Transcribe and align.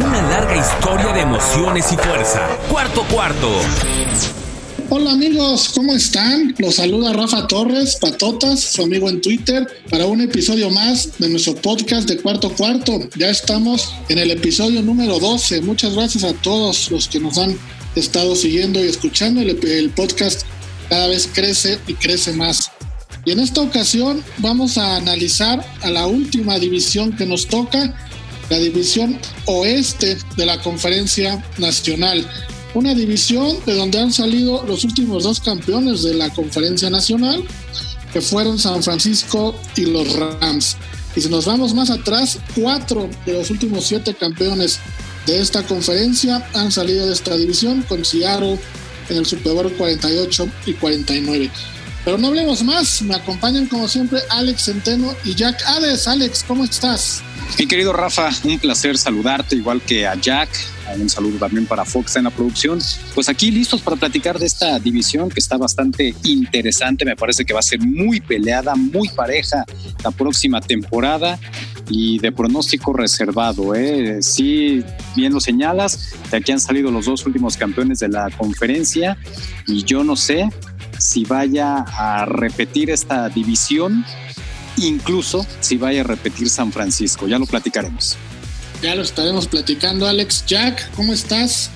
Una 0.00 0.22
larga 0.22 0.56
historia 0.56 1.12
de 1.12 1.22
emociones 1.22 1.90
y 1.90 1.96
fuerza. 1.96 2.46
Cuarto 2.70 3.02
cuarto. 3.10 3.50
Hola 4.90 5.10
amigos, 5.10 5.72
¿cómo 5.74 5.92
están? 5.92 6.54
Los 6.56 6.76
saluda 6.76 7.12
Rafa 7.12 7.48
Torres, 7.48 7.96
Patotas, 7.96 8.60
su 8.60 8.84
amigo 8.84 9.08
en 9.08 9.20
Twitter, 9.20 9.66
para 9.90 10.06
un 10.06 10.20
episodio 10.20 10.70
más 10.70 11.18
de 11.18 11.28
nuestro 11.28 11.56
podcast 11.56 12.08
de 12.08 12.16
Cuarto 12.18 12.50
Cuarto. 12.50 13.08
Ya 13.16 13.28
estamos 13.28 13.92
en 14.08 14.18
el 14.18 14.30
episodio 14.30 14.82
número 14.82 15.18
12. 15.18 15.62
Muchas 15.62 15.96
gracias 15.96 16.22
a 16.22 16.32
todos 16.32 16.92
los 16.92 17.08
que 17.08 17.18
nos 17.18 17.36
han 17.36 17.58
estado 17.96 18.36
siguiendo 18.36 18.78
y 18.78 18.86
escuchando. 18.86 19.40
El, 19.40 19.58
el 19.66 19.90
podcast 19.90 20.42
cada 20.88 21.08
vez 21.08 21.28
crece 21.34 21.80
y 21.88 21.94
crece 21.94 22.34
más. 22.34 22.70
Y 23.24 23.32
en 23.32 23.40
esta 23.40 23.62
ocasión 23.62 24.22
vamos 24.38 24.78
a 24.78 24.94
analizar 24.94 25.66
a 25.82 25.90
la 25.90 26.06
última 26.06 26.56
división 26.60 27.16
que 27.16 27.26
nos 27.26 27.48
toca, 27.48 27.96
la 28.50 28.58
división 28.58 29.18
oeste 29.46 30.18
de 30.36 30.46
la 30.46 30.60
conferencia 30.62 31.44
nacional. 31.58 32.26
Una 32.74 32.94
división 32.94 33.56
de 33.66 33.74
donde 33.74 33.98
han 33.98 34.12
salido 34.12 34.64
los 34.66 34.84
últimos 34.84 35.24
dos 35.24 35.40
campeones 35.40 36.02
de 36.02 36.14
la 36.14 36.30
conferencia 36.30 36.90
nacional, 36.90 37.42
que 38.12 38.20
fueron 38.20 38.58
San 38.58 38.82
Francisco 38.82 39.54
y 39.76 39.86
los 39.86 40.12
Rams. 40.14 40.76
Y 41.16 41.20
si 41.20 41.28
nos 41.28 41.46
vamos 41.46 41.74
más 41.74 41.90
atrás, 41.90 42.38
cuatro 42.54 43.08
de 43.26 43.32
los 43.32 43.50
últimos 43.50 43.84
siete 43.86 44.14
campeones 44.14 44.78
de 45.26 45.40
esta 45.40 45.62
conferencia 45.62 46.46
han 46.54 46.70
salido 46.70 47.06
de 47.06 47.12
esta 47.12 47.36
división 47.36 47.82
con 47.82 48.04
Seattle 48.04 48.58
en 49.08 49.16
el 49.16 49.26
Super 49.26 49.52
Bowl 49.52 49.72
48 49.72 50.48
y 50.66 50.74
49. 50.74 51.50
Pero 52.04 52.18
no 52.18 52.28
hablemos 52.28 52.62
más, 52.62 53.02
me 53.02 53.14
acompañan 53.14 53.66
como 53.66 53.88
siempre 53.88 54.20
Alex 54.30 54.64
Centeno 54.64 55.14
y 55.24 55.34
Jack 55.34 55.62
Hades. 55.66 56.06
Alex, 56.06 56.44
¿cómo 56.46 56.64
estás? 56.64 57.22
Mi 57.56 57.66
querido 57.66 57.92
Rafa, 57.92 58.30
un 58.44 58.58
placer 58.58 58.98
saludarte, 58.98 59.56
igual 59.56 59.80
que 59.80 60.06
a 60.06 60.14
Jack. 60.14 60.48
Un 60.98 61.08
saludo 61.08 61.38
también 61.38 61.66
para 61.66 61.84
Fox 61.84 62.16
en 62.16 62.24
la 62.24 62.30
producción. 62.30 62.78
Pues 63.14 63.28
aquí 63.28 63.50
listos 63.50 63.82
para 63.82 63.96
platicar 63.96 64.38
de 64.38 64.46
esta 64.46 64.78
división 64.78 65.28
que 65.28 65.40
está 65.40 65.56
bastante 65.56 66.14
interesante. 66.24 67.04
Me 67.04 67.16
parece 67.16 67.44
que 67.44 67.52
va 67.52 67.60
a 67.60 67.62
ser 67.62 67.80
muy 67.80 68.20
peleada, 68.20 68.74
muy 68.74 69.08
pareja 69.08 69.64
la 70.02 70.10
próxima 70.10 70.60
temporada 70.60 71.38
y 71.90 72.18
de 72.18 72.32
pronóstico 72.32 72.92
reservado. 72.92 73.74
¿eh? 73.74 74.18
Sí, 74.22 74.82
bien 75.16 75.32
lo 75.32 75.40
señalas, 75.40 76.14
de 76.30 76.36
aquí 76.38 76.52
han 76.52 76.60
salido 76.60 76.90
los 76.90 77.06
dos 77.06 77.24
últimos 77.26 77.56
campeones 77.56 77.98
de 77.98 78.08
la 78.08 78.30
conferencia 78.30 79.16
y 79.66 79.84
yo 79.84 80.04
no 80.04 80.16
sé 80.16 80.48
si 80.98 81.24
vaya 81.24 81.84
a 81.86 82.24
repetir 82.26 82.90
esta 82.90 83.28
división, 83.28 84.04
incluso 84.86 85.46
si 85.60 85.76
vaya 85.76 86.00
a 86.00 86.04
repetir 86.04 86.48
San 86.48 86.72
Francisco. 86.72 87.26
Ya 87.26 87.38
lo 87.38 87.46
platicaremos. 87.46 88.16
Ya 88.82 88.94
lo 88.94 89.02
estaremos 89.02 89.48
platicando, 89.48 90.06
Alex. 90.06 90.44
Jack, 90.46 90.90
¿cómo 90.94 91.12
estás? 91.12 91.70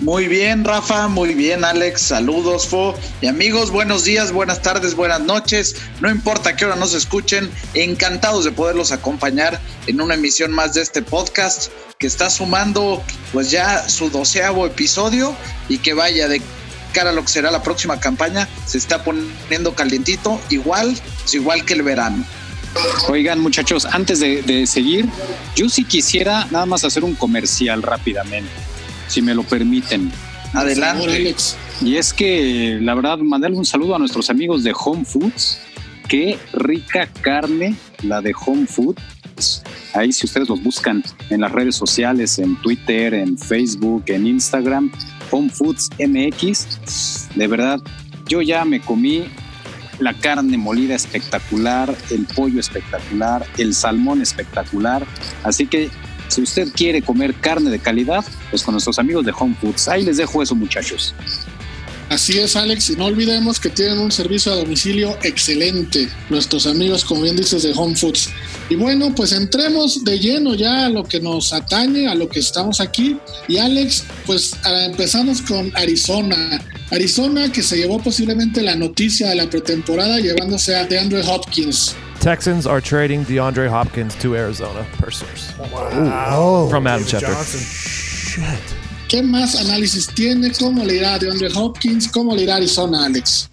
Muy 0.00 0.26
bien, 0.26 0.64
Rafa, 0.64 1.06
muy 1.06 1.32
bien, 1.32 1.64
Alex. 1.64 2.02
Saludos, 2.02 2.66
Fo. 2.66 2.96
Y 3.20 3.28
amigos, 3.28 3.70
buenos 3.70 4.02
días, 4.02 4.32
buenas 4.32 4.60
tardes, 4.60 4.96
buenas 4.96 5.20
noches. 5.20 5.76
No 6.00 6.10
importa 6.10 6.56
qué 6.56 6.64
hora 6.64 6.74
nos 6.74 6.92
escuchen, 6.92 7.48
encantados 7.74 8.44
de 8.44 8.50
poderlos 8.50 8.90
acompañar 8.90 9.60
en 9.86 10.00
una 10.00 10.14
emisión 10.14 10.50
más 10.50 10.74
de 10.74 10.82
este 10.82 11.02
podcast 11.02 11.70
que 12.00 12.08
está 12.08 12.30
sumando 12.30 13.00
pues 13.32 13.52
ya 13.52 13.88
su 13.88 14.10
doceavo 14.10 14.66
episodio 14.66 15.36
y 15.68 15.78
que 15.78 15.94
vaya 15.94 16.26
de 16.26 16.42
cara 16.92 17.10
a 17.10 17.12
lo 17.12 17.22
que 17.22 17.28
será 17.28 17.50
la 17.50 17.62
próxima 17.62 17.98
campaña, 17.98 18.48
se 18.66 18.78
está 18.78 19.02
poniendo 19.02 19.74
calientito, 19.74 20.40
igual, 20.50 20.96
igual 21.32 21.64
que 21.64 21.74
el 21.74 21.82
verano. 21.82 22.24
Oigan, 23.08 23.40
muchachos, 23.40 23.84
antes 23.84 24.20
de, 24.20 24.66
seguir, 24.66 25.06
yo 25.56 25.68
sí 25.68 25.84
quisiera 25.84 26.46
nada 26.50 26.66
más 26.66 26.84
hacer 26.84 27.04
un 27.04 27.14
comercial 27.14 27.82
rápidamente, 27.82 28.50
si 29.08 29.20
me 29.20 29.34
lo 29.34 29.42
permiten. 29.42 30.10
Adelante. 30.54 31.34
Y 31.80 31.96
es 31.96 32.12
que, 32.12 32.78
la 32.80 32.94
verdad, 32.94 33.18
mandarle 33.18 33.56
un 33.56 33.64
saludo 33.64 33.96
a 33.96 33.98
nuestros 33.98 34.30
amigos 34.30 34.62
de 34.62 34.72
Home 34.84 35.04
Foods. 35.04 35.58
Qué 36.08 36.38
rica 36.52 37.08
carne 37.20 37.74
la 38.02 38.20
de 38.20 38.34
Home 38.46 38.66
Food. 38.66 38.96
Ahí 39.94 40.12
si 40.12 40.26
ustedes 40.26 40.48
los 40.48 40.62
buscan 40.62 41.02
en 41.30 41.40
las 41.40 41.52
redes 41.52 41.74
sociales, 41.74 42.38
en 42.38 42.56
Twitter, 42.62 43.14
en 43.14 43.36
Facebook, 43.36 44.04
en 44.06 44.26
Instagram, 44.26 44.92
Home 45.32 45.50
Foods 45.50 45.90
MX. 45.98 47.28
De 47.34 47.46
verdad, 47.48 47.80
yo 48.28 48.40
ya 48.42 48.64
me 48.64 48.80
comí 48.80 49.24
la 49.98 50.14
carne 50.14 50.56
molida 50.58 50.94
espectacular, 50.94 51.94
el 52.10 52.26
pollo 52.26 52.60
espectacular, 52.60 53.44
el 53.58 53.74
salmón 53.74 54.22
espectacular. 54.22 55.04
Así 55.42 55.66
que 55.66 55.90
si 56.28 56.42
usted 56.42 56.72
quiere 56.72 57.02
comer 57.02 57.34
carne 57.34 57.70
de 57.70 57.78
calidad, 57.78 58.24
pues 58.50 58.62
con 58.62 58.72
nuestros 58.72 58.98
amigos 58.98 59.24
de 59.24 59.32
Home 59.38 59.56
Foods. 59.60 59.88
Ahí 59.88 60.02
les 60.02 60.16
dejo 60.16 60.42
eso, 60.42 60.54
muchachos. 60.54 61.14
Así 62.12 62.38
es, 62.38 62.56
Alex, 62.56 62.90
y 62.90 62.96
no 62.96 63.06
olvidemos 63.06 63.58
que 63.58 63.70
tienen 63.70 63.98
un 63.98 64.12
servicio 64.12 64.52
a 64.52 64.56
domicilio 64.56 65.16
excelente, 65.22 66.10
nuestros 66.28 66.66
amigos, 66.66 67.06
como 67.06 67.22
bien 67.22 67.36
dices, 67.36 67.62
de 67.62 67.72
Home 67.74 67.96
Foods. 67.96 68.28
Y 68.68 68.74
bueno, 68.74 69.14
pues 69.14 69.32
entremos 69.32 70.04
de 70.04 70.18
lleno 70.18 70.54
ya 70.54 70.84
a 70.84 70.88
lo 70.90 71.04
que 71.04 71.20
nos 71.20 71.54
atañe, 71.54 72.08
a 72.08 72.14
lo 72.14 72.28
que 72.28 72.40
estamos 72.40 72.82
aquí. 72.82 73.16
Y 73.48 73.56
Alex, 73.56 74.04
pues 74.26 74.54
empezamos 74.84 75.40
con 75.40 75.74
Arizona. 75.74 76.62
Arizona 76.90 77.50
que 77.50 77.62
se 77.62 77.78
llevó 77.78 77.98
posiblemente 77.98 78.60
la 78.60 78.76
noticia 78.76 79.30
de 79.30 79.36
la 79.36 79.48
pretemporada 79.48 80.20
llevándose 80.20 80.76
a 80.76 80.84
DeAndre 80.84 81.22
Hopkins. 81.26 81.96
Texans 82.20 82.66
are 82.66 82.82
trading 82.82 83.24
DeAndre 83.24 83.70
Hopkins 83.70 84.14
to 84.16 84.36
Arizona 84.36 84.86
per 85.00 85.10
source. 85.10 85.54
Wow. 85.56 86.68
From 86.68 86.86
Adam 86.86 87.06
Schefter. 87.06 87.34
Shit. 87.42 88.81
¿Qué 89.12 89.22
más 89.22 89.56
análisis 89.56 90.06
tiene? 90.06 90.50
¿Cómo 90.58 90.86
le 90.86 90.96
irá 90.96 91.12
a 91.12 91.18
DeAndre 91.18 91.50
Hopkins? 91.54 92.08
¿Cómo 92.08 92.34
le 92.34 92.44
irá 92.44 92.54
a 92.54 92.56
Arizona, 92.56 93.04
Alex? 93.04 93.50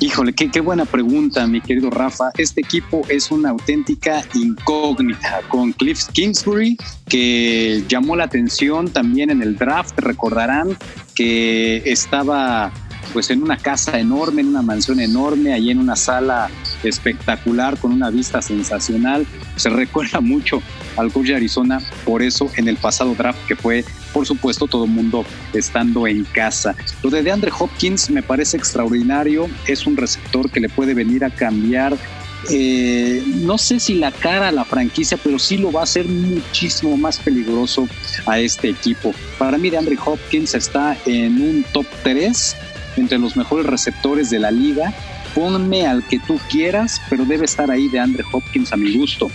Híjole, 0.00 0.32
qué, 0.32 0.60
buena 0.60 0.86
pregunta, 0.86 1.46
mi 1.46 1.60
querido 1.60 1.90
Rafa. 1.90 2.30
Este 2.38 2.62
equipo 2.62 3.02
es 3.10 3.30
una 3.30 3.50
auténtica 3.50 4.24
incógnita 4.32 5.42
con 5.50 5.74
Cliff 5.74 6.06
Kingsbury, 6.14 6.78
que 7.06 7.84
llamó 7.86 8.16
la 8.16 8.24
atención 8.24 8.90
también 8.90 9.28
en 9.28 9.42
el 9.42 9.58
draft. 9.58 9.92
Recordarán 9.98 10.74
que 11.14 11.82
estaba 11.84 12.72
pues 13.12 13.28
en 13.28 13.42
una 13.42 13.58
casa 13.58 13.98
enorme, 13.98 14.40
en 14.40 14.48
una 14.48 14.62
mansión 14.62 15.00
enorme, 15.00 15.52
ahí 15.52 15.70
en 15.70 15.80
una 15.80 15.96
sala 15.96 16.48
espectacular 16.82 17.76
con 17.78 17.92
una 17.92 18.08
vista 18.08 18.40
sensacional. 18.40 19.26
Se 19.56 19.68
recuerda 19.70 20.20
mucho 20.20 20.62
al 20.96 21.12
coach 21.12 21.26
de 21.26 21.36
Arizona 21.36 21.80
por 22.04 22.22
eso 22.22 22.50
en 22.56 22.68
el 22.68 22.76
pasado 22.76 23.14
draft 23.14 23.46
que 23.46 23.56
fue, 23.56 23.84
por 24.12 24.26
supuesto, 24.26 24.66
todo 24.66 24.84
el 24.84 24.90
mundo 24.90 25.24
estando 25.52 26.06
en 26.06 26.24
casa. 26.24 26.74
Lo 27.02 27.10
de 27.10 27.22
DeAndre 27.22 27.50
Hopkins 27.58 28.10
me 28.10 28.22
parece 28.22 28.56
extraordinario, 28.56 29.48
es 29.66 29.86
un 29.86 29.96
receptor 29.96 30.50
que 30.50 30.60
le 30.60 30.68
puede 30.68 30.94
venir 30.94 31.24
a 31.24 31.30
cambiar 31.30 31.96
eh, 32.50 33.22
no 33.26 33.56
sé 33.56 33.78
si 33.78 33.94
la 33.94 34.10
cara 34.10 34.48
a 34.48 34.52
la 34.52 34.64
franquicia, 34.64 35.16
pero 35.22 35.38
sí 35.38 35.58
lo 35.58 35.70
va 35.70 35.80
a 35.80 35.84
hacer 35.84 36.06
muchísimo 36.06 36.96
más 36.96 37.18
peligroso 37.18 37.88
a 38.26 38.40
este 38.40 38.70
equipo. 38.70 39.14
Para 39.38 39.58
mí, 39.58 39.70
DeAndre 39.70 39.96
Hopkins 40.04 40.54
está 40.54 40.96
en 41.06 41.40
un 41.40 41.64
top 41.72 41.86
3 42.02 42.56
entre 42.96 43.18
los 43.18 43.36
mejores 43.36 43.66
receptores 43.66 44.30
de 44.30 44.40
la 44.40 44.50
liga. 44.50 44.92
Ponme 45.34 45.86
al 45.86 46.06
que 46.06 46.18
tú 46.18 46.38
quieras, 46.50 47.00
pero 47.08 47.24
debe 47.24 47.44
estar 47.44 47.70
ahí 47.70 47.88
de 47.88 48.00
Andre 48.00 48.24
Hopkins 48.32 48.72
a 48.72 48.76
mi 48.76 48.96
gusto. 48.96 49.30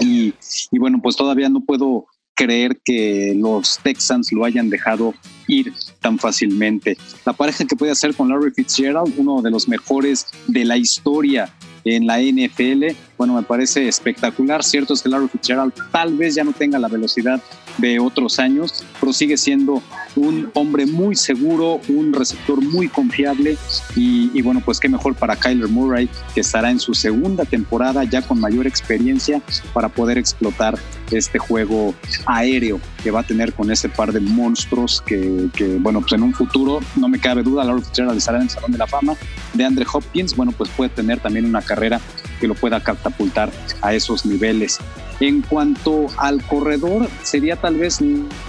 Y 0.00 0.34
bueno, 0.72 1.00
pues 1.00 1.16
todavía 1.16 1.48
no 1.48 1.60
puedo 1.60 2.06
creer 2.34 2.80
que 2.84 3.34
los 3.36 3.78
Texans 3.82 4.32
lo 4.32 4.44
hayan 4.44 4.68
dejado 4.70 5.14
ir 5.46 5.72
tan 6.00 6.18
fácilmente. 6.18 6.96
La 7.24 7.32
pareja 7.32 7.64
que 7.64 7.76
puede 7.76 7.92
hacer 7.92 8.14
con 8.14 8.28
Larry 8.28 8.50
Fitzgerald, 8.50 9.14
uno 9.16 9.40
de 9.42 9.50
los 9.50 9.68
mejores 9.68 10.26
de 10.46 10.64
la 10.64 10.76
historia 10.76 11.52
en 11.84 12.06
la 12.06 12.20
NFL, 12.20 12.96
bueno, 13.18 13.34
me 13.34 13.42
parece 13.42 13.86
espectacular. 13.88 14.64
Cierto 14.64 14.94
es 14.94 15.02
que 15.02 15.08
Larry 15.08 15.28
Fitzgerald 15.28 15.72
tal 15.92 16.16
vez 16.16 16.34
ya 16.34 16.44
no 16.44 16.52
tenga 16.52 16.78
la 16.78 16.88
velocidad 16.88 17.42
de 17.78 17.98
otros 17.98 18.38
años, 18.38 18.84
pero 19.00 19.12
sigue 19.12 19.36
siendo 19.36 19.82
un 20.16 20.50
hombre 20.54 20.86
muy 20.86 21.16
seguro, 21.16 21.80
un 21.88 22.12
receptor 22.12 22.62
muy 22.62 22.88
confiable 22.88 23.56
y, 23.96 24.40
bueno, 24.42 24.62
pues 24.64 24.78
qué 24.78 24.88
mejor 24.88 25.14
para 25.14 25.36
Kyler 25.36 25.68
Murray, 25.68 26.08
que 26.34 26.40
estará 26.40 26.70
en 26.70 26.78
su 26.78 26.94
segunda 26.94 27.44
temporada 27.44 28.04
ya 28.04 28.22
con 28.22 28.40
mayor 28.40 28.66
experiencia 28.66 29.40
para 29.72 29.88
poder 29.88 30.18
explotar 30.18 30.78
este 31.10 31.38
juego 31.38 31.94
aéreo 32.26 32.80
que 33.02 33.10
va 33.10 33.20
a 33.20 33.22
tener 33.22 33.52
con 33.52 33.70
ese 33.70 33.88
par 33.88 34.12
de 34.12 34.20
monstruos 34.20 35.02
que, 35.02 35.48
bueno, 35.80 36.00
pues 36.00 36.12
en 36.12 36.22
un 36.22 36.32
futuro, 36.32 36.80
no 36.96 37.08
me 37.08 37.18
cabe 37.18 37.42
duda, 37.42 37.64
Larry 37.64 37.82
Fitzgerald 37.82 38.18
estará 38.18 38.38
en 38.38 38.44
el 38.44 38.50
Salón 38.50 38.72
de 38.72 38.78
la 38.78 38.86
Fama 38.86 39.14
de 39.52 39.64
Andre 39.64 39.84
Hopkins, 39.92 40.34
bueno, 40.34 40.52
pues 40.52 40.70
puede 40.70 40.90
tener 40.90 41.20
también 41.20 41.44
una 41.44 41.62
carrera 41.62 42.00
que 42.40 42.48
lo 42.48 42.54
pueda 42.54 42.82
catapultar 42.82 43.50
a 43.82 43.94
esos 43.94 44.24
niveles. 44.26 44.78
En 45.20 45.42
cuanto 45.42 46.06
al 46.16 46.42
corredor, 46.42 47.08
sería 47.22 47.56
tal 47.56 47.76
vez 47.76 47.98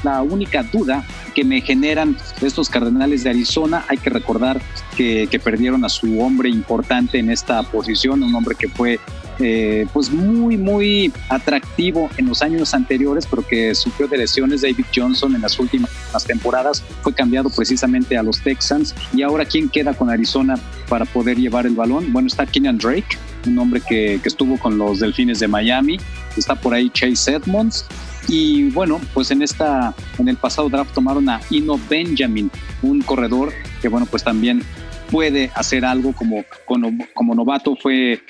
la 0.04 0.22
única 0.22 0.64
duda 0.64 1.06
que 1.34 1.44
me 1.44 1.62
generan 1.62 2.18
estos 2.42 2.70
Cardenales 2.70 3.24
de 3.24 3.30
Arizona. 3.30 3.86
Hay 3.88 3.98
que 3.98 4.10
recordar 4.10 4.62
que, 4.96 5.30
perdieron 5.44 5.84
a 5.86 5.90
su 5.90 6.22
hombre 6.22 6.50
importante 6.50 7.20
en 7.20 7.30
esta 7.30 7.62
posición, 7.64 8.24
un 8.24 8.34
hombre 8.34 8.56
que 8.56 8.68
fue 8.68 9.00
eh, 9.38 9.86
pues 9.94 10.10
muy, 10.10 10.58
muy 10.58 11.12
atractivo 11.30 12.10
en 12.18 12.28
los 12.28 12.42
años 12.42 12.74
anteriores, 12.74 13.28
pero 13.30 13.46
que 13.46 13.76
sufrió 13.76 14.08
de 14.08 14.18
lesiones 14.18 14.62
David 14.62 14.86
Johnson 14.96 15.36
en 15.36 15.42
las 15.42 15.60
últimas 15.60 15.92
temporadas, 16.26 16.82
fue 17.02 17.14
cambiado 17.14 17.50
precisamente 17.50 18.18
a 18.18 18.24
los 18.24 18.40
Texans 18.40 18.96
y 19.14 19.22
ahora 19.22 19.44
quién 19.46 19.68
queda 19.68 19.94
con 19.94 20.10
Arizona 20.10 20.56
para 20.88 21.06
poder 21.06 21.38
llevar 21.38 21.66
el 21.66 21.76
balón? 21.76 22.12
Bueno, 22.14 22.28
está 22.28 22.46
Kenyan 22.46 22.78
Drake, 22.78 23.18
un 23.46 23.60
hombre 23.60 23.82
que, 23.82 24.20
que 24.24 24.30
estuvo 24.30 24.58
con 24.58 24.78
los 24.78 25.00
Delfines 25.00 25.40
de 25.40 25.50
Miami, 25.50 26.00
está 26.40 26.56
por 26.56 26.74
ahí 26.74 26.90
Chase 26.90 27.34
Edmonds. 27.36 27.86
Y 28.28 28.70
bueno, 28.72 29.00
pues 29.14 29.30
en 29.32 29.42
esta, 29.42 29.94
en 30.18 30.28
el 30.28 30.38
pasado 30.38 30.70
draft 30.70 30.94
tomaron 30.94 31.30
a 31.30 31.40
Ino 31.50 31.80
Benjamin, 31.90 32.50
un 32.82 33.02
corredor 33.02 33.54
que 33.82 33.88
bueno, 33.88 34.08
pues 34.08 34.24
también 34.24 34.64
puede 35.12 35.52
hacer 35.54 35.86
algo 35.86 36.14
como, 36.14 36.44
como, 36.66 36.92
como 37.14 37.36
novato, 37.36 37.76
fue 37.76 38.22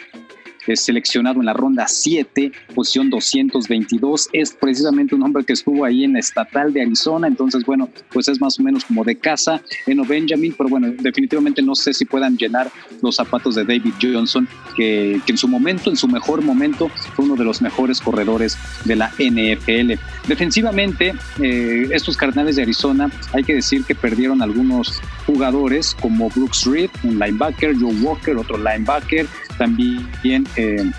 seleccionado 0.73 1.39
en 1.39 1.45
la 1.45 1.53
ronda 1.53 1.87
7, 1.87 2.51
posición 2.73 3.09
222. 3.09 4.29
Es 4.33 4.53
precisamente 4.53 5.15
un 5.15 5.23
hombre 5.23 5.43
que 5.43 5.53
estuvo 5.53 5.85
ahí 5.85 6.03
en 6.03 6.13
la 6.13 6.19
estatal 6.19 6.73
de 6.73 6.81
Arizona, 6.81 7.27
entonces, 7.27 7.65
bueno, 7.65 7.89
pues 8.11 8.27
es 8.27 8.39
más 8.39 8.59
o 8.59 8.63
menos 8.63 8.85
como 8.85 9.03
de 9.03 9.17
casa 9.17 9.61
en 9.85 10.05
Benjamin, 10.07 10.53
pero 10.57 10.69
bueno, 10.69 10.91
definitivamente 10.99 11.61
no 11.61 11.75
sé 11.75 11.93
si 11.93 12.05
puedan 12.05 12.37
llenar 12.37 12.71
los 13.01 13.15
zapatos 13.15 13.55
de 13.55 13.63
David 13.63 13.93
Johnson, 14.01 14.47
que, 14.75 15.19
en 15.25 15.37
su 15.37 15.47
momento, 15.47 15.89
en 15.89 15.95
su 15.95 16.07
mejor 16.07 16.41
momento, 16.41 16.89
fue 17.15 17.25
uno 17.25 17.35
de 17.35 17.43
los 17.43 17.61
mejores 17.61 17.99
corredores 18.01 18.57
de 18.85 18.95
la 18.95 19.11
NFL. 19.19 19.99
Defensivamente, 20.27 21.13
eh, 21.41 21.87
estos 21.91 22.17
Cardenales 22.17 22.55
de 22.55 22.63
Arizona, 22.63 23.09
hay 23.33 23.43
que 23.43 23.55
decir 23.55 23.83
que 23.83 23.95
perdieron 23.95 24.41
algunos 24.41 25.01
jugadores 25.25 25.95
como 25.99 26.29
Brooks 26.29 26.65
Reed, 26.65 26.89
un 27.03 27.19
linebacker, 27.19 27.75
Joe 27.79 27.93
Walker, 28.01 28.37
otro 28.37 28.57
linebacker, 28.57 29.27
también 29.57 30.47
eh, 30.55 30.91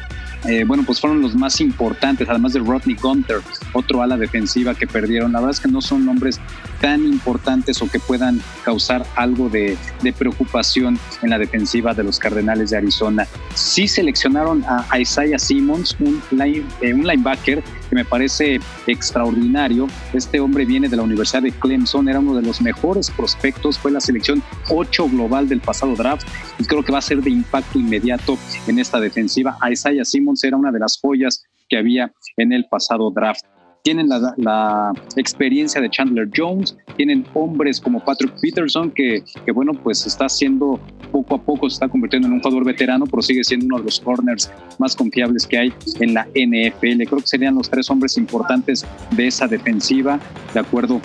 eh, 0.48 0.64
bueno, 0.64 0.84
pues 0.86 1.00
fueron 1.00 1.20
los 1.22 1.34
más 1.34 1.60
importantes, 1.60 2.28
además 2.28 2.52
de 2.52 2.60
Rodney 2.60 2.94
Gunter, 2.94 3.38
otro 3.72 4.02
ala 4.02 4.16
defensiva 4.16 4.74
que 4.74 4.86
perdieron. 4.86 5.32
La 5.32 5.40
verdad 5.40 5.54
es 5.54 5.60
que 5.60 5.68
no 5.68 5.80
son 5.80 6.04
nombres 6.04 6.40
tan 6.80 7.04
importantes 7.04 7.82
o 7.82 7.90
que 7.90 7.98
puedan 7.98 8.40
causar 8.64 9.04
algo 9.16 9.48
de, 9.48 9.76
preocupación 10.16 10.98
en 11.22 11.30
la 11.30 11.38
defensiva 11.38 11.94
de 11.94 12.04
los 12.04 12.18
Cardenales 12.20 12.70
de 12.70 12.76
Arizona. 12.76 13.26
Sí 13.54 13.88
seleccionaron 13.88 14.64
a 14.64 14.98
Isaiah 14.98 15.38
Simmons, 15.38 15.96
un, 15.98 16.22
eh, 16.40 16.94
un 16.94 17.06
linebacker 17.06 17.64
que 17.88 17.94
me 17.94 18.04
parece 18.04 18.60
extraordinario. 18.86 19.88
Este 20.12 20.40
hombre 20.40 20.64
viene 20.64 20.88
de 20.88 20.96
la 20.96 21.02
Universidad 21.02 21.42
de 21.42 21.52
Clemson, 21.52 22.08
era 22.08 22.20
uno 22.20 22.34
de 22.34 22.42
los 22.42 22.60
mejores 22.60 23.10
prospectos, 23.10 23.78
fue 23.78 23.90
la 23.90 24.00
selección 24.00 24.42
8 24.68 25.08
global 25.08 25.48
del 25.48 25.60
pasado 25.60 25.94
draft 25.94 26.26
y 26.58 26.64
creo 26.64 26.82
que 26.82 26.92
va 26.92 26.98
a 26.98 27.02
ser 27.02 27.20
de 27.22 27.30
impacto 27.30 27.78
inmediato 27.78 28.38
en 28.66 28.78
esta 28.78 29.00
defensiva. 29.00 29.56
Isaiah 29.70 30.04
Simmons 30.04 30.44
era 30.44 30.56
una 30.56 30.72
de 30.72 30.80
las 30.80 30.98
joyas 31.00 31.44
que 31.68 31.78
había 31.78 32.12
en 32.36 32.52
el 32.52 32.66
pasado 32.68 33.10
draft 33.10 33.44
tienen 33.86 34.08
la, 34.08 34.92
experiencia 35.14 35.80
de 35.80 35.88
Chandler 35.88 36.28
Jones, 36.36 36.76
tienen 36.96 37.24
hombres 37.34 37.80
como 37.80 38.04
Patrick 38.04 38.32
Peterson, 38.40 38.90
que, 38.90 39.22
que, 39.44 39.52
bueno, 39.52 39.74
pues 39.74 40.04
está 40.04 40.24
haciendo 40.24 40.80
poco 41.12 41.36
a 41.36 41.38
poco, 41.40 41.70
se 41.70 41.74
está 41.74 41.88
convirtiendo 41.88 42.26
en 42.26 42.34
un 42.34 42.40
jugador 42.40 42.64
veterano, 42.64 43.06
pero 43.06 43.22
sigue 43.22 43.44
siendo 43.44 43.66
uno 43.66 43.78
de 43.78 43.84
los 43.84 44.00
corners 44.00 44.50
más 44.80 44.96
confiables 44.96 45.46
que 45.46 45.58
hay 45.58 45.72
en 46.00 46.14
la 46.14 46.24
NFL. 46.34 47.04
Creo 47.04 47.20
que 47.20 47.26
serían 47.28 47.54
los 47.54 47.70
tres 47.70 47.88
hombres 47.88 48.18
importantes 48.18 48.84
de 49.12 49.28
esa 49.28 49.46
defensiva, 49.46 50.18
de 50.52 50.58
acuerdo 50.58 51.00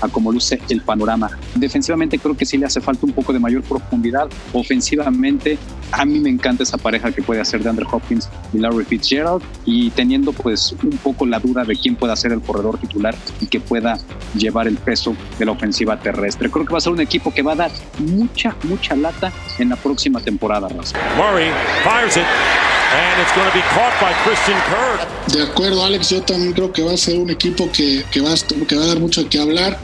a 0.00 0.08
cómo 0.08 0.32
luce 0.32 0.60
el 0.68 0.80
panorama. 0.82 1.30
Defensivamente 1.54 2.18
creo 2.18 2.36
que 2.36 2.44
sí 2.44 2.56
le 2.56 2.66
hace 2.66 2.80
falta 2.80 3.06
un 3.06 3.12
poco 3.12 3.32
de 3.32 3.38
mayor 3.38 3.62
profundidad. 3.62 4.28
Ofensivamente, 4.52 5.58
a 5.92 6.04
mí 6.04 6.18
me 6.20 6.30
encanta 6.30 6.62
esa 6.62 6.78
pareja 6.78 7.12
que 7.12 7.22
puede 7.22 7.40
hacer 7.40 7.62
de 7.62 7.70
Andrew 7.70 7.88
Hopkins 7.90 8.28
y 8.52 8.58
Larry 8.58 8.84
Fitzgerald 8.84 9.42
y 9.64 9.90
teniendo 9.90 10.32
pues 10.32 10.74
un 10.82 10.96
poco 10.98 11.26
la 11.26 11.38
duda 11.38 11.64
de 11.64 11.76
quién 11.76 11.96
pueda 11.96 12.14
ser 12.16 12.32
el 12.32 12.40
corredor 12.40 12.78
titular 12.78 13.14
y 13.40 13.46
que 13.46 13.60
pueda 13.60 13.98
llevar 14.34 14.68
el 14.68 14.76
peso 14.76 15.16
de 15.38 15.44
la 15.44 15.52
ofensiva 15.52 15.98
terrestre. 15.98 16.50
Creo 16.50 16.64
que 16.64 16.72
va 16.72 16.78
a 16.78 16.82
ser 16.82 16.92
un 16.92 17.00
equipo 17.00 17.32
que 17.32 17.42
va 17.42 17.52
a 17.52 17.56
dar 17.56 17.70
mucha, 17.98 18.54
mucha 18.64 18.94
lata 18.96 19.32
en 19.58 19.70
la 19.70 19.76
próxima 19.76 20.20
temporada. 20.20 20.68
Murray 21.16 21.50
fires 21.84 22.16
it. 22.16 22.77
De 25.32 25.42
acuerdo, 25.42 25.84
Alex, 25.84 26.10
yo 26.10 26.22
también 26.22 26.52
creo 26.52 26.72
que 26.72 26.82
va 26.82 26.92
a 26.92 26.96
ser 26.96 27.18
un 27.18 27.30
equipo 27.30 27.70
que, 27.70 28.04
que, 28.10 28.20
va, 28.20 28.34
que 28.66 28.76
va 28.76 28.84
a 28.84 28.86
dar 28.86 29.00
mucho 29.00 29.28
que 29.28 29.38
hablar. 29.38 29.78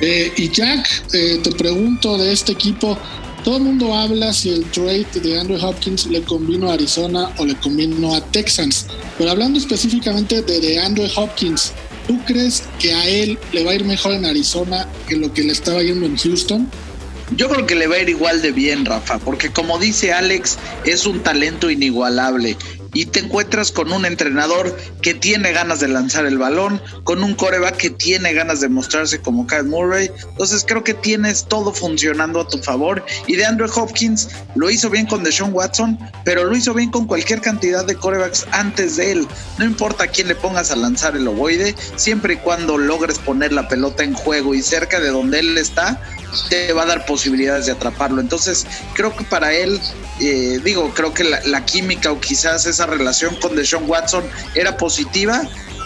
Eh, 0.00 0.32
y 0.36 0.50
Jack, 0.50 0.86
eh, 1.14 1.40
te 1.42 1.50
pregunto 1.52 2.18
de 2.18 2.32
este 2.32 2.52
equipo, 2.52 2.98
todo 3.44 3.56
el 3.56 3.62
mundo 3.62 3.94
habla 3.94 4.32
si 4.32 4.50
el 4.50 4.64
trade 4.70 5.06
de 5.22 5.38
Andrew 5.38 5.58
Hopkins 5.64 6.06
le 6.06 6.20
convino 6.22 6.70
a 6.70 6.74
Arizona 6.74 7.30
o 7.38 7.46
le 7.46 7.54
convino 7.56 8.14
a 8.14 8.20
Texans, 8.20 8.86
pero 9.16 9.30
hablando 9.30 9.58
específicamente 9.58 10.42
de, 10.42 10.60
de 10.60 10.78
Andrew 10.78 11.08
Hopkins, 11.16 11.72
¿tú 12.06 12.18
crees 12.26 12.64
que 12.78 12.92
a 12.92 13.08
él 13.08 13.38
le 13.52 13.64
va 13.64 13.70
a 13.70 13.74
ir 13.76 13.84
mejor 13.84 14.12
en 14.12 14.26
Arizona 14.26 14.86
que 15.08 15.16
lo 15.16 15.32
que 15.32 15.44
le 15.44 15.52
estaba 15.52 15.82
yendo 15.82 16.04
en 16.04 16.16
Houston? 16.18 16.68
Yo 17.32 17.48
creo 17.48 17.66
que 17.66 17.74
le 17.74 17.88
va 17.88 17.96
a 17.96 17.98
ir 17.98 18.08
igual 18.08 18.40
de 18.40 18.52
bien, 18.52 18.84
Rafa, 18.84 19.18
porque 19.18 19.50
como 19.50 19.78
dice 19.78 20.12
Alex, 20.12 20.58
es 20.84 21.06
un 21.06 21.20
talento 21.22 21.70
inigualable 21.70 22.56
y 22.96 23.04
te 23.04 23.20
encuentras 23.20 23.72
con 23.72 23.92
un 23.92 24.06
entrenador 24.06 24.74
que 25.02 25.12
tiene 25.12 25.52
ganas 25.52 25.80
de 25.80 25.88
lanzar 25.88 26.24
el 26.24 26.38
balón, 26.38 26.80
con 27.04 27.22
un 27.22 27.34
coreback 27.34 27.76
que 27.76 27.90
tiene 27.90 28.32
ganas 28.32 28.62
de 28.62 28.70
mostrarse 28.70 29.20
como 29.20 29.46
Kyle 29.46 29.64
Murray. 29.64 30.10
Entonces 30.30 30.64
creo 30.66 30.82
que 30.82 30.94
tienes 30.94 31.44
todo 31.44 31.74
funcionando 31.74 32.40
a 32.40 32.48
tu 32.48 32.56
favor. 32.56 33.04
Y 33.26 33.36
de 33.36 33.44
Andrew 33.44 33.68
Hopkins 33.74 34.30
lo 34.54 34.70
hizo 34.70 34.88
bien 34.88 35.04
con 35.04 35.22
Deshaun 35.22 35.52
Watson, 35.52 35.98
pero 36.24 36.44
lo 36.44 36.56
hizo 36.56 36.72
bien 36.72 36.90
con 36.90 37.06
cualquier 37.06 37.42
cantidad 37.42 37.84
de 37.84 37.96
corebacks 37.96 38.46
antes 38.52 38.96
de 38.96 39.12
él. 39.12 39.28
No 39.58 39.66
importa 39.66 40.04
a 40.04 40.06
quién 40.06 40.28
le 40.28 40.34
pongas 40.34 40.70
a 40.70 40.76
lanzar 40.76 41.16
el 41.16 41.28
ovoide, 41.28 41.74
siempre 41.96 42.34
y 42.34 42.36
cuando 42.38 42.78
logres 42.78 43.18
poner 43.18 43.52
la 43.52 43.68
pelota 43.68 44.04
en 44.04 44.14
juego 44.14 44.54
y 44.54 44.62
cerca 44.62 45.00
de 45.00 45.10
donde 45.10 45.40
él 45.40 45.58
está, 45.58 46.00
te 46.48 46.72
va 46.72 46.82
a 46.82 46.86
dar 46.86 47.06
posibilidades 47.06 47.66
de 47.66 47.72
atraparlo. 47.72 48.20
Entonces, 48.20 48.66
creo 48.94 49.14
que 49.14 49.24
para 49.24 49.52
él, 49.52 49.80
eh, 50.20 50.60
digo, 50.64 50.92
creo 50.94 51.12
que 51.12 51.24
la, 51.24 51.64
química 51.64 52.12
o 52.12 52.20
quizás 52.20 52.66
esa 52.66 52.86
relación 52.86 53.34
con 53.36 53.56
Deshaun 53.56 53.88
Watson 53.88 54.24
era 54.54 54.76
positiva, 54.76 55.42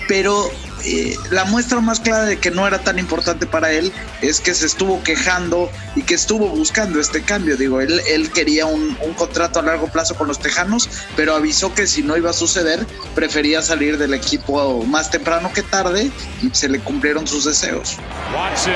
pero 0.08 0.50
eh, 0.84 1.16
la 1.30 1.44
muestra 1.44 1.80
más 1.80 2.00
clara 2.00 2.24
de 2.24 2.38
que 2.38 2.50
no 2.50 2.66
era 2.66 2.78
tan 2.78 2.98
importante 2.98 3.46
para 3.46 3.72
él 3.72 3.92
es 4.22 4.40
que 4.40 4.54
se 4.54 4.66
estuvo 4.66 5.02
quejando 5.02 5.70
y 5.96 6.02
que 6.02 6.14
estuvo 6.14 6.48
buscando 6.48 7.00
este 7.00 7.22
cambio. 7.22 7.56
Digo, 7.56 7.80
él, 7.80 8.00
él 8.08 8.30
quería 8.30 8.66
un, 8.66 8.96
un, 9.02 9.14
contrato 9.14 9.58
a 9.58 9.62
largo 9.62 9.88
plazo 9.88 10.14
con 10.14 10.28
los 10.28 10.38
Tejanos, 10.38 10.88
pero 11.16 11.34
avisó 11.34 11.74
que 11.74 11.86
si 11.86 12.02
no 12.02 12.16
iba 12.16 12.30
a 12.30 12.34
suceder, 12.34 12.86
prefería 13.14 13.62
salir 13.62 13.98
del 13.98 14.14
equipo 14.14 14.84
más 14.84 15.10
temprano 15.10 15.52
que 15.52 15.62
tarde 15.62 16.10
y 16.42 16.50
se 16.52 16.68
le 16.68 16.80
cumplieron 16.80 17.26
sus 17.26 17.44
deseos. 17.44 17.96
Watson 18.34 18.74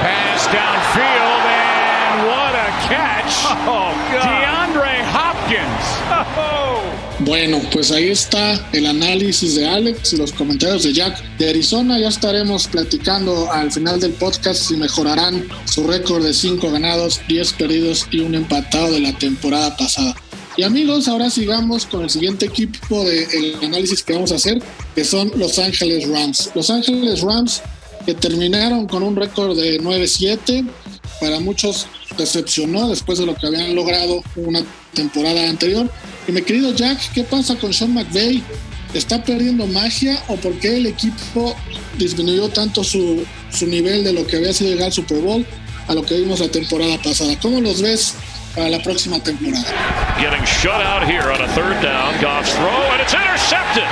pass 0.00 0.46
downfield 0.46 1.44
and 1.46 2.26
what 2.26 2.54
a 2.54 2.70
catch. 2.88 3.34
Oh, 3.66 3.92
DeAndre 4.10 5.04
Hopkins. 5.12 5.86
Oh. 6.36 6.69
Bueno, 7.20 7.60
pues 7.70 7.90
ahí 7.90 8.08
está 8.08 8.70
el 8.72 8.86
análisis 8.86 9.54
de 9.54 9.66
Alex 9.66 10.14
y 10.14 10.16
los 10.16 10.32
comentarios 10.32 10.84
de 10.84 10.94
Jack 10.94 11.22
de 11.36 11.50
Arizona. 11.50 11.98
Ya 11.98 12.08
estaremos 12.08 12.66
platicando 12.66 13.52
al 13.52 13.70
final 13.70 14.00
del 14.00 14.12
podcast 14.12 14.62
si 14.62 14.74
mejorarán 14.76 15.46
su 15.66 15.86
récord 15.86 16.24
de 16.24 16.32
5 16.32 16.70
ganados, 16.70 17.20
10 17.28 17.52
perdidos 17.52 18.06
y 18.10 18.20
un 18.20 18.34
empatado 18.34 18.92
de 18.92 19.00
la 19.00 19.12
temporada 19.18 19.76
pasada. 19.76 20.16
Y 20.56 20.62
amigos, 20.62 21.08
ahora 21.08 21.28
sigamos 21.28 21.84
con 21.84 22.02
el 22.02 22.10
siguiente 22.10 22.46
equipo 22.46 23.04
del 23.04 23.54
análisis 23.62 24.02
que 24.02 24.14
vamos 24.14 24.32
a 24.32 24.36
hacer, 24.36 24.62
que 24.94 25.04
son 25.04 25.30
Los 25.36 25.58
Ángeles 25.58 26.08
Rams. 26.08 26.50
Los 26.54 26.70
Ángeles 26.70 27.20
Rams 27.20 27.60
que 28.06 28.14
terminaron 28.14 28.86
con 28.86 29.02
un 29.02 29.14
récord 29.14 29.58
de 29.58 29.78
9-7. 29.78 30.66
Para 31.20 31.38
muchos 31.38 31.86
decepcionó 32.16 32.88
después 32.88 33.18
de 33.18 33.26
lo 33.26 33.34
que 33.34 33.46
habían 33.46 33.74
logrado 33.74 34.22
una 34.36 34.64
temporada 34.94 35.48
anterior. 35.50 35.90
Y 36.26 36.32
mi 36.32 36.42
querido 36.42 36.72
Jack, 36.74 37.12
¿qué 37.12 37.24
pasa 37.24 37.56
con 37.56 37.72
Sean 37.72 37.94
McVay? 37.94 38.42
¿Está 38.94 39.22
perdiendo 39.22 39.66
magia 39.66 40.22
o 40.28 40.36
por 40.36 40.52
qué 40.58 40.76
el 40.76 40.86
equipo 40.86 41.56
disminuyó 41.96 42.48
tanto 42.48 42.82
su, 42.82 43.24
su 43.50 43.66
nivel 43.66 44.04
de 44.04 44.12
lo 44.12 44.26
que 44.26 44.36
había 44.36 44.52
sido 44.52 44.70
llegar 44.70 44.86
al 44.86 44.92
Super 44.92 45.18
Bowl 45.18 45.46
a 45.86 45.94
lo 45.94 46.02
que 46.02 46.16
vimos 46.16 46.40
la 46.40 46.48
temporada 46.48 46.98
pasada? 47.02 47.34
¿Cómo 47.40 47.60
los 47.60 47.80
ves 47.80 48.14
para 48.54 48.68
la 48.68 48.82
próxima 48.82 49.20
temporada? 49.20 49.64
Getting 50.18 50.44
shut 50.44 50.80
out 50.82 51.04
here 51.08 51.22
on 51.22 51.40
a 51.40 51.48
third 51.54 51.80
down, 51.82 52.14
Goff's 52.20 52.52
throw, 52.54 52.92
and 52.92 53.00
it's 53.00 53.14
intercepted. 53.14 53.84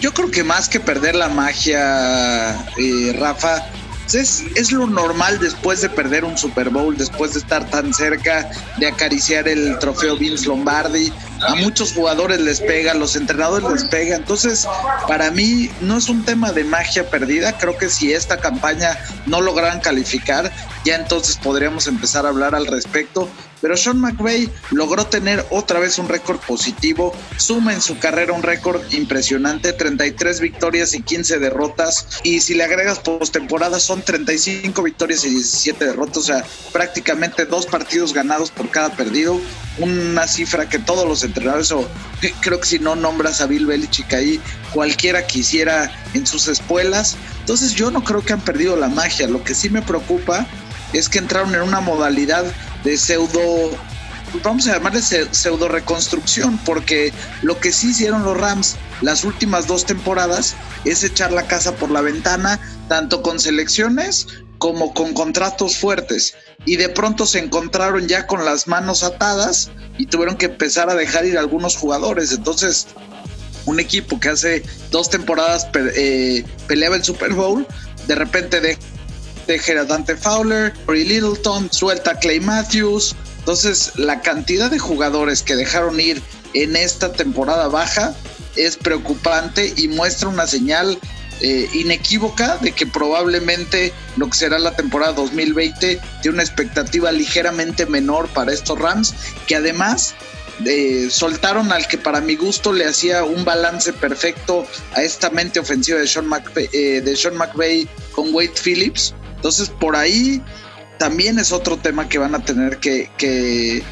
Yo 0.00 0.12
creo 0.12 0.30
que 0.30 0.44
más 0.44 0.68
que 0.68 0.78
perder 0.78 1.14
la 1.14 1.28
magia, 1.28 2.52
eh, 2.76 3.12
Rafa, 3.18 3.66
es, 4.14 4.44
es, 4.54 4.72
lo 4.72 4.86
normal 4.86 5.38
después 5.38 5.80
de 5.80 5.88
perder 5.88 6.24
un 6.24 6.38
Super 6.38 6.70
Bowl, 6.70 6.96
después 6.96 7.34
de 7.34 7.40
estar 7.40 7.68
tan 7.68 7.92
cerca 7.92 8.50
de 8.78 8.86
acariciar 8.86 9.48
el 9.48 9.78
trofeo 9.78 10.16
Vince 10.16 10.46
Lombardi. 10.46 11.12
A 11.46 11.54
muchos 11.56 11.92
jugadores 11.92 12.40
les 12.40 12.60
pega, 12.60 12.92
a 12.92 12.94
los 12.94 13.16
entrenadores 13.16 13.70
les 13.70 13.84
pega. 13.84 14.16
Entonces, 14.16 14.66
para 15.06 15.30
mí 15.30 15.70
no 15.80 15.96
es 15.98 16.08
un 16.08 16.24
tema 16.24 16.52
de 16.52 16.64
magia 16.64 17.08
perdida. 17.10 17.56
Creo 17.58 17.76
que 17.76 17.88
si 17.88 18.12
esta 18.12 18.38
campaña 18.38 18.98
no 19.26 19.40
lograran 19.40 19.80
calificar, 19.80 20.50
ya 20.84 20.96
entonces 20.96 21.36
podríamos 21.36 21.86
empezar 21.86 22.26
a 22.26 22.30
hablar 22.30 22.54
al 22.54 22.66
respecto. 22.66 23.28
Pero 23.60 23.76
Sean 23.76 24.00
McVay 24.00 24.50
logró 24.70 25.06
tener 25.06 25.44
otra 25.50 25.80
vez 25.80 25.98
un 25.98 26.08
récord 26.08 26.38
positivo, 26.40 27.14
suma 27.36 27.74
en 27.74 27.80
su 27.80 27.98
carrera 27.98 28.32
un 28.32 28.42
récord 28.42 28.80
impresionante, 28.92 29.72
33 29.72 30.40
victorias 30.40 30.94
y 30.94 31.02
15 31.02 31.38
derrotas, 31.38 32.06
y 32.22 32.40
si 32.40 32.54
le 32.54 32.64
agregas 32.64 32.98
postemporada 33.00 33.80
son 33.80 34.02
35 34.02 34.82
victorias 34.82 35.24
y 35.24 35.30
17 35.30 35.84
derrotas, 35.84 36.16
o 36.16 36.22
sea, 36.22 36.44
prácticamente 36.72 37.46
dos 37.46 37.66
partidos 37.66 38.12
ganados 38.12 38.50
por 38.50 38.70
cada 38.70 38.90
perdido, 38.90 39.40
una 39.78 40.26
cifra 40.26 40.68
que 40.68 40.78
todos 40.78 41.06
los 41.06 41.22
entrenadores, 41.22 41.70
o 41.72 41.88
creo 42.40 42.60
que 42.60 42.66
si 42.66 42.78
no 42.78 42.96
nombras 42.96 43.40
a 43.40 43.46
Bill 43.46 43.66
Belichick 43.66 44.12
ahí, 44.12 44.40
cualquiera 44.72 45.26
quisiera 45.26 45.90
en 46.14 46.26
sus 46.26 46.48
espuelas. 46.48 47.16
Entonces 47.40 47.74
yo 47.74 47.90
no 47.90 48.02
creo 48.02 48.24
que 48.24 48.32
han 48.32 48.40
perdido 48.40 48.76
la 48.76 48.88
magia. 48.88 49.28
Lo 49.28 49.44
que 49.44 49.54
sí 49.54 49.70
me 49.70 49.82
preocupa 49.82 50.46
es 50.92 51.08
que 51.08 51.18
entraron 51.18 51.54
en 51.54 51.62
una 51.62 51.80
modalidad 51.80 52.44
de 52.84 52.96
pseudo, 52.96 53.70
vamos 54.42 54.66
a 54.68 54.74
llamarle 54.74 55.02
pseudo 55.02 55.68
reconstrucción, 55.68 56.58
porque 56.64 57.12
lo 57.42 57.58
que 57.58 57.72
sí 57.72 57.90
hicieron 57.90 58.24
los 58.24 58.36
Rams 58.36 58.76
las 59.00 59.24
últimas 59.24 59.66
dos 59.66 59.86
temporadas 59.86 60.56
es 60.84 61.04
echar 61.04 61.32
la 61.32 61.46
casa 61.46 61.76
por 61.76 61.90
la 61.90 62.00
ventana, 62.00 62.58
tanto 62.88 63.22
con 63.22 63.38
selecciones 63.38 64.26
como 64.58 64.92
con 64.92 65.14
contratos 65.14 65.76
fuertes. 65.76 66.34
Y 66.64 66.76
de 66.76 66.88
pronto 66.88 67.26
se 67.26 67.38
encontraron 67.38 68.08
ya 68.08 68.26
con 68.26 68.44
las 68.44 68.66
manos 68.66 69.04
atadas 69.04 69.70
y 69.98 70.06
tuvieron 70.06 70.36
que 70.36 70.46
empezar 70.46 70.90
a 70.90 70.96
dejar 70.96 71.26
ir 71.26 71.38
algunos 71.38 71.76
jugadores. 71.76 72.32
Entonces, 72.32 72.88
un 73.66 73.78
equipo 73.78 74.18
que 74.18 74.30
hace 74.30 74.62
dos 74.90 75.10
temporadas 75.10 75.68
eh, 75.74 76.44
peleaba 76.66 76.96
el 76.96 77.04
Super 77.04 77.32
Bowl, 77.32 77.66
de 78.08 78.14
repente 78.16 78.60
de 78.60 78.78
deja 79.48 79.80
a 79.80 79.84
Dante 79.84 80.14
Fowler, 80.14 80.72
Corey 80.86 81.04
Littleton, 81.04 81.72
suelta 81.72 82.18
Clay 82.18 82.38
Matthews. 82.38 83.16
Entonces, 83.38 83.92
la 83.96 84.20
cantidad 84.20 84.70
de 84.70 84.78
jugadores 84.78 85.42
que 85.42 85.56
dejaron 85.56 85.98
ir 85.98 86.22
en 86.54 86.76
esta 86.76 87.12
temporada 87.12 87.68
baja 87.68 88.14
es 88.56 88.76
preocupante 88.76 89.72
y 89.76 89.88
muestra 89.88 90.28
una 90.28 90.46
señal 90.46 90.98
eh, 91.40 91.68
inequívoca 91.72 92.58
de 92.58 92.72
que 92.72 92.86
probablemente 92.86 93.92
lo 94.16 94.28
que 94.28 94.36
será 94.36 94.58
la 94.58 94.76
temporada 94.76 95.12
2020 95.12 96.00
tiene 96.20 96.34
una 96.34 96.42
expectativa 96.42 97.10
ligeramente 97.10 97.86
menor 97.86 98.28
para 98.28 98.52
estos 98.52 98.78
Rams, 98.78 99.14
que 99.46 99.56
además 99.56 100.14
eh, 100.66 101.08
soltaron 101.10 101.70
al 101.70 101.86
que 101.86 101.96
para 101.96 102.20
mi 102.20 102.34
gusto 102.34 102.72
le 102.72 102.84
hacía 102.84 103.22
un 103.22 103.44
balance 103.44 103.92
perfecto 103.92 104.66
a 104.94 105.02
esta 105.02 105.30
mente 105.30 105.60
ofensiva 105.60 106.00
de 106.00 106.06
Sean, 106.06 106.26
McVay, 106.26 106.68
eh, 106.72 107.88
con 108.12 108.34
Wade 108.34 108.54
Phillips. 108.62 109.14
Entonces 109.38 109.70
por 109.70 109.96
ahí 109.96 110.42
también 110.98 111.38
es 111.38 111.52
otro 111.52 111.76
tema 111.76 112.08
que 112.08 112.18
van 112.18 112.34
a 112.34 112.44
tener 112.44 112.78
que, 112.78 113.08
que 113.16 113.82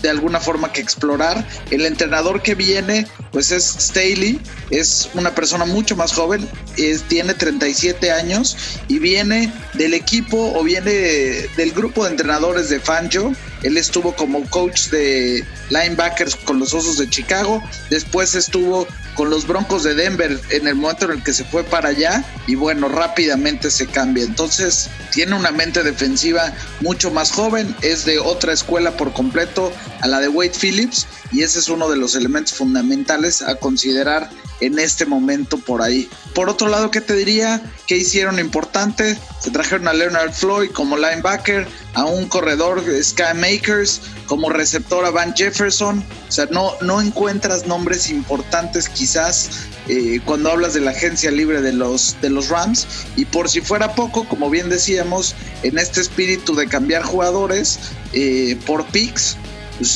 de 0.00 0.08
alguna 0.08 0.40
forma 0.40 0.72
que 0.72 0.80
explorar. 0.80 1.46
El 1.70 1.84
entrenador 1.84 2.42
que 2.42 2.54
viene, 2.54 3.06
pues 3.30 3.50
es 3.50 3.64
Staley, 3.64 4.40
es 4.70 5.10
una 5.14 5.34
persona 5.34 5.64
mucho 5.64 5.96
más 5.96 6.12
joven, 6.12 6.48
es, 6.76 7.02
tiene 7.02 7.34
37 7.34 8.10
años 8.10 8.56
y 8.88 8.98
viene 8.98 9.52
del 9.74 9.94
equipo 9.94 10.52
o 10.54 10.62
viene 10.62 10.92
del 10.92 11.72
grupo 11.72 12.04
de 12.04 12.10
entrenadores 12.10 12.70
de 12.70 12.80
Fangio. 12.80 13.32
Él 13.62 13.76
estuvo 13.76 14.14
como 14.14 14.48
coach 14.50 14.88
de 14.88 15.44
linebackers 15.70 16.36
con 16.36 16.58
los 16.58 16.74
Osos 16.74 16.98
de 16.98 17.08
Chicago, 17.08 17.62
después 17.90 18.34
estuvo 18.34 18.86
con 19.14 19.30
los 19.30 19.46
Broncos 19.46 19.82
de 19.82 19.94
Denver 19.94 20.40
en 20.50 20.66
el 20.66 20.74
momento 20.74 21.04
en 21.04 21.12
el 21.12 21.22
que 21.22 21.32
se 21.32 21.44
fue 21.44 21.64
para 21.64 21.90
allá. 21.90 22.24
Y 22.46 22.54
bueno, 22.54 22.88
rápidamente 22.88 23.70
se 23.70 23.86
cambia. 23.86 24.24
Entonces 24.24 24.88
tiene 25.10 25.34
una 25.34 25.50
mente 25.50 25.82
defensiva 25.82 26.52
mucho 26.80 27.10
más 27.10 27.32
joven, 27.32 27.74
es 27.82 28.04
de 28.04 28.18
otra 28.18 28.52
escuela 28.52 28.96
por 28.96 29.12
completo 29.12 29.72
a 30.00 30.08
la 30.08 30.20
de 30.20 30.28
Wade 30.28 30.52
Phillips 30.58 31.06
y 31.32 31.42
ese 31.42 31.58
es 31.58 31.68
uno 31.68 31.88
de 31.88 31.96
los 31.96 32.14
elementos 32.14 32.54
fundamentales 32.54 33.42
a 33.42 33.56
considerar 33.56 34.30
en 34.60 34.78
este 34.78 35.06
momento 35.06 35.58
por 35.58 35.82
ahí. 35.82 36.08
Por 36.34 36.48
otro 36.48 36.68
lado, 36.68 36.90
¿qué 36.90 37.00
te 37.00 37.14
diría? 37.14 37.60
¿Qué 37.86 37.96
hicieron 37.96 38.38
importante? 38.38 39.18
Se 39.40 39.50
trajeron 39.50 39.88
a 39.88 39.92
Leonard 39.92 40.32
Floyd 40.32 40.70
como 40.70 40.96
linebacker, 40.96 41.66
a 41.94 42.04
un 42.04 42.28
corredor 42.28 42.82
Sky 43.02 43.34
Makers, 43.34 44.02
como 44.26 44.50
receptor 44.50 45.04
a 45.04 45.10
Van 45.10 45.34
Jefferson. 45.34 46.04
O 46.28 46.32
sea, 46.32 46.46
no, 46.46 46.72
no 46.80 47.00
encuentras 47.00 47.66
nombres 47.66 48.08
importantes 48.08 48.88
quizás 48.88 49.50
eh, 49.88 50.20
cuando 50.24 50.50
hablas 50.50 50.74
de 50.74 50.80
la 50.80 50.92
agencia 50.92 51.32
libre 51.32 51.60
de 51.60 51.72
los, 51.72 52.16
de 52.22 52.30
los 52.30 52.48
Rams. 52.48 52.86
Y 53.16 53.24
por 53.24 53.48
si 53.48 53.60
fuera 53.60 53.94
poco, 53.94 54.28
como 54.28 54.48
bien 54.48 54.68
decíamos, 54.68 55.34
en 55.64 55.76
este 55.76 56.00
espíritu 56.00 56.54
de 56.54 56.68
cambiar 56.68 57.02
jugadores 57.02 57.80
eh, 58.12 58.56
por 58.64 58.86
picks, 58.86 59.36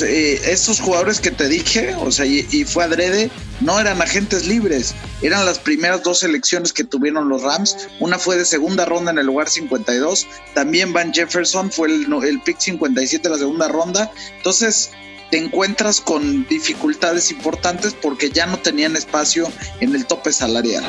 eh, 0.03 0.41
estos 0.51 0.81
jugadores 0.81 1.21
que 1.21 1.31
te 1.31 1.49
dije, 1.49 1.95
o 1.97 2.11
sea, 2.11 2.27
y, 2.27 2.43
fue 2.65 2.85
adrede, 2.85 3.31
no 3.61 3.79
eran 3.79 4.01
agentes 4.03 4.47
libres, 4.47 4.95
eran 5.23 5.45
las 5.47 5.59
primeras 5.59 6.03
dos 6.03 6.21
selecciones 6.21 6.73
que 6.73 6.85
tuvieron 6.85 7.29
los 7.29 7.43
Rams. 7.43 7.89
Una 8.01 8.19
fue 8.19 8.37
de 8.37 8.45
segunda 8.45 8.85
ronda 8.85 9.11
en 9.11 9.19
el 9.19 9.27
lugar 9.27 9.49
52, 9.49 10.27
también 10.55 10.93
Van 10.93 11.13
Jefferson 11.13 11.71
fue 11.71 11.89
el, 11.89 12.07
el 12.25 12.41
pick 12.43 12.59
57 12.59 13.23
de 13.23 13.31
la 13.31 13.39
segunda 13.39 13.69
ronda. 13.69 14.11
Entonces, 14.37 14.91
te 15.31 15.39
encuentras 15.39 16.01
con 16.01 16.47
dificultades 16.47 17.31
importantes 17.31 17.95
porque 18.01 18.31
ya 18.31 18.47
no 18.47 18.59
tenían 18.59 18.97
espacio 18.97 19.51
en 19.81 19.95
el 19.95 20.07
tope 20.07 20.33
salarial. 20.33 20.85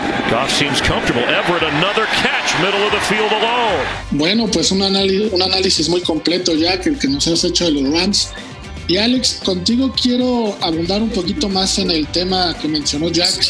Bueno, 4.12 4.48
pues 4.48 4.72
un 4.72 4.84
análisis, 4.84 5.34
un 5.34 5.42
análisis 5.42 5.90
muy 5.90 6.02
completo 6.02 6.54
ya 6.54 6.80
que 6.80 6.90
el 6.90 7.00
que 7.00 7.08
nos 7.08 7.28
has 7.28 7.44
hecho 7.44 7.66
de 7.66 7.72
los 7.72 7.92
Rams. 7.92 8.30
Y 8.88 8.96
Alex, 8.96 9.42
contigo 9.44 9.94
quiero 10.02 10.56
abundar 10.62 11.02
un 11.02 11.10
poquito 11.10 11.50
más 11.50 11.78
en 11.78 11.92
el 11.92 12.08
tema 12.08 12.56
que 12.62 12.70
mencionó 12.70 13.10
Jack 13.10 13.46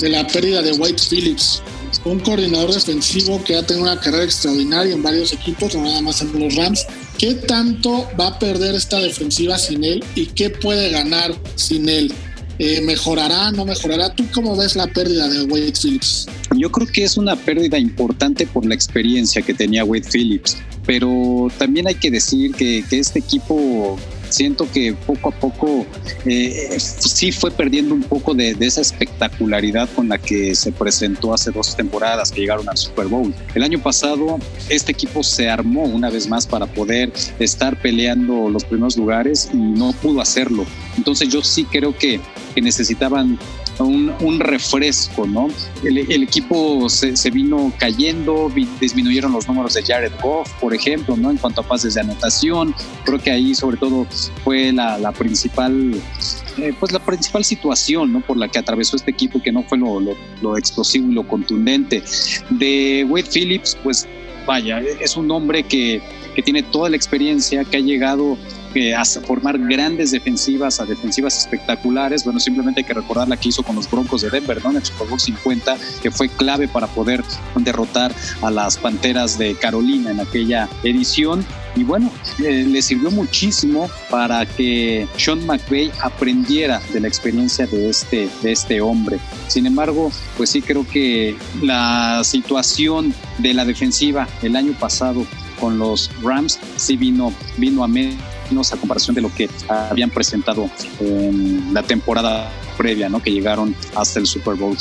de 0.00 0.08
la 0.08 0.24
pérdida 0.28 0.62
de 0.62 0.72
White 0.72 1.02
Phillips, 1.10 1.60
un 2.04 2.20
coordinador 2.20 2.72
defensivo 2.72 3.42
que 3.42 3.56
ha 3.56 3.66
tenido 3.66 3.84
una 3.90 4.00
carrera 4.00 4.22
extraordinaria 4.22 4.94
en 4.94 5.02
varios 5.02 5.32
equipos, 5.32 5.74
no 5.74 5.82
nada 5.82 6.00
más 6.02 6.22
en 6.22 6.38
los 6.38 6.54
Rams. 6.54 6.86
¿Qué 7.18 7.34
tanto 7.34 8.08
va 8.18 8.28
a 8.28 8.38
perder 8.38 8.76
esta 8.76 9.00
defensiva 9.00 9.58
sin 9.58 9.82
él 9.82 10.04
y 10.14 10.26
qué 10.26 10.50
puede 10.50 10.90
ganar 10.90 11.34
sin 11.56 11.88
él? 11.88 12.12
Eh, 12.60 12.80
¿Mejorará, 12.82 13.50
no 13.50 13.64
mejorará? 13.64 14.14
¿Tú 14.14 14.24
cómo 14.32 14.56
ves 14.56 14.76
la 14.76 14.86
pérdida 14.86 15.28
de 15.28 15.42
Wade 15.44 15.72
Phillips? 15.72 16.28
Yo 16.56 16.70
creo 16.70 16.86
que 16.86 17.02
es 17.02 17.16
una 17.16 17.34
pérdida 17.34 17.76
importante 17.76 18.46
por 18.46 18.64
la 18.64 18.74
experiencia 18.74 19.42
que 19.42 19.52
tenía 19.52 19.84
Wade 19.84 20.08
Phillips, 20.10 20.56
pero 20.86 21.48
también 21.58 21.88
hay 21.88 21.96
que 21.96 22.10
decir 22.10 22.52
que, 22.54 22.84
que 22.88 23.00
este 23.00 23.18
equipo 23.18 23.98
siento 24.36 24.70
que 24.70 24.92
poco 24.92 25.30
a 25.30 25.32
poco 25.32 25.86
eh, 26.26 26.76
sí 26.78 27.32
fue 27.32 27.50
perdiendo 27.50 27.94
un 27.94 28.02
poco 28.02 28.34
de, 28.34 28.54
esa 28.60 28.82
espectacularidad 28.82 29.88
con 29.94 30.08
la 30.08 30.18
que 30.18 30.54
se 30.54 30.72
presentó 30.72 31.32
hace 31.32 31.50
dos 31.50 31.74
temporadas 31.74 32.30
que 32.30 32.42
llegaron 32.42 32.68
al 32.68 32.76
Super 32.76 33.06
Bowl. 33.06 33.34
El 33.54 33.62
año 33.62 33.78
pasado 33.78 34.38
este 34.68 34.92
equipo 34.92 35.22
se 35.22 35.48
armó 35.48 35.84
una 35.84 36.10
vez 36.10 36.28
más 36.28 36.46
para 36.46 36.66
poder 36.66 37.12
estar 37.38 37.80
peleando 37.80 38.50
los 38.50 38.64
primeros 38.64 38.96
lugares 38.96 39.48
y 39.52 39.56
no 39.56 39.92
pudo 39.92 40.20
hacerlo. 40.20 40.66
Entonces 40.98 41.28
yo 41.28 41.42
sí 41.42 41.64
creo 41.64 41.96
que, 41.96 42.20
que 42.54 42.60
necesitaban 42.60 43.38
un, 43.84 44.40
refresco, 44.40 45.26
¿no? 45.26 45.48
El, 45.82 46.22
equipo 46.22 46.88
se, 46.88 47.30
vino 47.30 47.72
cayendo, 47.78 48.50
disminuyeron 48.80 49.32
los 49.32 49.48
números 49.48 49.74
de 49.74 49.82
Jared 49.82 50.12
Goff, 50.22 50.50
por 50.60 50.74
ejemplo, 50.74 51.16
¿no? 51.16 51.30
En 51.30 51.36
cuanto 51.36 51.60
a 51.60 51.64
pases 51.64 51.94
de 51.94 52.00
anotación, 52.00 52.74
creo 53.04 53.18
que 53.18 53.30
ahí 53.30 53.54
sobre 53.54 53.76
todo 53.76 54.06
fue 54.44 54.72
la, 54.72 55.12
principal, 55.12 55.94
eh, 56.58 56.74
pues 56.78 56.92
la 56.92 57.00
principal 57.00 57.44
situación, 57.44 58.12
¿no? 58.12 58.20
Por 58.20 58.36
la 58.36 58.48
que 58.48 58.58
atravesó 58.58 58.96
este 58.96 59.10
equipo 59.10 59.42
que 59.42 59.52
no 59.52 59.62
fue 59.62 59.78
lo, 59.78 60.00
lo 60.00 60.56
explosivo 60.56 61.10
y 61.10 61.14
lo 61.14 61.26
contundente. 61.26 62.02
De 62.50 63.06
Wade 63.08 63.28
Phillips, 63.32 63.76
pues 63.82 64.06
vaya, 64.46 64.80
es 65.00 65.16
un 65.16 65.30
hombre 65.30 65.64
que, 65.64 66.00
que 66.34 66.42
tiene 66.42 66.62
toda 66.62 66.88
la 66.88 66.96
experiencia, 66.96 67.64
que 67.64 67.78
ha 67.78 67.80
llegado 67.80 68.38
a 68.76 69.04
formar 69.04 69.58
grandes 69.58 70.10
defensivas, 70.10 70.80
a 70.80 70.84
defensivas 70.84 71.38
espectaculares. 71.38 72.24
Bueno, 72.24 72.38
simplemente 72.40 72.80
hay 72.80 72.84
que 72.84 72.92
recordar 72.92 73.26
la 73.28 73.36
que 73.36 73.48
hizo 73.48 73.62
con 73.62 73.76
los 73.76 73.90
Broncos 73.90 74.20
de 74.22 74.30
Denver, 74.30 74.62
¿no? 74.62 74.70
En 74.70 74.76
el 74.76 74.84
Super 74.84 75.08
Bowl 75.08 75.18
50, 75.18 75.76
que 76.02 76.10
fue 76.10 76.28
clave 76.28 76.68
para 76.68 76.86
poder 76.86 77.24
derrotar 77.56 78.14
a 78.42 78.50
las 78.50 78.76
Panteras 78.76 79.38
de 79.38 79.54
Carolina 79.54 80.10
en 80.10 80.20
aquella 80.20 80.68
edición. 80.82 81.44
Y 81.74 81.84
bueno, 81.84 82.10
le 82.38 82.80
sirvió 82.82 83.10
muchísimo 83.10 83.90
para 84.10 84.46
que 84.46 85.06
Sean 85.16 85.44
McVay 85.46 85.90
aprendiera 86.02 86.80
de 86.92 87.00
la 87.00 87.08
experiencia 87.08 87.66
de 87.66 87.90
este, 87.90 88.28
este 88.42 88.80
hombre. 88.80 89.18
Sin 89.48 89.66
embargo, 89.66 90.10
pues 90.36 90.50
sí 90.50 90.62
creo 90.62 90.86
que 90.86 91.36
la 91.62 92.22
situación 92.24 93.14
de 93.38 93.54
la 93.54 93.64
defensiva 93.64 94.26
el 94.42 94.56
año 94.56 94.72
pasado 94.72 95.26
con 95.60 95.78
los 95.78 96.10
Rams 96.22 96.58
sí 96.76 96.96
vino, 96.96 97.32
vino 97.58 97.84
a 97.84 97.88
menos 97.88 98.35
a 98.72 98.76
comparación 98.76 99.14
de 99.14 99.20
lo 99.20 99.34
que 99.34 99.50
habían 99.68 100.10
presentado 100.10 100.70
en 101.00 101.74
la 101.74 101.82
temporada 101.82 102.50
previa, 102.76 103.08
¿no? 103.08 103.22
Que 103.22 103.32
llegaron 103.32 103.74
hasta 103.94 104.20
el 104.20 104.26
Super 104.26 104.54
Bowl. 104.54 104.76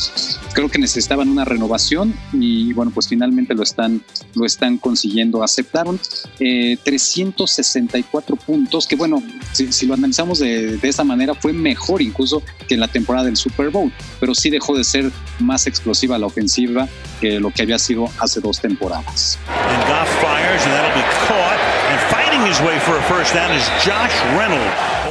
Creo 0.53 0.69
que 0.69 0.77
necesitaban 0.77 1.29
una 1.29 1.45
renovación 1.45 2.13
y 2.34 2.74
bueno, 2.74 2.91
pues 2.93 3.07
finalmente 3.07 3.53
lo 3.53 3.63
están, 3.63 4.01
lo 4.36 4.45
están 4.45 4.77
consiguiendo. 4.77 5.43
Aceptaron 5.43 6.00
364 6.38 8.36
eh, 8.36 8.39
puntos, 8.45 8.88
que 8.88 8.95
bueno, 8.95 9.22
si, 9.51 9.86
lo 9.86 9.93
analizamos 9.93 10.39
de, 10.39 10.77
de, 10.77 10.88
esta 10.88 11.03
manera, 11.03 11.34
fue 11.34 11.51
mejor 11.51 12.01
incluso 12.01 12.43
que 12.67 12.75
en 12.75 12.79
la 12.81 12.88
temporada 12.88 13.25
del 13.25 13.38
Super 13.38 13.69
Bowl, 13.69 13.91
pero 14.19 14.36
sí 14.36 14.50
dejó 14.50 14.77
de 14.77 14.84
ser 14.84 15.12
más 15.39 15.67
explosiva 15.67 16.17
la 16.17 16.27
ofensiva 16.27 16.88
que 17.19 17.39
lo 17.39 17.51
que 17.51 17.63
había 17.63 17.79
sido 17.79 18.10
hace 18.19 18.39
dos 18.39 18.60
temporadas. 18.60 19.39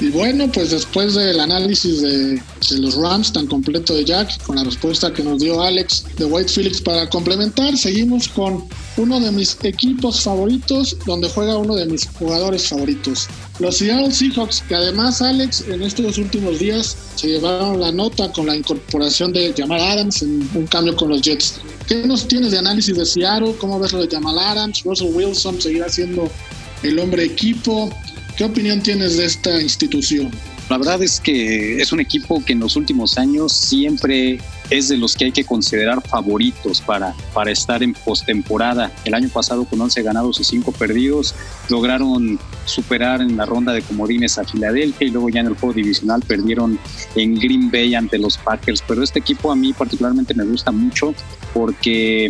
Y 0.01 0.11
bueno, 0.11 0.51
pues 0.53 0.71
después 0.71 1.15
del 1.15 1.39
análisis 1.41 2.01
de, 2.01 2.43
los 2.79 2.95
Rams 2.97 3.33
tan 3.33 3.47
completo 3.47 3.95
de 3.95 4.05
Jack, 4.05 4.43
con 4.45 4.57
la 4.57 4.65
respuesta 4.65 5.13
que 5.13 5.23
nos 5.23 5.41
dio 5.41 5.63
Alex 5.63 6.05
de 6.17 6.25
White 6.25 6.51
Felix 6.51 6.81
para 6.81 7.09
complementar, 7.09 7.77
seguimos 7.77 8.29
con 8.29 8.65
uno 8.97 9.21
de 9.21 9.31
mis 9.31 9.59
equipos 9.63 10.23
favoritos, 10.23 10.97
donde 11.07 11.29
juega 11.29 11.59
uno 11.59 11.75
de 11.77 11.87
mis 11.87 12.09
jugadores 12.19 12.69
favoritos. 12.69 13.29
Los 13.59 13.77
Seattle 13.77 14.11
Seahawks, 14.11 14.63
que 14.63 14.75
además 14.75 15.21
Alex 15.21 15.65
en 15.69 15.83
estos 15.83 16.19
últimos 16.19 16.59
días 16.59 16.97
se 17.15 17.29
llevaron 17.29 17.81
la 17.81 17.93
nota 17.93 18.33
con 18.33 18.47
la 18.47 18.57
incorporación 18.57 19.33
de 19.33 19.53
Jamal 19.57 19.81
Adams 19.81 20.23
en 20.23 20.49
un 20.55 20.67
cambio 20.67 20.97
con 20.97 21.11
los 21.11 21.21
Jets. 21.21 21.61
¿Qué 21.87 22.07
nos 22.07 22.27
tienes 22.27 22.53
de 22.53 22.59
análisis 22.59 22.97
de 22.97 23.05
Seattle? 23.05 23.55
¿Cómo 23.59 23.79
ves 23.79 23.93
lo 23.93 24.01
de 24.01 24.09
Jamal 24.09 24.39
Adams? 24.39 24.83
Russell 24.85 25.13
Wilson 25.13 25.61
seguirá 25.61 25.89
siendo 25.89 26.31
el 26.85 26.99
hombre 26.99 27.25
equipo. 27.25 27.91
¿Qué 28.37 28.45
opinión 28.45 28.83
tienes 28.83 29.17
de 29.17 29.25
esta 29.25 29.61
institución? 29.61 30.31
La 30.71 30.79
verdad 30.79 31.03
es 31.03 31.21
que 31.21 31.81
es 31.81 31.93
un 31.93 32.01
equipo 32.01 32.43
que 32.43 32.55
en 32.55 32.61
los 32.61 32.75
últimos 32.77 33.19
años 33.19 33.53
siempre 33.53 34.39
es 34.71 34.89
de 34.89 34.97
los 34.97 35.15
que 35.15 35.27
hay 35.27 35.33
que 35.33 35.45
considerar 35.45 36.01
favoritos 36.07 36.81
para, 36.81 37.15
para 37.35 37.51
estar 37.51 37.83
en 37.83 37.93
postemporada. 37.93 38.91
El 39.05 39.13
año 39.15 39.29
pasado 39.29 39.67
con 39.67 39.81
11 39.81 40.03
ganados 40.03 40.41
y 40.41 40.45
5 40.45 40.73
perdidos 40.73 41.35
lograron 41.69 42.39
superar 42.65 43.21
en 43.21 43.37
la 43.37 43.45
ronda 43.45 43.73
de 43.73 43.83
comodines 43.83 44.39
a 44.39 44.45
Filadelfia 44.45 45.07
y 45.07 45.11
luego 45.11 45.29
ya 45.29 45.41
en 45.41 45.49
el 45.49 45.55
juego 45.55 45.75
divisional 45.75 46.23
perdieron 46.27 46.79
en 47.15 47.35
Green 47.35 47.71
Bay 47.71 47.95
ante 47.95 48.19
los 48.19 48.39
Packers. 48.39 48.83
Pero 48.89 49.03
este 49.03 49.19
equipo 49.19 49.53
a 49.53 49.57
mí 49.57 49.75
particularmente 49.75 50.33
me 50.33 50.45
gusta 50.45 50.73
mucho 50.73 51.15
porque 51.53 52.27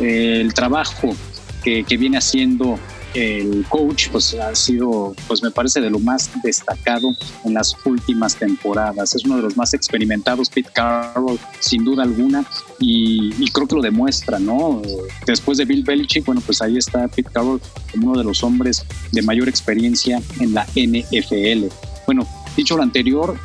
eh, 0.00 0.40
el 0.40 0.52
trabajo 0.52 1.14
que, 1.62 1.84
que 1.84 1.96
viene 1.96 2.18
haciendo 2.18 2.78
el 3.14 3.64
coach 3.68 4.08
pues 4.10 4.34
ha 4.34 4.54
sido 4.54 5.14
pues 5.26 5.42
me 5.42 5.50
parece 5.50 5.80
de 5.80 5.90
lo 5.90 5.98
más 5.98 6.30
destacado 6.42 7.10
en 7.44 7.54
las 7.54 7.74
últimas 7.84 8.36
temporadas. 8.36 9.14
Es 9.14 9.24
uno 9.24 9.36
de 9.36 9.42
los 9.42 9.56
más 9.56 9.74
experimentados 9.74 10.50
Pete 10.50 10.70
Carroll 10.72 11.38
sin 11.60 11.84
duda 11.84 12.02
alguna 12.02 12.44
y, 12.78 13.30
creo 13.52 13.66
que 13.66 13.76
lo 13.76 13.82
demuestra 13.82 14.38
no 14.38 14.82
después 15.26 15.58
de 15.58 15.64
Bill 15.64 15.82
Belichick 15.82 16.24
bueno 16.24 16.40
pues 16.44 16.60
ahí 16.62 16.76
está 16.76 17.08
Pete 17.08 17.30
Carroll 17.32 17.60
como 17.90 18.10
uno 18.10 18.18
de 18.18 18.24
los 18.24 18.44
hombres 18.44 18.84
de 19.10 19.22
mayor 19.22 19.48
experiencia 19.48 20.20
en 20.38 20.54
la 20.54 20.64
NFL 20.76 21.66
bueno 22.06 22.28
dicho 22.56 22.76
lo 22.76 22.82
anterior 22.82 23.36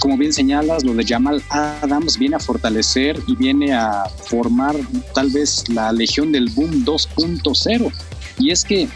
como 0.00 0.16
bien 0.16 0.32
señalas, 0.32 0.82
lo 0.82 0.94
de 0.94 1.04
Jamal 1.04 1.42
Adams 1.50 2.18
viene 2.18 2.36
a 2.36 2.40
fortalecer 2.40 3.20
y 3.26 3.36
viene 3.36 3.74
a 3.74 4.04
formar 4.24 4.74
tal 5.14 5.30
vez 5.30 5.68
la 5.68 5.92
Legión 5.92 6.32
del 6.32 6.48
Boom 6.50 6.84
2.0. 6.84 7.92
Y 8.38 8.50
es 8.50 8.64
que 8.64 8.88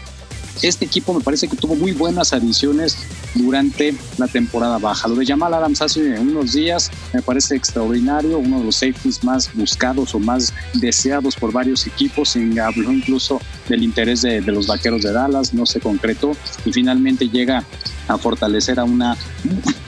este 0.61 0.85
equipo 0.85 1.13
me 1.13 1.21
parece 1.21 1.47
que 1.47 1.57
tuvo 1.57 1.75
muy 1.75 1.91
buenas 1.91 2.33
adiciones 2.33 2.97
durante 3.33 3.95
la 4.17 4.27
temporada 4.27 4.77
baja. 4.77 5.07
Lo 5.07 5.15
de 5.15 5.25
Jamal 5.25 5.53
Adams 5.53 5.81
hace 5.81 6.19
unos 6.19 6.53
días 6.53 6.91
me 7.13 7.21
parece 7.21 7.55
extraordinario, 7.55 8.37
uno 8.39 8.59
de 8.59 8.65
los 8.65 8.75
safeties 8.75 9.23
más 9.23 9.53
buscados 9.53 10.15
o 10.15 10.19
más 10.19 10.53
deseados 10.73 11.35
por 11.35 11.51
varios 11.51 11.85
equipos, 11.87 12.29
se 12.29 12.59
habló 12.59 12.91
incluso 12.91 13.39
del 13.69 13.83
interés 13.83 14.21
de, 14.21 14.41
los 14.41 14.67
vaqueros 14.67 15.01
de 15.01 15.11
Dallas, 15.11 15.53
no 15.53 15.65
se 15.65 15.79
concretó 15.79 16.35
y 16.65 16.71
finalmente 16.71 17.29
llega 17.29 17.63
a 18.07 18.17
fortalecer 18.17 18.79
a 18.79 18.83
una 18.83 19.17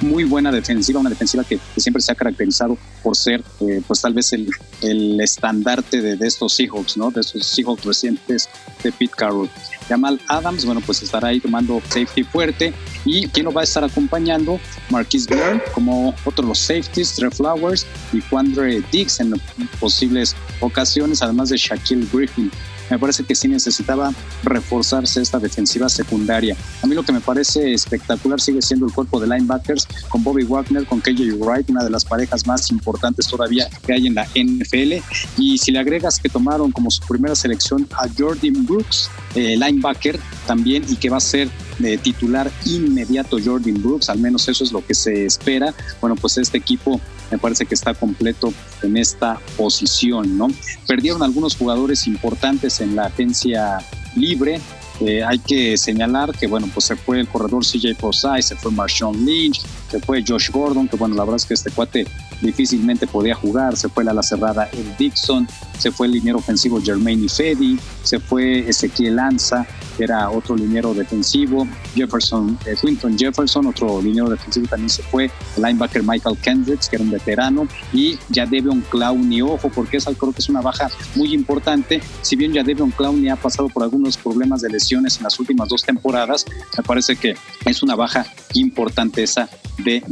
muy 0.01 0.23
buena 0.23 0.51
defensiva, 0.51 0.99
una 0.99 1.09
defensiva 1.09 1.43
que, 1.43 1.59
siempre 1.77 2.01
se 2.01 2.11
ha 2.11 2.15
caracterizado 2.15 2.77
por 3.03 3.15
ser, 3.15 3.43
eh, 3.61 3.81
pues 3.85 4.01
tal 4.01 4.13
vez 4.13 4.33
el, 4.33 4.49
el 4.81 5.19
estandarte 5.21 6.01
de, 6.01 6.15
de, 6.15 6.27
estos 6.27 6.53
Seahawks, 6.53 6.97
¿no? 6.97 7.11
De 7.11 7.21
estos 7.21 7.45
Seahawks 7.45 7.85
recientes 7.85 8.49
de 8.83 8.91
Pete 8.91 9.13
Carroll. 9.15 9.49
Jamal 9.87 10.19
Adams, 10.27 10.65
bueno, 10.65 10.81
pues 10.85 11.01
estará 11.01 11.29
ahí 11.29 11.39
tomando 11.39 11.81
safety 11.87 12.23
fuerte. 12.23 12.73
¿Y 13.05 13.27
quién 13.27 13.45
lo 13.45 13.53
va 13.53 13.61
a 13.61 13.63
estar 13.63 13.83
acompañando? 13.83 14.59
Marquis 14.89 15.27
Blair, 15.27 15.61
como 15.73 16.13
otros 16.25 16.47
los 16.47 16.59
safeties, 16.59 17.13
Trey 17.13 17.29
Flowers 17.31 17.85
y 18.11 18.19
Quandre 18.21 18.83
Dix 18.91 19.19
en 19.19 19.33
posibles 19.79 20.35
ocasiones, 20.59 21.21
además 21.21 21.49
de 21.49 21.57
Shaquille 21.57 22.07
Griffin 22.11 22.51
me 22.89 22.99
parece 22.99 23.23
que 23.23 23.35
sí 23.35 23.47
necesitaba 23.47 24.13
reforzarse 24.43 25.21
esta 25.21 25.39
defensiva 25.39 25.89
secundaria. 25.89 26.55
A 26.81 26.87
mí 26.87 26.95
lo 26.95 27.03
que 27.03 27.11
me 27.11 27.21
parece 27.21 27.73
espectacular 27.73 28.39
sigue 28.39 28.61
siendo 28.61 28.85
el 28.85 28.93
cuerpo 28.93 29.19
de 29.19 29.27
linebackers 29.27 29.87
con 30.09 30.23
Bobby 30.23 30.43
Wagner, 30.43 30.85
con 30.85 31.01
KJ 31.01 31.33
Wright, 31.37 31.69
una 31.69 31.83
de 31.83 31.89
las 31.89 32.05
parejas 32.05 32.45
más 32.47 32.71
importantes 32.71 33.27
todavía 33.27 33.69
que 33.85 33.93
hay 33.93 34.07
en 34.07 34.15
la 34.15 34.25
NFL. 34.35 35.03
Y 35.37 35.57
si 35.57 35.71
le 35.71 35.79
agregas 35.79 36.19
que 36.19 36.29
tomaron 36.29 36.71
como 36.71 36.89
su 36.91 37.01
primera 37.07 37.35
selección 37.35 37.87
a 37.93 38.07
Jordan 38.17 38.65
Brooks, 38.65 39.09
eh, 39.35 39.57
linebacker 39.57 40.19
también, 40.45 40.83
y 40.87 40.95
que 40.95 41.09
va 41.09 41.17
a 41.17 41.21
ser 41.21 41.49
de 41.79 41.97
titular 41.97 42.51
inmediato 42.65 43.37
Jordan 43.43 43.81
Brooks, 43.81 44.09
al 44.09 44.19
menos 44.19 44.47
eso 44.47 44.63
es 44.63 44.71
lo 44.71 44.85
que 44.85 44.93
se 44.93 45.25
espera. 45.25 45.73
Bueno, 46.01 46.15
pues 46.15 46.37
este 46.37 46.57
equipo 46.57 46.99
me 47.31 47.37
parece 47.37 47.65
que 47.65 47.75
está 47.75 47.93
completo 47.93 48.53
en 48.83 48.97
esta 48.97 49.39
posición, 49.57 50.37
¿no? 50.37 50.47
Perdieron 50.87 51.23
algunos 51.23 51.55
jugadores 51.55 52.07
importantes 52.07 52.79
en 52.81 52.95
la 52.95 53.05
agencia 53.05 53.79
libre, 54.15 54.59
eh, 54.99 55.23
hay 55.23 55.37
que 55.37 55.77
señalar 55.77 56.31
que, 56.31 56.47
bueno, 56.47 56.67
pues 56.73 56.85
se 56.85 56.95
fue 56.95 57.19
el 57.19 57.27
corredor 57.27 57.63
CJ 57.63 57.95
Posay, 57.99 58.41
se 58.41 58.55
fue 58.55 58.71
Marshawn 58.71 59.25
Lynch, 59.25 59.61
se 59.91 59.99
fue 59.99 60.23
Josh 60.27 60.49
Gordon, 60.49 60.87
que 60.87 60.97
bueno, 60.97 61.15
la 61.15 61.23
verdad 61.23 61.35
es 61.35 61.45
que 61.45 61.53
este 61.53 61.69
cuate 61.69 62.07
difícilmente 62.41 63.07
podía 63.07 63.35
jugar, 63.35 63.77
se 63.77 63.89
fue 63.89 64.03
la 64.03 64.11
ala 64.11 64.23
cerrada 64.23 64.69
el 64.73 64.95
Dixon, 64.97 65.47
se 65.77 65.91
fue 65.91 66.07
el 66.07 66.13
liniero 66.13 66.39
ofensivo 66.39 66.81
Jermaine 66.81 67.25
Ifedi, 67.25 67.79
se 68.03 68.19
fue 68.19 68.67
Ezequiel 68.67 69.15
Lanza, 69.15 69.65
que 69.97 70.03
era 70.03 70.29
otro 70.29 70.55
liniero 70.55 70.93
defensivo, 70.93 71.67
Jefferson, 71.95 72.57
eh, 72.65 72.75
Jefferson, 73.17 73.65
otro 73.65 74.01
liniero 74.01 74.29
defensivo 74.29 74.67
también 74.67 74.89
se 74.89 75.03
fue, 75.03 75.25
el 75.55 75.63
linebacker 75.63 76.03
Michael 76.03 76.37
Kendricks, 76.37 76.87
que 76.87 76.97
era 76.97 77.03
un 77.03 77.11
veterano, 77.11 77.67
y 77.91 78.17
ya 78.29 78.45
Jadeveon 78.45 78.81
Clowney, 78.89 79.41
ojo, 79.41 79.69
porque 79.69 79.97
esa 79.97 80.13
creo 80.13 80.31
que 80.31 80.39
es 80.39 80.49
una 80.49 80.61
baja 80.61 80.89
muy 81.15 81.33
importante, 81.33 82.01
si 82.21 82.35
bien 82.35 82.53
ya 82.53 82.61
Jadeveon 82.61 82.91
Clowney 82.91 83.29
ha 83.29 83.35
pasado 83.35 83.69
por 83.69 83.83
algunos 83.83 84.17
problemas 84.17 84.61
de 84.61 84.69
lesiones 84.69 85.17
en 85.17 85.23
las 85.23 85.39
últimas 85.39 85.69
dos 85.69 85.83
temporadas, 85.83 86.45
me 86.77 86.83
parece 86.83 87.15
que 87.15 87.35
es 87.65 87.83
una 87.83 87.95
baja 87.95 88.25
importante 88.53 89.23
esa 89.23 89.49
de 89.79 90.03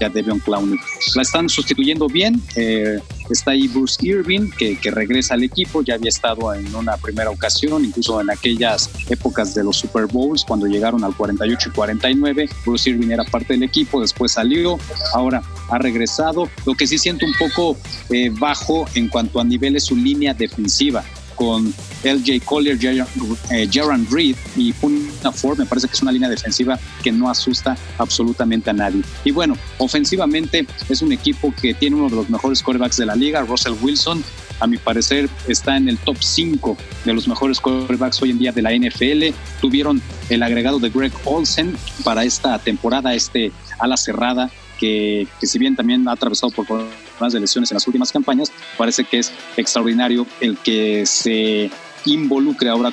ya 0.00 0.08
Devion 0.08 0.40
Clowney. 0.40 0.78
La 1.14 1.22
están 1.22 1.48
sustituyendo 1.48 2.06
bien. 2.06 2.40
Eh, 2.56 3.00
está 3.30 3.52
ahí 3.52 3.68
Bruce 3.68 3.98
Irving, 4.06 4.50
que, 4.56 4.78
que, 4.78 4.90
regresa 4.90 5.34
al 5.34 5.44
equipo. 5.44 5.82
Ya 5.82 5.94
había 5.94 6.08
estado 6.08 6.52
en 6.54 6.74
una 6.74 6.96
primera 6.96 7.30
ocasión, 7.30 7.84
incluso 7.84 8.20
en 8.20 8.30
aquellas 8.30 8.90
épocas 9.08 9.54
de 9.54 9.64
los 9.64 9.76
Super 9.76 10.06
Bowls, 10.06 10.44
cuando 10.44 10.66
llegaron 10.66 11.04
al 11.04 11.14
48 11.16 11.68
y 11.68 11.72
49. 11.72 12.48
Bruce 12.64 12.90
Irving 12.90 13.10
era 13.10 13.24
parte 13.24 13.54
del 13.54 13.62
equipo, 13.62 14.00
después 14.00 14.32
salió, 14.32 14.78
ahora 15.14 15.42
ha 15.70 15.78
regresado. 15.78 16.48
Lo 16.64 16.74
que 16.74 16.86
sí 16.86 16.98
siento 16.98 17.26
un 17.26 17.34
poco 17.38 17.76
eh, 18.10 18.30
bajo 18.32 18.86
en 18.94 19.08
cuanto 19.08 19.40
a 19.40 19.44
nivel 19.44 19.76
es 19.76 19.84
su 19.84 19.96
línea 19.96 20.34
defensiva 20.34 21.04
con 21.36 21.72
LJ 22.12 22.44
Collier, 22.44 22.78
Jaron 22.78 24.02
eh, 24.02 24.06
Reed 24.10 24.36
y 24.56 24.72
Puna 24.72 25.32
Ford, 25.32 25.58
me 25.58 25.66
parece 25.66 25.88
que 25.88 25.94
es 25.94 26.02
una 26.02 26.12
línea 26.12 26.28
defensiva 26.28 26.78
que 27.02 27.12
no 27.12 27.28
asusta 27.28 27.76
absolutamente 27.98 28.70
a 28.70 28.72
nadie. 28.72 29.02
Y 29.24 29.30
bueno, 29.30 29.56
ofensivamente 29.78 30.66
es 30.88 31.02
un 31.02 31.12
equipo 31.12 31.52
que 31.60 31.74
tiene 31.74 31.96
uno 31.96 32.08
de 32.08 32.16
los 32.16 32.30
mejores 32.30 32.62
quarterbacks 32.62 32.96
de 32.96 33.06
la 33.06 33.16
liga, 33.16 33.42
Russell 33.42 33.74
Wilson, 33.80 34.24
a 34.60 34.66
mi 34.66 34.78
parecer 34.78 35.28
está 35.48 35.76
en 35.76 35.88
el 35.88 35.98
top 35.98 36.16
5 36.18 36.76
de 37.04 37.12
los 37.12 37.28
mejores 37.28 37.60
quarterbacks 37.60 38.22
hoy 38.22 38.30
en 38.30 38.38
día 38.38 38.52
de 38.52 38.62
la 38.62 38.72
NFL. 38.72 39.36
Tuvieron 39.60 40.00
el 40.30 40.42
agregado 40.42 40.78
de 40.78 40.88
Greg 40.90 41.12
Olsen 41.24 41.76
para 42.04 42.24
esta 42.24 42.58
temporada, 42.58 43.14
este 43.14 43.52
ala 43.78 43.96
cerrada 43.96 44.50
que, 44.78 45.26
si 45.42 45.58
bien 45.58 45.76
también 45.76 46.06
ha 46.08 46.12
atravesado 46.12 46.50
por 46.50 46.66
problemas 46.66 47.32
de 47.32 47.40
lesiones 47.40 47.70
en 47.70 47.76
las 47.76 47.86
últimas 47.86 48.12
campañas, 48.12 48.52
parece 48.76 49.04
que 49.04 49.18
es 49.18 49.32
extraordinario 49.56 50.26
el 50.40 50.56
que 50.58 51.06
se 51.06 51.70
involucre 52.06 52.68
ahora 52.68 52.92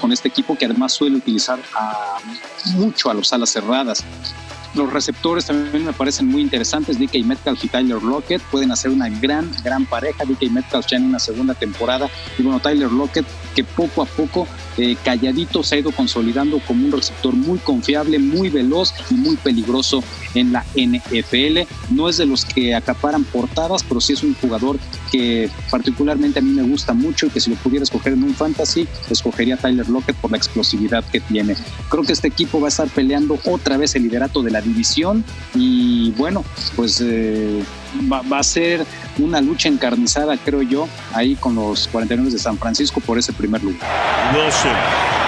con 0.00 0.12
este 0.12 0.28
equipo 0.28 0.56
que 0.56 0.66
además 0.66 0.92
suele 0.92 1.16
utilizar 1.16 1.58
mucho 2.74 3.10
a 3.10 3.14
los 3.14 3.32
alas 3.32 3.50
cerradas. 3.50 4.04
Los 4.74 4.92
receptores 4.92 5.46
también 5.46 5.84
me 5.84 5.92
parecen 5.92 6.26
muy 6.26 6.42
interesantes. 6.42 6.98
DK 6.98 7.24
Metcalf 7.24 7.64
y 7.64 7.68
Tyler 7.68 8.02
Lockett 8.02 8.42
pueden 8.50 8.72
hacer 8.72 8.90
una 8.90 9.08
gran, 9.08 9.48
gran 9.62 9.86
pareja. 9.86 10.24
DK 10.24 10.50
Metcalf 10.50 10.86
ya 10.86 10.96
en 10.96 11.04
una 11.04 11.20
segunda 11.20 11.54
temporada. 11.54 12.10
Y 12.38 12.42
bueno, 12.42 12.58
Tyler 12.58 12.90
Lockett 12.90 13.24
que 13.54 13.62
poco 13.62 14.02
a 14.02 14.06
poco 14.06 14.48
eh, 14.76 14.96
calladito 15.04 15.62
se 15.62 15.76
ha 15.76 15.78
ido 15.78 15.92
consolidando 15.92 16.60
como 16.60 16.86
un 16.86 16.92
receptor 16.92 17.34
muy 17.34 17.58
confiable, 17.58 18.18
muy 18.18 18.48
veloz 18.48 18.92
y 19.10 19.14
muy 19.14 19.36
peligroso 19.36 20.02
en 20.34 20.52
la 20.52 20.64
NFL. 20.74 21.60
No 21.90 22.08
es 22.08 22.16
de 22.16 22.26
los 22.26 22.44
que 22.44 22.74
acaparan 22.74 23.24
portadas, 23.24 23.82
pero 23.82 24.00
sí 24.00 24.14
es 24.14 24.22
un 24.22 24.34
jugador 24.34 24.78
que 25.10 25.50
particularmente 25.70 26.38
a 26.38 26.42
mí 26.42 26.50
me 26.50 26.62
gusta 26.62 26.92
mucho 26.92 27.26
y 27.26 27.30
que 27.30 27.40
si 27.40 27.50
lo 27.50 27.56
pudiera 27.56 27.84
escoger 27.84 28.14
en 28.14 28.24
un 28.24 28.34
fantasy, 28.34 28.86
escogería 29.10 29.54
a 29.54 29.58
Tyler 29.58 29.88
Lockett 29.88 30.16
por 30.16 30.30
la 30.30 30.36
explosividad 30.36 31.04
que 31.04 31.20
tiene. 31.20 31.56
Creo 31.88 32.02
que 32.02 32.12
este 32.12 32.28
equipo 32.28 32.60
va 32.60 32.68
a 32.68 32.70
estar 32.70 32.88
peleando 32.88 33.38
otra 33.44 33.76
vez 33.76 33.94
el 33.94 34.04
liderato 34.04 34.42
de 34.42 34.50
la 34.50 34.60
división 34.60 35.24
y 35.54 36.10
bueno, 36.12 36.44
pues 36.76 37.00
eh, 37.00 37.62
va, 38.10 38.22
va, 38.22 38.38
a 38.38 38.42
ser 38.42 38.84
una 39.18 39.40
lucha 39.40 39.68
encarnizada, 39.68 40.36
creo 40.36 40.62
yo, 40.62 40.88
ahí 41.12 41.36
con 41.36 41.54
los 41.54 41.88
49 41.88 42.30
de 42.30 42.38
San 42.38 42.58
Francisco 42.58 43.00
por 43.00 43.18
ese 43.18 43.32
primer 43.32 43.62
lugar. 43.62 43.80
Wilson, 44.34 44.72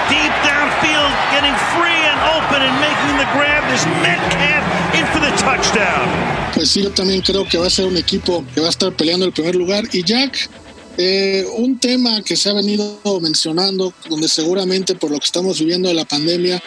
deep 0.08 0.32
downfield, 0.44 1.12
getting 1.30 1.56
free 1.74 2.02
and 2.06 2.20
open 2.36 2.62
and 2.62 2.80
making 2.80 3.16
the 3.18 3.28
grab 3.36 3.64
is 3.74 3.86
Metcalf 4.02 4.94
in 4.94 5.06
for 5.06 5.20
the 5.20 5.30
touchdown. 5.36 6.36
Pues 6.54 6.70
sí, 6.70 6.82
yo 6.82 6.90
también 6.90 7.20
creo 7.20 7.46
que 7.46 7.58
va 7.58 7.66
a 7.66 7.70
ser 7.70 7.86
un 7.86 7.96
equipo 7.96 8.44
que 8.54 8.60
va 8.60 8.68
a 8.68 8.70
estar 8.70 8.92
peleando 8.92 9.26
el 9.26 9.32
primer 9.32 9.54
lugar. 9.54 9.84
Y 9.92 10.02
Jack, 10.02 10.48
eh, 10.96 11.44
un 11.58 11.78
tema 11.78 12.22
que 12.22 12.36
se 12.36 12.48
ha 12.48 12.54
venido 12.54 12.98
mencionando, 13.20 13.92
donde 14.08 14.28
seguramente 14.28 14.94
por 14.94 15.10
lo 15.10 15.18
que 15.18 15.26
estamos 15.26 15.58
viviendo 15.58 15.88
de 15.88 15.94
la 15.94 16.06
pandemia, 16.06 16.62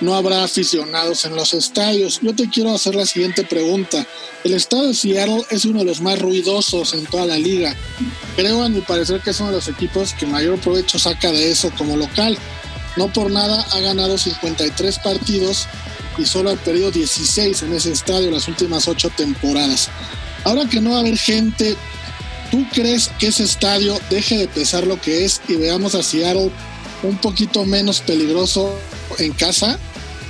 no 0.00 0.14
habrá 0.14 0.44
aficionados 0.44 1.24
en 1.24 1.34
los 1.34 1.54
estadios. 1.54 2.20
Yo 2.22 2.34
te 2.34 2.48
quiero 2.48 2.74
hacer 2.74 2.94
la 2.94 3.06
siguiente 3.06 3.44
pregunta. 3.44 4.06
El 4.44 4.54
estado 4.54 4.88
de 4.88 4.94
Seattle 4.94 5.42
es 5.50 5.64
uno 5.64 5.80
de 5.80 5.86
los 5.86 6.00
más 6.00 6.18
ruidosos 6.18 6.92
en 6.94 7.06
toda 7.06 7.26
la 7.26 7.38
liga. 7.38 7.74
Creo, 8.36 8.62
a 8.62 8.68
mi 8.68 8.80
parecer, 8.80 9.20
que 9.20 9.30
es 9.30 9.40
uno 9.40 9.50
de 9.50 9.56
los 9.56 9.68
equipos 9.68 10.12
que 10.14 10.26
mayor 10.26 10.58
provecho 10.60 10.98
saca 10.98 11.32
de 11.32 11.50
eso 11.50 11.70
como 11.78 11.96
local. 11.96 12.36
No 12.96 13.12
por 13.12 13.30
nada 13.30 13.66
ha 13.72 13.80
ganado 13.80 14.18
53 14.18 14.98
partidos 15.00 15.66
y 16.18 16.24
solo 16.24 16.50
ha 16.50 16.56
perdido 16.56 16.90
16 16.90 17.62
en 17.62 17.72
ese 17.74 17.92
estadio 17.92 18.30
las 18.30 18.48
últimas 18.48 18.88
ocho 18.88 19.10
temporadas. 19.10 19.88
Ahora 20.44 20.68
que 20.68 20.80
no 20.80 20.90
va 20.90 20.98
a 20.98 21.00
haber 21.00 21.18
gente, 21.18 21.76
¿tú 22.50 22.64
crees 22.72 23.10
que 23.18 23.28
ese 23.28 23.44
estadio 23.44 23.98
deje 24.10 24.38
de 24.38 24.48
pesar 24.48 24.86
lo 24.86 25.00
que 25.00 25.24
es 25.24 25.40
y 25.48 25.56
veamos 25.56 25.94
a 25.94 26.02
Seattle 26.02 26.50
un 27.06 27.18
poquito 27.18 27.64
menos 27.64 28.00
peligroso 28.00 28.76
en 29.18 29.32
casa? 29.32 29.78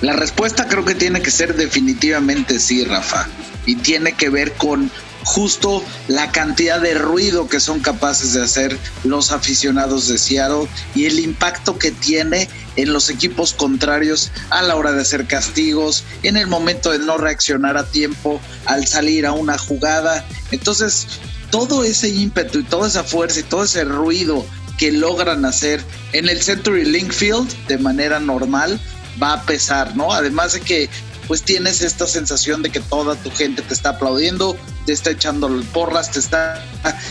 La 0.02 0.12
respuesta 0.12 0.68
creo 0.68 0.84
que 0.84 0.94
tiene 0.94 1.22
que 1.22 1.30
ser 1.30 1.56
definitivamente 1.56 2.58
sí, 2.60 2.84
Rafa. 2.84 3.26
Y 3.64 3.76
tiene 3.76 4.12
que 4.12 4.28
ver 4.28 4.52
con 4.52 4.90
justo 5.26 5.82
la 6.06 6.30
cantidad 6.30 6.80
de 6.80 6.94
ruido 6.94 7.48
que 7.48 7.58
son 7.58 7.80
capaces 7.80 8.34
de 8.34 8.44
hacer 8.44 8.78
los 9.02 9.32
aficionados 9.32 10.06
de 10.06 10.18
Seattle 10.18 10.68
y 10.94 11.06
el 11.06 11.18
impacto 11.18 11.78
que 11.78 11.90
tiene 11.90 12.48
en 12.76 12.92
los 12.92 13.10
equipos 13.10 13.52
contrarios 13.52 14.30
a 14.50 14.62
la 14.62 14.76
hora 14.76 14.92
de 14.92 15.02
hacer 15.02 15.26
castigos, 15.26 16.04
en 16.22 16.36
el 16.36 16.46
momento 16.46 16.92
de 16.92 17.00
no 17.00 17.18
reaccionar 17.18 17.76
a 17.76 17.86
tiempo 17.86 18.40
al 18.66 18.86
salir 18.86 19.26
a 19.26 19.32
una 19.32 19.58
jugada. 19.58 20.24
Entonces, 20.52 21.08
todo 21.50 21.82
ese 21.82 22.08
ímpetu 22.08 22.60
y 22.60 22.64
toda 22.64 22.86
esa 22.86 23.02
fuerza 23.02 23.40
y 23.40 23.44
todo 23.44 23.64
ese 23.64 23.84
ruido 23.84 24.46
que 24.78 24.92
logran 24.92 25.44
hacer 25.44 25.82
en 26.12 26.28
el 26.28 26.42
Century 26.42 26.84
Link 26.84 27.12
Field 27.12 27.48
de 27.66 27.78
manera 27.78 28.20
normal 28.20 28.80
va 29.22 29.34
a 29.34 29.42
pesar, 29.42 29.96
¿no? 29.96 30.12
Además 30.12 30.52
de 30.52 30.60
que 30.60 30.90
pues 31.26 31.42
tienes 31.42 31.82
esta 31.82 32.06
sensación 32.06 32.62
de 32.62 32.70
que 32.70 32.80
toda 32.80 33.16
tu 33.16 33.30
gente 33.30 33.62
te 33.62 33.74
está 33.74 33.90
aplaudiendo, 33.90 34.56
te 34.84 34.92
está 34.92 35.10
echando 35.10 35.48
porras, 35.72 36.12
te 36.12 36.20
está 36.20 36.64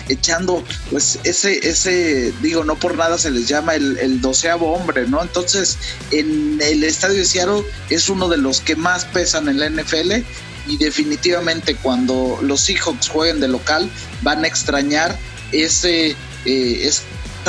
echando, 0.10 0.63
pues 0.89 1.19
ese, 1.23 1.67
ese, 1.67 2.34
digo, 2.41 2.63
no 2.63 2.75
por 2.75 2.95
nada 2.95 3.17
se 3.17 3.32
les 3.32 3.47
llama 3.47 3.75
el, 3.75 4.21
doceavo 4.21 4.73
hombre, 4.73 5.08
¿no? 5.08 5.21
Entonces, 5.21 5.78
en 6.12 6.60
el 6.62 6.84
estadio 6.84 7.17
de 7.17 7.25
Seattle 7.25 7.63
es 7.89 8.10
uno 8.10 8.30
de 8.30 8.38
los 8.38 8.62
que 8.62 8.75
más 8.75 9.06
pesan 9.06 9.49
en 9.49 9.60
la 9.60 9.69
NFL 9.69 10.23
y 10.67 10.78
definitivamente 10.78 11.75
cuando 11.75 12.39
los 12.41 12.62
Seahawks 12.62 13.10
jueguen 13.10 13.39
de 13.39 13.49
local 13.49 13.89
van 14.21 14.45
a 14.45 14.47
extrañar 14.47 15.17
ese, 15.51 16.15
eh, 16.45 16.91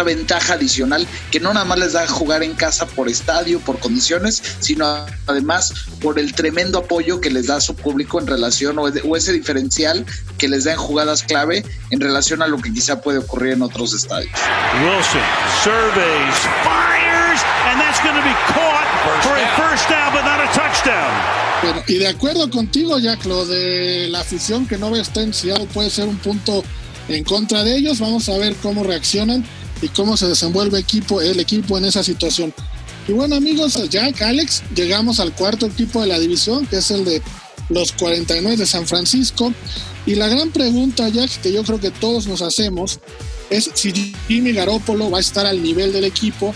ventaja 0.03 0.55
adicional 0.55 1.07
que 1.31 1.41
no 1.41 1.53
nada 1.53 1.65
más 1.65 1.79
les 1.79 1.93
da 1.93 2.07
jugar 2.07 2.43
en 2.43 2.55
casa 2.55 2.87
por 2.87 3.09
estadio, 3.09 3.61
por 3.61 3.79
condiciones, 3.79 4.43
sino 4.61 5.07
además 5.27 5.73
por 6.01 6.19
el 6.19 6.35
tremendo 6.35 6.79
apoyo 6.79 7.21
que 7.21 7.31
les 7.31 7.47
da 7.47 7.57
a 7.57 7.61
su 7.61 7.75
público 7.75 8.21
en 8.21 8.27
relación 8.27 8.79
o, 8.79 9.17
ese 9.17 9.33
diferencial 9.33 10.05
que 10.39 10.49
les 10.49 10.65
da 10.65 10.73
en 10.73 10.79
jugadas 10.79 11.23
clave 11.23 11.65
en 11.91 12.01
relación 12.01 12.43
a 12.43 12.47
lo 12.47 12.59
que 12.59 12.73
quizá 12.73 13.01
puede 13.01 13.19
ocurrir 13.19 13.55
en 13.55 13.63
otros 13.63 13.95
estadios. 13.95 14.33
Wilson 14.83 15.23
surveys, 15.63 16.37
fires, 16.63 17.41
and 17.67 17.81
that's 17.81 18.01
going 18.01 18.15
to 18.15 18.23
be 18.23 18.35
caught 18.53 18.87
for 19.23 19.37
a 19.37 19.47
first 19.57 19.89
down, 19.89 20.13
but 20.13 20.25
not 20.25 20.41
a 20.41 20.49
touchdown. 20.53 21.47
Pero, 21.63 21.83
y 21.87 21.99
de 21.99 22.09
acuerdo 22.09 22.51
contigo, 22.51 22.99
Jack, 22.99 23.25
lo 23.25 23.47
de 23.47 24.09
la 24.11 24.21
afición 24.21 24.67
que 24.67 24.77
no 24.77 24.91
ve 24.91 25.01
está 25.01 25.23
en 25.23 25.33
Seattle 25.33 25.67
puede 25.73 25.91
ser 25.91 26.07
un 26.07 26.19
punto 26.19 26.63
en 27.09 27.25
contra 27.25 27.65
de 27.65 27.77
ellos. 27.77 27.99
Vamos 27.99 28.29
a 28.29 28.37
ver 28.37 28.55
cómo 28.57 28.85
reaccionan 28.85 29.45
y 29.83 29.89
cómo 29.89 30.17
se 30.17 30.27
desenvuelve 30.27 30.79
equipo, 30.79 31.21
el 31.21 31.41
equipo 31.41 31.79
en 31.79 31.85
esa 31.85 32.03
situación. 32.03 32.53
Y 33.09 33.13
bueno 33.13 33.37
amigos, 33.37 33.79
Jack, 33.89 34.23
Alex, 34.23 34.63
llegamos 34.75 35.21
al 35.21 35.33
cuarto 35.33 35.67
equipo 35.67 36.01
de 36.01 36.09
la 36.09 36.19
división, 36.19 36.67
que 36.67 36.79
es 36.79 36.91
el 36.91 37.05
de 37.05 37.23
los 37.69 37.93
49 37.93 38.57
de 38.57 38.67
San 38.67 38.87
Francisco. 38.87 39.53
Y 40.07 40.15
la 40.15 40.29
gran 40.29 40.51
pregunta, 40.51 41.09
Jack, 41.09 41.41
que 41.41 41.53
yo 41.53 41.63
creo 41.63 41.81
que 41.81 41.91
todos 41.91 42.27
nos 42.27 42.43
hacemos, 42.43 43.01
es 43.51 43.71
si 43.75 44.15
Jimmy 44.29 44.53
Garoppolo 44.53 45.11
va 45.11 45.19
a 45.19 45.21
estar 45.21 45.47
al 45.47 45.63
nivel 45.63 45.93
del 45.93 46.05
equipo 46.05 46.55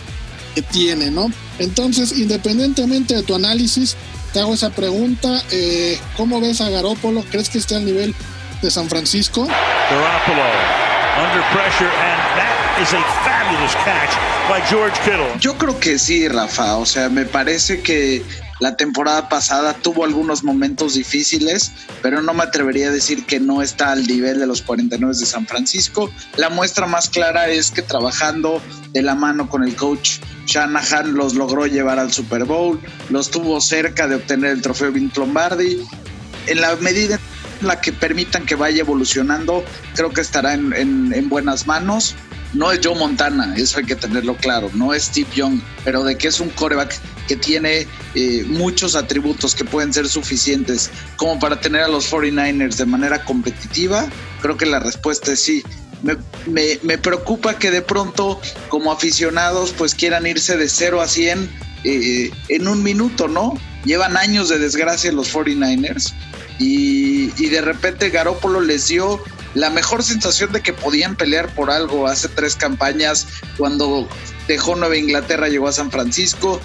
que 0.55 0.63
tiene, 0.63 1.11
¿no? 1.11 1.33
Entonces, 1.59 2.13
independientemente 2.17 3.15
de 3.15 3.23
tu 3.23 3.35
análisis, 3.35 3.97
te 4.33 4.41
hago 4.41 4.55
esa 4.55 4.71
pregunta. 4.71 5.43
Eh, 5.51 5.99
¿Cómo 6.17 6.41
ves 6.41 6.61
a 6.61 6.71
Garoppolo? 6.71 7.25
¿Crees 7.31 7.49
que 7.49 7.59
esté 7.59 7.77
al 7.77 7.85
nivel 7.85 8.15
de 8.63 8.71
San 8.71 8.89
Francisco? 8.89 9.47
Garoppolo 9.47 10.91
under 11.21 11.43
pressure 11.53 11.91
and 11.91 12.50
is 12.79 12.93
a 12.93 13.03
fabulous 13.25 13.75
catch 13.85 14.15
by 14.49 14.61
George 14.69 14.99
Kittle. 15.03 15.39
Yo 15.41 15.57
creo 15.57 15.79
que 15.81 15.99
sí, 15.99 16.29
Rafa. 16.29 16.77
O 16.77 16.87
sea, 16.87 17.09
me 17.09 17.25
parece 17.25 17.83
que 17.83 18.23
la 18.61 18.77
temporada 18.77 19.29
pasada 19.29 19.73
tuvo 19.75 20.05
algunos 20.05 20.45
momentos 20.45 20.95
difíciles, 20.95 21.73
pero 22.03 22.23
no 22.23 22.35
me 22.35 22.43
atrevería 22.43 22.89
a 22.89 22.91
decir 22.91 23.25
que 23.25 23.41
no 23.41 23.63
está 23.63 23.93
al 23.93 24.07
nivel 24.07 24.39
de 24.39 24.47
los 24.47 24.63
49 24.63 25.15
de 25.19 25.27
San 25.27 25.47
Francisco. 25.47 26.11
La 26.37 26.51
muestra 26.51 26.87
más 26.87 27.09
clara 27.09 27.49
es 27.49 27.71
que 27.71 27.83
trabajando 27.83 28.61
de 28.91 29.03
la 29.03 29.15
mano 29.15 29.49
con 29.49 29.65
el 29.65 29.75
coach 29.77 30.19
Shanahan 30.47 31.15
los 31.15 31.35
logró 31.35 31.67
llevar 31.67 31.99
al 31.99 32.13
Super 32.13 32.45
Bowl, 32.45 32.81
los 33.09 33.31
tuvo 33.31 33.61
cerca 33.61 34.09
de 34.09 34.17
obtener 34.17 34.51
el 34.51 34.63
trofeo 34.63 34.93
Vince 34.93 35.21
Lombardi. 35.21 35.87
En 36.47 36.61
la 36.61 36.75
medida 36.77 37.19
en 37.61 37.69
la 37.69 37.81
que 37.81 37.93
permitan 37.93 38.47
que 38.47 38.57
vaya 38.57 38.81
evolucionando, 38.81 39.65
creo 39.95 40.11
que 40.11 40.21
estará 40.21 40.55
en, 40.55 40.73
en, 40.73 41.13
en 41.15 41.29
buenas 41.29 41.67
manos 41.67 42.15
no 42.53 42.73
es 42.73 42.81
Joe 42.83 42.97
Montana, 42.97 43.55
eso 43.57 43.79
hay 43.79 43.85
que 43.85 43.97
tenerlo 43.97 44.37
claro, 44.37 44.71
no 44.75 44.93
es 44.93 45.05
Steve 45.05 45.29
Young, 45.35 45.61
pero 45.85 46.03
de 46.05 46.17
que 46.17 46.29
es 46.29 46.41
un 46.41 46.51
coreback 46.51 46.99
que 47.29 47.37
tiene 47.37 47.87
eh, 48.15 48.45
muchos 48.47 48.97
atributos 48.97 49.55
que 49.55 49.65
pueden 49.65 49.93
ser 49.93 50.09
suficientes 50.09 50.91
como 51.17 51.39
para 51.39 51.61
tener 51.61 51.83
a 51.83 51.89
los 51.89 52.11
49ers 52.11 52.77
de 52.77 52.87
manera 52.87 53.25
competitiva, 53.25 54.09
creo 54.41 54.57
que 54.57 54.67
la 54.67 54.81
respuesta 54.81 55.33
es 55.33 55.41
sí. 55.41 55.63
Me, 56.03 56.17
me, 56.47 56.79
me 56.83 56.97
preocupa 56.97 57.59
que 57.59 57.71
de 57.71 57.83
pronto 57.83 58.41
como 58.71 58.91
aficionados 58.91 59.75
pues 59.77 59.95
quieran 59.95 60.27
irse 60.27 60.57
de 60.57 60.67
0 60.67 61.03
a 61.03 61.07
100 61.07 61.51
eh, 61.85 62.31
en 62.49 62.69
un 62.69 62.83
minuto, 62.83 63.29
¿no? 63.29 63.53
Llevan 63.85 64.17
años 64.17 64.49
de 64.49 64.59
desgracia 64.59 65.13
los 65.13 65.35
49ers 65.35 66.15
y, 66.59 67.33
y 67.43 67.49
de 67.49 67.61
repente 67.61 68.09
Garópolo 68.09 68.61
les 68.61 68.89
dio 68.89 69.23
la 69.55 69.71
mejor 69.71 70.03
sensación 70.03 70.53
de 70.53 70.61
que 70.61 70.73
podían 70.73 71.17
pelear 71.17 71.55
por 71.55 71.71
algo 71.71 72.07
hace 72.07 72.29
tres 72.29 72.57
campañas 72.57 73.27
cuando 73.57 74.09
dejó 74.47 74.77
Nueva 74.77 74.97
Inglaterra, 74.97 75.49
llegó 75.49 75.69
a 75.69 75.73
San 75.73 75.91
Francisco, 75.91 76.61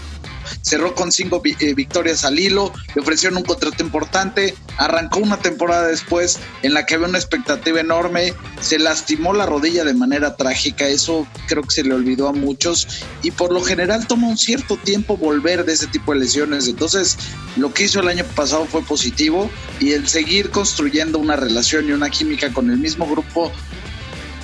cerró 0.62 0.95
con 0.95 1.12
cinco 1.12 1.41
eh, 1.43 1.73
victorias 1.73 2.25
al 2.25 2.39
hilo, 2.39 2.73
le 2.93 3.01
ofrecieron 3.01 3.38
un 3.38 3.43
contrato 3.43 3.84
importante, 3.84 4.55
arrancó 4.77 5.19
una 5.19 5.38
temporada 5.38 5.88
después 5.88 6.39
en 6.63 6.73
la 6.73 6.86
que 6.86 6.95
había 6.95 7.08
una 7.08 7.17
expectativa 7.17 7.79
enorme, 7.79 8.34
se 8.62 8.79
lastimó 8.79 9.34
la 9.34 9.45
rodilla 9.45 9.84
de 9.84 9.93
manera 9.93 10.36
trágica, 10.36 10.88
eso 10.88 11.27
creo 11.47 11.63
que 11.63 11.71
se 11.71 11.84
le 11.84 11.93
olvidó 11.93 12.27
a 12.27 12.34
muchos 12.34 12.88
y 13.21 13.31
por 13.31 13.51
lo 13.51 13.62
general 13.62 14.08
toma 14.08 14.27
un 14.27 14.38
cierto 14.38 14.77
tiempo 14.77 15.17
volver 15.17 15.65
de 15.65 15.73
ese 15.73 15.88
tipo 15.88 16.13
de 16.13 16.19
lesiones, 16.19 16.67
entonces 16.67 17.17
lo 17.55 17.73
que 17.73 17.84
hizo 17.84 17.99
el 17.99 18.08
año 18.08 18.25
pasado 18.36 18.65
fue 18.65 18.81
positivo 18.81 19.49
y 19.79 19.93
el 19.93 20.08
seguir 20.08 20.49
construyendo 20.49 21.19
una 21.19 21.36
relación 21.36 21.88
y 21.88 21.91
una 21.91 22.10
química 22.10 22.51
con 22.51 22.69
el 22.69 22.77
mismo 22.77 23.08
grupo 23.08 23.51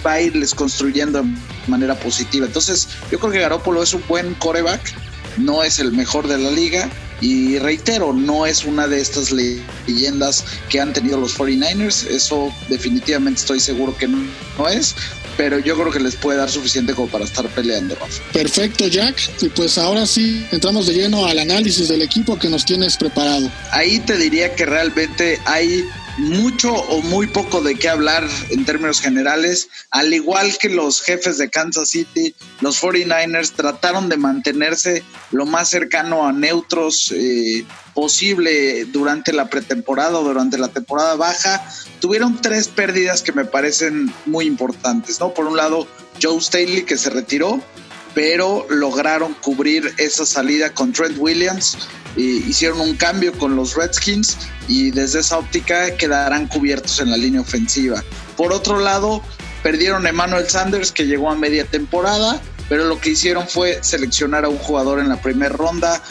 va 0.05 0.13
a 0.13 0.21
irles 0.21 0.55
construyendo 0.55 1.21
de 1.21 1.29
manera 1.67 1.95
positiva. 1.95 2.45
Entonces, 2.45 2.87
yo 3.11 3.19
creo 3.19 3.31
que 3.31 3.39
Garópolo 3.39 3.83
es 3.83 3.93
un 3.93 4.03
buen 4.07 4.33
coreback, 4.35 4.81
no 5.37 5.63
es 5.63 5.79
el 5.79 5.91
mejor 5.91 6.27
de 6.27 6.37
la 6.37 6.51
liga 6.51 6.89
y 7.21 7.59
reitero, 7.59 8.13
no 8.13 8.47
es 8.47 8.65
una 8.65 8.87
de 8.87 8.99
estas 8.99 9.31
leyendas 9.31 10.43
que 10.69 10.81
han 10.81 10.91
tenido 10.91 11.19
los 11.19 11.37
49ers, 11.37 12.07
eso 12.07 12.51
definitivamente 12.67 13.41
estoy 13.41 13.59
seguro 13.59 13.95
que 13.95 14.07
no, 14.07 14.67
es, 14.67 14.95
pero 15.37 15.59
yo 15.59 15.75
creo 15.75 15.91
que 15.91 15.99
les 15.99 16.15
puede 16.15 16.39
dar 16.39 16.49
suficiente 16.49 16.93
como 16.93 17.07
para 17.07 17.25
estar 17.25 17.47
peleando. 17.49 17.95
Perfecto, 18.33 18.87
Jack. 18.87 19.17
Y 19.39 19.49
pues 19.49 19.77
ahora 19.77 20.07
sí, 20.07 20.45
entramos 20.51 20.87
de 20.87 20.93
lleno 20.93 21.25
al 21.27 21.37
análisis 21.37 21.87
del 21.87 22.01
equipo 22.01 22.39
que 22.39 22.49
nos 22.49 22.65
tienes 22.65 22.97
preparado. 22.97 23.51
Ahí 23.71 23.99
te 23.99 24.17
diría 24.17 24.55
que 24.55 24.65
realmente 24.65 25.39
hay 25.45 25.85
mucho 26.17 26.73
o 26.73 27.01
muy 27.01 27.27
poco 27.27 27.61
de 27.61 27.75
qué 27.75 27.89
hablar 27.89 28.27
en 28.49 28.65
términos 28.65 29.01
generales. 29.01 29.69
Al 29.89 30.13
igual 30.13 30.57
que 30.57 30.69
los 30.69 31.01
jefes 31.01 31.37
de 31.37 31.49
Kansas 31.49 31.89
City, 31.89 32.35
los 32.59 32.81
49ers 32.81 33.51
trataron 33.53 34.09
de 34.09 34.17
mantenerse 34.17 35.03
lo 35.31 35.45
más 35.45 35.69
cercano 35.69 36.27
a 36.27 36.33
neutros 36.33 37.13
eh, 37.15 37.65
posible 37.93 38.85
durante 38.85 39.33
la 39.33 39.49
pretemporada 39.49 40.19
o 40.19 40.23
durante 40.23 40.57
la 40.57 40.67
temporada 40.67 41.15
baja. 41.15 41.65
Tuvieron 41.99 42.41
tres 42.41 42.67
pérdidas 42.67 43.21
que 43.21 43.31
me 43.31 43.45
parecen 43.45 44.13
muy 44.25 44.45
importantes, 44.45 45.19
¿no? 45.19 45.33
Por 45.33 45.45
un 45.45 45.57
lado, 45.57 45.87
Joe 46.21 46.41
Staley 46.41 46.83
que 46.83 46.97
se 46.97 47.09
retiró, 47.09 47.61
pero 48.13 48.65
lograron 48.69 49.33
cubrir 49.35 49.93
esa 49.97 50.25
salida 50.25 50.73
con 50.73 50.91
Trent 50.91 51.17
Williams. 51.17 51.77
hicieron 52.15 52.81
un 52.81 52.95
cambio 52.95 53.31
con 53.33 53.55
los 53.55 53.75
Redskins 53.75 54.37
y 54.67 54.91
desde 54.91 55.19
esa 55.19 55.37
óptica 55.37 55.95
quedarán 55.95 56.47
cubiertos 56.47 56.99
en 56.99 57.09
la 57.09 57.17
línea 57.17 57.41
ofensiva. 57.41 58.03
Por 58.35 58.51
otro 58.51 58.79
lado, 58.79 59.21
perdieron 59.63 60.05
a 60.05 60.09
Emmanuel 60.09 60.49
Sanders 60.49 60.91
que 60.91 61.07
llegó 61.07 61.29
a 61.29 61.35
media 61.35 61.65
temporada, 61.65 62.41
pero 62.67 62.85
lo 62.85 62.99
que 62.99 63.11
hicieron 63.11 63.47
fue 63.47 63.79
seleccionar 63.81 64.45
a 64.45 64.49
un 64.49 64.57
jugador 64.57 64.99
en 64.99 65.09
la 65.09 65.21
primera 65.21 65.53
ronda, 65.53 66.01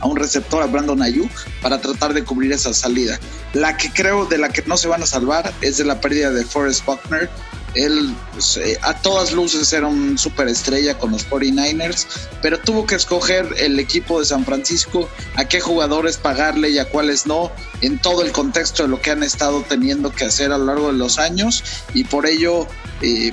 a 0.00 0.06
un 0.06 0.16
receptor, 0.16 0.62
a 0.62 0.66
Brandon 0.66 1.02
Ayuk, 1.02 1.30
para 1.62 1.80
tratar 1.80 2.14
de 2.14 2.24
cubrir 2.24 2.52
esa 2.52 2.72
salida. 2.74 3.18
La 3.52 3.76
que 3.76 3.90
creo 3.92 4.26
de 4.26 4.38
la 4.38 4.48
que 4.48 4.62
no 4.62 4.76
se 4.76 4.88
van 4.88 5.02
a 5.02 5.06
salvar 5.06 5.52
es 5.60 5.76
de 5.76 5.84
la 5.84 6.00
pérdida 6.00 6.30
de 6.30 6.44
Forrest 6.44 6.84
Buckner, 6.84 7.28
él 7.74 8.14
pues, 8.32 8.56
eh, 8.56 8.78
a 8.82 8.94
todas 8.94 9.32
luces 9.32 9.72
era 9.72 9.86
un 9.86 10.18
superestrella 10.18 10.98
con 10.98 11.12
los 11.12 11.28
49ers, 11.28 12.06
pero 12.42 12.58
tuvo 12.58 12.86
que 12.86 12.94
escoger 12.94 13.48
el 13.58 13.78
equipo 13.78 14.20
de 14.20 14.26
San 14.26 14.44
Francisco 14.44 15.08
a 15.36 15.44
qué 15.44 15.60
jugadores 15.60 16.16
pagarle 16.16 16.70
y 16.70 16.78
a 16.78 16.88
cuáles 16.88 17.26
no, 17.26 17.52
en 17.80 17.98
todo 17.98 18.22
el 18.22 18.32
contexto 18.32 18.82
de 18.82 18.88
lo 18.88 19.00
que 19.00 19.10
han 19.10 19.22
estado 19.22 19.64
teniendo 19.68 20.12
que 20.12 20.24
hacer 20.24 20.52
a 20.52 20.58
lo 20.58 20.66
largo 20.66 20.92
de 20.92 20.98
los 20.98 21.18
años, 21.18 21.62
y 21.94 22.04
por 22.04 22.26
ello 22.26 22.66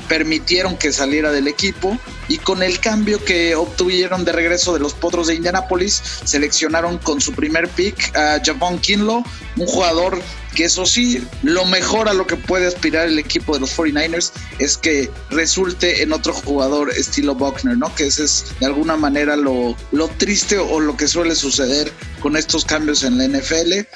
permitieron 0.08 0.78
que 0.78 0.92
saliera 0.92 1.32
del 1.32 1.48
equipo. 1.48 1.98
Y 2.28 2.40
con 2.40 2.62
el 2.62 2.80
cambio 2.80 3.24
que 3.24 3.56
obtuvieron 3.56 4.26
de 4.26 4.34
regreso 4.34 4.74
de 4.74 4.80
los 4.80 4.94
Potros 4.94 5.28
de 5.28 5.36
Indianapolis, 5.36 6.02
seleccionaron 6.26 6.98
con 6.98 7.22
su 7.22 7.34
primer 7.34 7.70
pick 7.70 8.16
a 8.16 8.42
Javon 8.44 8.80
Kinlo, 8.80 9.24
un 9.56 9.66
jugador 9.66 10.22
que 10.58 10.66
eso 10.66 10.86
sí, 10.86 11.24
lo 11.44 11.66
mejor 11.66 12.10
a 12.10 12.14
lo 12.14 12.26
que 12.26 12.36
puede 12.36 12.66
aspirar 12.66 13.08
el 13.08 13.20
equipo 13.20 13.54
de 13.54 13.60
los 13.60 13.78
49ers 13.78 14.32
es 14.58 14.76
que 14.76 15.10
resulte 15.30 16.02
en 16.02 16.12
otro 16.12 16.34
jugador 16.34 16.90
estilo 16.90 17.36
Buckner, 17.36 17.78
¿no? 17.78 17.94
Que 17.94 18.08
ese 18.08 18.24
es 18.24 18.46
de 18.60 18.66
alguna 18.66 18.98
manera 18.98 19.36
lo, 19.36 19.76
lo 19.92 20.08
triste 20.08 20.58
o 20.58 20.80
lo 20.80 20.98
que 20.98 21.08
suele 21.08 21.36
suceder 21.36 21.92
con 22.22 22.36
estos 22.36 22.66
cambios 22.66 23.04
en 23.04 23.20
la 23.20 23.28
NFL 23.28 23.88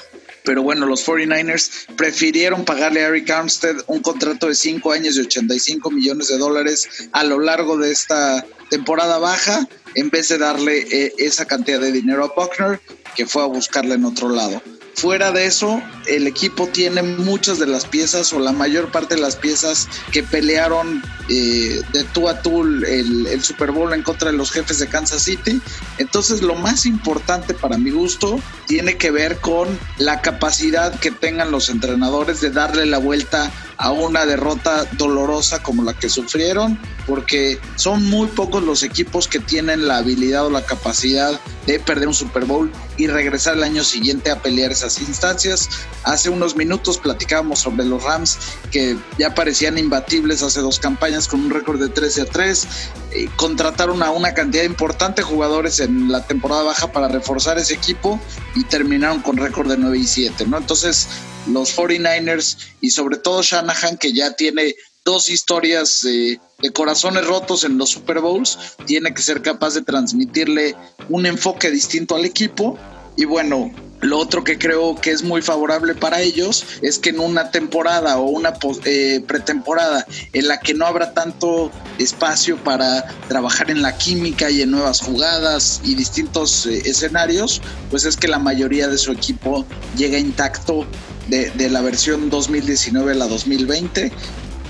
pero 0.44 0.64
bueno, 0.64 0.86
los 0.86 1.06
49ers 1.08 1.96
prefirieron 1.96 2.66
pagarle 2.66 3.04
a 3.04 3.08
Eric 3.10 3.30
Armstead 3.30 3.78
un 3.88 4.02
contrato 4.02 4.48
de 4.48 4.56
5 4.56 4.92
años 4.92 5.18
y 5.18 5.22
85 5.22 5.92
millones 5.92 6.28
de 6.30 6.38
dólares 6.38 7.10
a 7.12 7.24
lo 7.24 7.40
largo 7.40 7.78
de 7.78 7.92
esta 7.92 8.46
temporada 8.70 9.18
baja, 9.20 9.68
en 9.96 10.10
vez 10.10 10.30
de 10.30 10.38
darle 10.38 10.80
eh, 10.92 11.14
esa 11.18 11.46
cantidad 11.46 11.80
de 11.80 11.92
dinero 11.92 12.26
a 12.26 12.34
Buckner, 12.36 12.80
que 13.16 13.26
fue 13.26 13.44
a 13.44 13.48
buscarla 13.48 13.96
en 13.96 14.06
otro 14.06 14.30
lado. 14.30 14.62
Fuera 14.94 15.32
de 15.32 15.46
eso, 15.46 15.82
el 16.06 16.28
equipo 16.28 16.68
tiene 16.68 17.02
muchas 17.02 17.58
de 17.60 17.66
las 17.66 17.86
piezas 17.86 18.34
o 18.34 18.40
la 18.40 18.52
mayor 18.52 18.92
parte 18.92 19.16
de 19.16 19.22
las 19.22 19.36
piezas 19.36 19.88
que 20.12 20.22
pelearon 20.22 21.02
eh, 21.30 21.82
de 21.94 22.04
tú 22.14 22.28
a 22.28 22.42
tú 22.42 22.62
el, 22.62 23.26
el, 23.26 23.42
Super 23.44 23.72
Bowl 23.72 23.94
en 23.94 24.04
contra 24.04 24.32
de 24.32 24.38
los 24.38 24.52
jefes 24.52 24.80
de 24.80 24.88
Kansas 24.88 25.24
City. 25.24 25.62
Entonces, 25.98 26.42
lo 26.42 26.56
más 26.56 26.86
importante 26.86 27.54
para 27.54 27.78
mi 27.78 27.90
gusto 27.90 28.40
tiene 28.68 28.98
que 28.98 29.12
ver 29.12 29.40
con 29.40 29.68
la 29.98 30.22
capacidad 30.22 31.00
que 31.00 31.10
tengan 31.10 31.52
los 31.52 31.70
entrenadores 31.70 32.42
de 32.42 32.52
darle 32.52 32.86
la 32.86 32.98
vuelta 32.98 33.52
a 33.82 33.90
una 33.90 34.28
derrota 34.28 34.86
dolorosa 34.92 35.64
como 35.64 35.84
la 35.84 35.96
que 35.96 36.08
sufrieron, 36.08 36.80
porque 37.08 37.60
son 37.78 38.08
muy 38.12 38.28
pocos 38.28 38.62
los 38.62 38.84
equipos 38.84 39.28
que 39.28 39.40
tienen 39.40 39.88
la 39.88 39.98
habilidad 39.98 40.46
o 40.46 40.52
la 40.52 40.64
capacidad 40.64 41.40
de 41.66 41.80
perder 41.80 42.08
un 42.08 42.14
Super 42.14 42.46
Bowl 42.46 42.72
y 42.98 43.08
regresar 43.08 43.58
el 43.58 43.64
año 43.64 43.84
siguiente 43.84 44.30
a 44.30 44.40
pelear 44.40 44.72
esas 44.72 45.02
instancias. 45.02 45.68
Hace 46.04 46.30
unos 46.30 46.56
minutos 46.56 47.00
platicábamos 47.00 47.58
sobre 47.58 47.84
los 47.84 48.04
Rams 48.04 48.38
que 48.70 48.98
ya 49.18 49.34
parecían 49.34 49.80
imbatibles 49.80 50.44
hace 50.44 50.60
dos 50.60 50.78
campañas 50.78 51.28
con 51.28 51.40
un 51.40 51.50
récord 51.50 51.80
de 51.80 51.90
13 51.90 52.22
a 52.22 52.26
3. 52.26 52.68
Eh, 53.14 53.30
contrataron 53.36 54.04
a 54.04 54.12
una 54.12 54.36
cantidad 54.36 54.64
importante 54.64 55.24
de 55.24 55.28
jugadores 55.28 55.80
en 55.80 56.12
la 56.12 56.28
temporada 56.28 56.62
baja 56.62 56.92
para 56.92 57.08
reforzar 57.08 57.58
ese 57.58 57.74
equipo 57.74 58.22
y 58.54 58.64
terminaron 58.64 59.22
con 59.22 59.38
récord 59.38 59.70
de 59.70 59.78
9 59.78 59.98
y 59.98 60.06
7, 60.06 60.46
¿no? 60.46 60.60
Entonces, 60.60 61.08
los 61.48 61.76
49ers 61.76 62.58
y 62.82 62.92
sobre 62.92 63.18
todo 63.18 63.42
Shanahan, 63.42 63.98
que 63.98 64.14
ya 64.14 64.34
tiene 64.34 64.76
dos 65.04 65.30
historias 65.30 66.02
de 66.02 66.40
corazones 66.74 67.26
rotos 67.26 67.64
en 67.64 67.78
los 67.78 67.90
Super 67.90 68.20
Bowls, 68.20 68.58
tiene 68.86 69.14
que 69.14 69.22
ser 69.22 69.42
capaz 69.42 69.74
de 69.74 69.82
transmitirle 69.82 70.76
un 71.10 71.26
enfoque 71.26 71.72
distinto 71.72 72.16
al 72.16 72.26
equipo. 72.26 72.78
Y 73.18 73.26
bueno, 73.26 73.72
lo 74.02 74.18
otro 74.18 74.44
que 74.44 74.58
creo 74.58 74.96
que 74.96 75.12
es 75.12 75.24
muy 75.24 75.44
favorable 75.44 75.94
para 75.94 76.22
ellos 76.22 76.66
es 76.82 76.98
que 76.98 77.12
en 77.12 77.20
una 77.20 77.52
temporada 77.52 78.18
o 78.18 78.30
una 78.30 78.54
eh, 78.86 79.24
pretemporada 79.28 80.08
en 80.34 80.48
la 80.48 80.60
que 80.60 80.74
no 80.74 80.88
habrá 80.88 81.14
tanto 81.14 81.72
espacio 82.00 82.58
para 82.64 83.08
trabajar 83.28 83.70
en 83.70 83.84
la 83.84 83.96
química 83.96 84.50
y 84.50 84.64
en 84.64 84.72
nuevas 84.72 85.02
jugadas 85.02 85.82
y 85.84 85.94
distintos 85.94 86.66
eh, 86.66 86.82
escenarios, 86.86 87.62
pues 87.92 88.06
es 88.06 88.18
que 88.18 88.28
la 88.28 88.40
mayoría 88.40 88.88
de 88.88 88.98
su 88.98 89.12
equipo 89.12 89.68
llega 89.96 90.18
intacto 90.18 90.88
de, 91.28 91.70
la 91.70 91.82
versión 91.82 92.30
2019 92.30 93.12
a 93.12 93.16
la 93.16 93.28
2020 93.28 94.12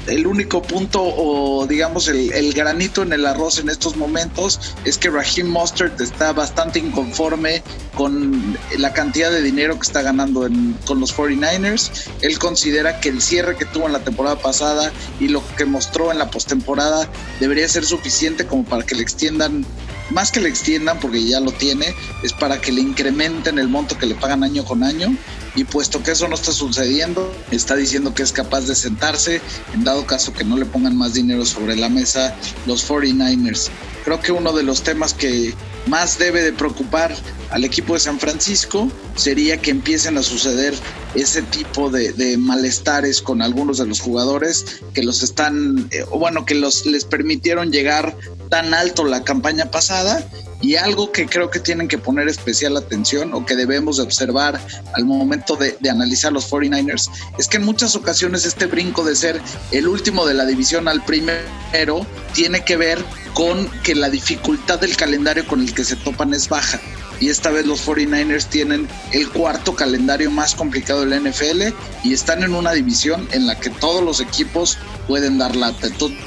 el 0.07 0.25
único 0.25 0.63
punto 0.63 1.01
o 1.03 1.67
digamos 1.67 2.07
el, 2.07 2.53
granito 2.53 3.03
en 3.03 3.13
el 3.13 3.25
arroz 3.25 3.59
en 3.59 3.69
estos 3.69 3.95
momentos 3.95 4.59
es 4.83 4.97
que 4.97 5.09
Raheem 5.09 5.47
Mostert 5.47 6.01
está 6.01 6.33
bastante 6.33 6.79
inconforme 6.79 7.61
con 7.95 8.57
la 8.77 8.93
cantidad 8.93 9.29
de 9.29 9.43
dinero 9.43 9.75
que 9.75 9.85
está 9.85 10.01
ganando 10.01 10.49
con 10.85 10.99
los 10.99 11.15
49ers. 11.15 11.91
Él 12.21 12.39
considera 12.39 12.99
que 12.99 13.09
el 13.09 13.21
cierre 13.21 13.55
que 13.55 13.65
tuvo 13.65 13.85
en 13.85 13.93
la 13.93 13.99
temporada 13.99 14.37
pasada 14.37 14.91
y 15.19 15.27
lo 15.27 15.43
que 15.55 15.65
mostró 15.65 16.11
en 16.11 16.17
la 16.17 16.31
postemporada 16.31 17.07
debería 17.39 17.69
ser 17.69 17.85
suficiente 17.85 18.47
como 18.47 18.65
para 18.65 18.83
que 18.83 18.95
le 18.95 19.03
extiendan 19.03 19.65
más 20.11 20.31
que 20.31 20.41
le 20.41 20.49
extiendan, 20.49 20.99
porque 20.99 21.23
ya 21.23 21.39
lo 21.39 21.51
tiene, 21.51 21.95
es 22.23 22.33
para 22.33 22.59
que 22.59 22.71
le 22.71 22.81
incrementen 22.81 23.57
el 23.57 23.67
monto 23.67 23.97
que 23.97 24.05
le 24.05 24.15
pagan 24.15 24.43
año 24.43 24.63
con 24.65 24.83
año. 24.83 25.15
Y 25.55 25.65
puesto 25.65 26.01
que 26.01 26.11
eso 26.11 26.27
no 26.27 26.35
está 26.35 26.51
sucediendo, 26.51 27.33
está 27.51 27.75
diciendo 27.75 28.13
que 28.13 28.23
es 28.23 28.31
capaz 28.31 28.61
de 28.61 28.75
sentarse, 28.75 29.41
en 29.73 29.83
dado 29.83 30.05
caso 30.05 30.31
que 30.33 30.45
no 30.45 30.57
le 30.57 30.65
pongan 30.65 30.97
más 30.97 31.13
dinero 31.13 31.45
sobre 31.45 31.75
la 31.75 31.89
mesa 31.89 32.33
los 32.65 32.89
49ers. 32.89 33.69
Creo 34.05 34.21
que 34.21 34.31
uno 34.31 34.53
de 34.53 34.63
los 34.63 34.81
temas 34.81 35.13
que 35.13 35.53
más 35.87 36.17
debe 36.17 36.41
de 36.41 36.53
preocupar 36.53 37.13
al 37.49 37.65
equipo 37.65 37.93
de 37.93 37.99
San 37.99 38.19
Francisco 38.19 38.89
sería 39.15 39.57
que 39.57 39.71
empiecen 39.71 40.17
a 40.17 40.23
suceder 40.23 40.73
ese 41.15 41.41
tipo 41.41 41.89
de, 41.89 42.37
malestares 42.37 43.21
con 43.21 43.41
algunos 43.41 43.77
de 43.77 43.85
los 43.85 43.99
jugadores 43.99 44.81
que 44.93 45.03
los 45.03 45.21
están, 45.21 45.89
eh, 45.91 46.05
o 46.09 46.17
bueno, 46.17 46.45
que 46.45 46.55
los, 46.55 46.85
les 46.85 47.03
permitieron 47.03 47.71
llegar 47.71 48.15
tan 48.49 48.73
alto 48.73 49.03
la 49.03 49.23
campaña 49.23 49.69
pasada 49.69 50.25
y 50.61 50.75
algo 50.75 51.11
que 51.11 51.25
creo 51.25 51.49
que 51.49 51.59
tienen 51.59 51.87
que 51.87 51.97
poner 51.97 52.27
especial 52.27 52.77
atención 52.77 53.33
o 53.33 53.45
que 53.45 53.55
debemos 53.55 53.97
de 53.97 54.03
observar 54.03 54.59
al 54.93 55.05
momento 55.05 55.55
de, 55.55 55.77
analizar 55.89 56.31
los 56.31 56.49
49ers 56.49 57.09
es 57.37 57.47
que 57.47 57.57
en 57.57 57.65
muchas 57.65 57.95
ocasiones 57.95 58.45
este 58.45 58.65
brinco 58.67 59.03
de 59.03 59.15
ser 59.15 59.41
el 59.71 59.87
último 59.87 60.25
de 60.25 60.33
la 60.33 60.45
división 60.45 60.87
al 60.87 61.03
primero 61.03 62.05
tiene 62.33 62.63
que 62.63 62.77
ver 62.77 63.03
con 63.33 63.69
que 63.81 63.95
la 63.95 64.09
dificultad 64.09 64.79
del 64.79 64.95
calendario 64.95 65.45
con 65.47 65.61
el 65.61 65.73
que 65.73 65.83
se 65.83 65.95
topan 65.95 66.33
es 66.33 66.47
baja. 66.47 66.79
Y 67.19 67.29
esta 67.29 67.51
vez 67.51 67.67
los 67.67 67.85
49ers 67.85 68.47
tienen 68.47 68.87
el 69.11 69.29
cuarto 69.29 69.75
calendario 69.75 70.31
más 70.31 70.55
complicado 70.55 71.05
de 71.05 71.07
la 71.07 71.29
NFL 71.29 71.73
y 72.03 72.13
están 72.13 72.41
en 72.41 72.55
una 72.55 72.71
división 72.71 73.27
en 73.31 73.45
la 73.45 73.59
que 73.59 73.69
todos 73.69 74.03
los 74.03 74.21
equipos 74.21 74.79
pueden 75.07 75.37
dar 75.37 75.55
lata. 75.55 75.87
Entonces, 75.87 76.17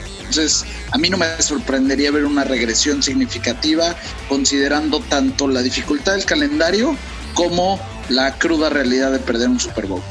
a 0.91 0.99
mí 0.99 1.11
no 1.11 1.17
me 1.17 1.27
sorprendería 1.41 2.11
ver 2.11 2.25
una 2.25 2.45
regresión 2.45 3.03
significativa 3.03 3.97
considerando 4.29 5.01
tanto 5.01 5.49
la 5.49 5.63
dificultad 5.63 6.13
del 6.13 6.25
calendario 6.25 6.97
como 7.35 7.81
la 8.09 8.39
cruda 8.39 8.71
realidad 8.71 9.13
de 9.13 9.19
perder 9.19 9.49
un 9.49 9.61
Super 9.61 9.87
Bowl. 9.87 10.03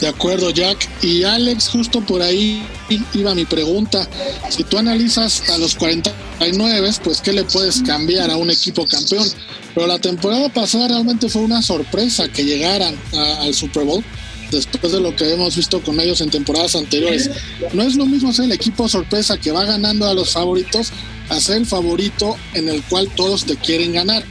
De 0.00 0.08
acuerdo, 0.08 0.50
Jack. 0.50 0.88
Y 1.00 1.22
Alex, 1.22 1.68
justo 1.68 2.00
por 2.00 2.22
ahí 2.22 2.66
iba 3.14 3.36
mi 3.36 3.44
pregunta. 3.44 4.08
Si 4.48 4.64
tú 4.64 4.76
analizas 4.76 5.48
a 5.48 5.58
los 5.58 5.76
49, 5.76 6.90
pues 7.04 7.20
¿qué 7.20 7.32
le 7.32 7.44
puedes 7.44 7.82
cambiar 7.82 8.30
a 8.32 8.36
un 8.36 8.50
equipo 8.50 8.84
campeón? 8.84 9.28
Pero 9.74 9.86
la 9.86 10.00
temporada 10.00 10.48
pasada 10.48 10.88
realmente 10.88 11.28
fue 11.28 11.42
una 11.42 11.62
sorpresa 11.62 12.28
que 12.28 12.44
llegaran 12.44 12.96
al 13.12 13.54
Super 13.54 13.84
Bowl. 13.84 14.04
Después 14.52 14.92
de 14.92 15.00
lo 15.00 15.14
que 15.16 15.32
hemos 15.32 15.56
visto 15.56 15.82
con 15.82 15.98
ellos 15.98 16.20
en 16.20 16.30
temporadas 16.30 16.76
anteriores. 16.76 17.30
No 17.72 17.82
es 17.82 17.96
lo 17.96 18.06
mismo 18.06 18.32
ser 18.32 18.46
el 18.46 18.52
equipo 18.52 18.88
sorpresa 18.88 19.36
que 19.38 19.50
va 19.50 19.64
ganando 19.64 20.08
a 20.08 20.14
los 20.14 20.32
favoritos 20.32 20.92
a 21.28 21.40
ser 21.40 21.58
el 21.58 21.66
favorito 21.66 22.36
en 22.54 22.68
el 22.68 22.82
cual 22.82 23.08
todos 23.16 23.44
te 23.44 23.56
quieren 23.56 23.92
ganar. 23.92 24.22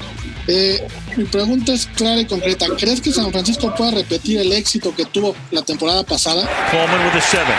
Eh, 0.47 0.85
mi 1.17 1.25
pregunta 1.25 1.73
es 1.73 1.87
clara 1.87 2.21
y 2.21 2.25
concreta. 2.25 2.67
¿Crees 2.77 3.01
que 3.01 3.11
San 3.11 3.31
Francisco 3.31 3.73
pueda 3.75 3.91
repetir 3.91 4.39
el 4.39 4.51
éxito 4.51 4.95
que 4.95 5.05
tuvo 5.05 5.35
la 5.51 5.61
temporada 5.61 6.03
pasada? 6.03 6.47
Coleman 6.71 7.05
with 7.05 7.17
a 7.17 7.21
seven. 7.21 7.55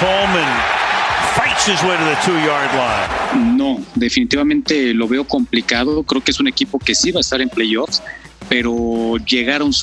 Coleman 0.00 0.78
fights 1.34 1.66
his 1.66 1.82
way 1.82 1.96
to 1.96 2.04
the 2.04 2.16
two 2.24 2.38
yard 2.46 2.70
line. 2.74 3.56
No, 3.56 3.80
definitivamente 3.94 4.94
lo 4.94 5.08
veo 5.08 5.24
complicado. 5.24 6.02
Creo 6.02 6.22
que 6.22 6.30
es 6.30 6.40
un 6.40 6.48
equipo 6.48 6.78
que 6.78 6.94
sí 6.94 7.10
va 7.10 7.18
a 7.18 7.22
estar 7.22 7.40
en 7.40 7.48
playoffs, 7.48 8.02
pero 8.48 9.16
llegar 9.26 9.60
a 9.60 9.64
un 9.64 9.74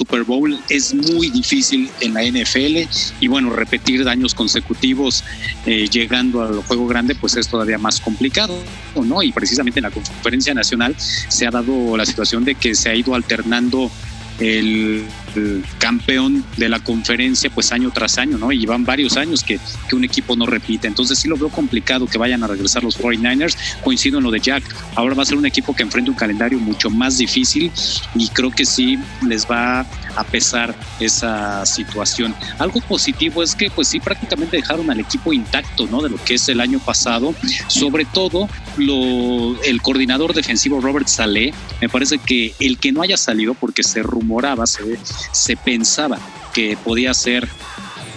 Super 0.00 0.24
Bowl 0.24 0.58
es 0.70 0.94
muy 0.94 1.28
difícil 1.28 1.90
en 2.00 2.14
la 2.14 2.22
NFL 2.22 2.88
y 3.20 3.28
bueno, 3.28 3.50
repetir 3.50 4.02
daños 4.02 4.34
consecutivos 4.34 5.22
eh, 5.66 5.88
llegando 5.90 6.40
al 6.40 6.62
juego 6.62 6.86
grande 6.86 7.14
pues 7.14 7.36
es 7.36 7.48
todavía 7.48 7.76
más 7.76 8.00
complicado, 8.00 8.56
¿no? 8.94 9.22
Y 9.22 9.30
precisamente 9.30 9.80
en 9.80 9.84
la 9.84 9.90
conferencia 9.90 10.54
nacional 10.54 10.96
se 10.98 11.46
ha 11.46 11.50
dado 11.50 11.98
la 11.98 12.06
situación 12.06 12.46
de 12.46 12.54
que 12.54 12.74
se 12.74 12.88
ha 12.88 12.94
ido 12.94 13.14
alternando 13.14 13.90
el, 14.38 15.04
campeón 15.78 16.44
de 16.56 16.68
la 16.68 16.80
conferencia 16.80 17.50
pues 17.50 17.72
año 17.72 17.90
tras 17.92 18.18
año, 18.18 18.38
¿no? 18.38 18.52
Y 18.52 18.66
van 18.66 18.84
varios 18.84 19.16
años 19.16 19.42
que, 19.42 19.58
un 19.92 20.04
equipo 20.04 20.36
no 20.36 20.46
repite. 20.46 20.86
Entonces 20.86 21.18
sí 21.18 21.28
lo 21.28 21.36
veo 21.36 21.48
complicado 21.48 22.06
que 22.06 22.16
vayan 22.16 22.42
a 22.44 22.46
regresar 22.46 22.84
los 22.84 22.98
49ers. 22.98 23.56
Coincido 23.82 24.18
en 24.18 24.24
lo 24.24 24.30
de 24.30 24.40
Jack. 24.40 24.62
Ahora 24.94 25.14
va 25.14 25.24
a 25.24 25.26
ser 25.26 25.36
un 25.36 25.46
equipo 25.46 25.74
que 25.74 25.82
enfrenta 25.82 26.10
un 26.10 26.16
calendario 26.16 26.58
mucho 26.58 26.90
más 26.90 27.18
difícil 27.18 27.70
y 28.14 28.28
creo 28.28 28.50
que 28.50 28.64
sí 28.64 28.98
les 29.26 29.46
va 29.50 29.80
a 30.16 30.24
pesar 30.24 30.74
esa 31.00 31.66
situación. 31.66 32.34
Algo 32.58 32.80
positivo 32.80 33.42
es 33.42 33.54
que 33.54 33.70
pues 33.70 33.88
sí 33.88 34.00
prácticamente 34.00 34.56
dejaron 34.56 34.90
al 34.90 35.00
equipo 35.00 35.32
intacto, 35.32 35.86
¿no? 35.86 36.02
De 36.02 36.10
lo 36.10 36.22
que 36.24 36.34
es 36.34 36.48
el 36.48 36.60
año 36.60 36.78
pasado. 36.78 37.34
Sobre 37.68 38.04
todo 38.04 38.48
lo, 38.76 39.60
el 39.62 39.82
coordinador 39.82 40.34
defensivo 40.34 40.80
Robert 40.80 41.08
Saleh, 41.08 41.52
me 41.80 41.88
parece 41.88 42.18
que 42.18 42.54
el 42.60 42.78
que 42.78 42.92
no 42.92 43.02
haya 43.02 43.16
salido 43.16 43.54
porque 43.54 43.82
se 43.82 44.02
rumoraba, 44.02 44.66
se, 44.66 44.98
se 45.32 45.56
pensaba 45.56 46.18
que 46.52 46.76
podía 46.82 47.14
ser 47.14 47.48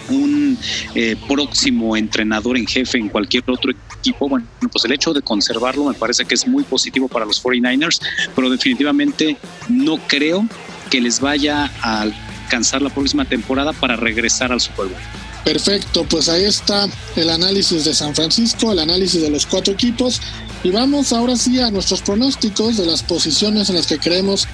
un 0.10 0.58
eh, 0.96 1.16
próximo 1.28 1.96
entrenador 1.96 2.58
en 2.58 2.68
jefe 2.68 2.98
en 2.98 3.10
cualquier 3.10 3.44
otro 3.48 3.72
equipo, 3.98 4.28
bueno, 4.28 4.46
pues 4.72 4.84
el 4.86 4.92
hecho 4.92 5.14
de 5.14 5.22
conservarlo 5.22 5.86
me 5.86 5.94
parece 5.94 6.26
que 6.26 6.36
es 6.36 6.48
muy 6.48 6.64
positivo 6.64 7.08
para 7.08 7.26
los 7.26 7.42
49ers, 7.42 8.02
pero 8.36 8.50
definitivamente 8.50 9.38
no 9.70 9.98
creo 10.08 10.46
que 10.90 11.00
les 11.00 11.20
vaya 11.20 11.72
a 11.82 12.02
alcanzar 12.02 12.82
la 12.82 12.90
próxima 12.90 13.26
temporada 13.26 13.74
para 13.74 13.96
regresar 13.96 14.52
al 14.52 14.60
Super 14.60 14.88
Bowl. 14.88 14.98
Perfecto, 15.44 16.06
pues 16.06 16.30
ahí 16.30 16.46
está 16.46 16.88
el 17.18 17.30
análisis 17.30 17.84
de 17.84 17.94
San 17.94 18.16
Francisco, 18.16 18.72
el 18.72 18.80
análisis 18.80 19.22
de 19.22 19.30
los 19.30 19.46
cuatro 19.46 19.74
equipos 19.74 20.22
y 20.64 20.72
vamos 20.72 21.12
ahora 21.12 21.36
sí 21.36 21.60
a 21.60 21.70
nuestros 21.70 22.02
pronósticos 22.02 22.78
de 22.78 22.86
las 22.86 23.04
posiciones 23.04 23.70
en 23.70 23.76
las 23.76 23.88
que 23.88 24.00
creemos 24.00 24.48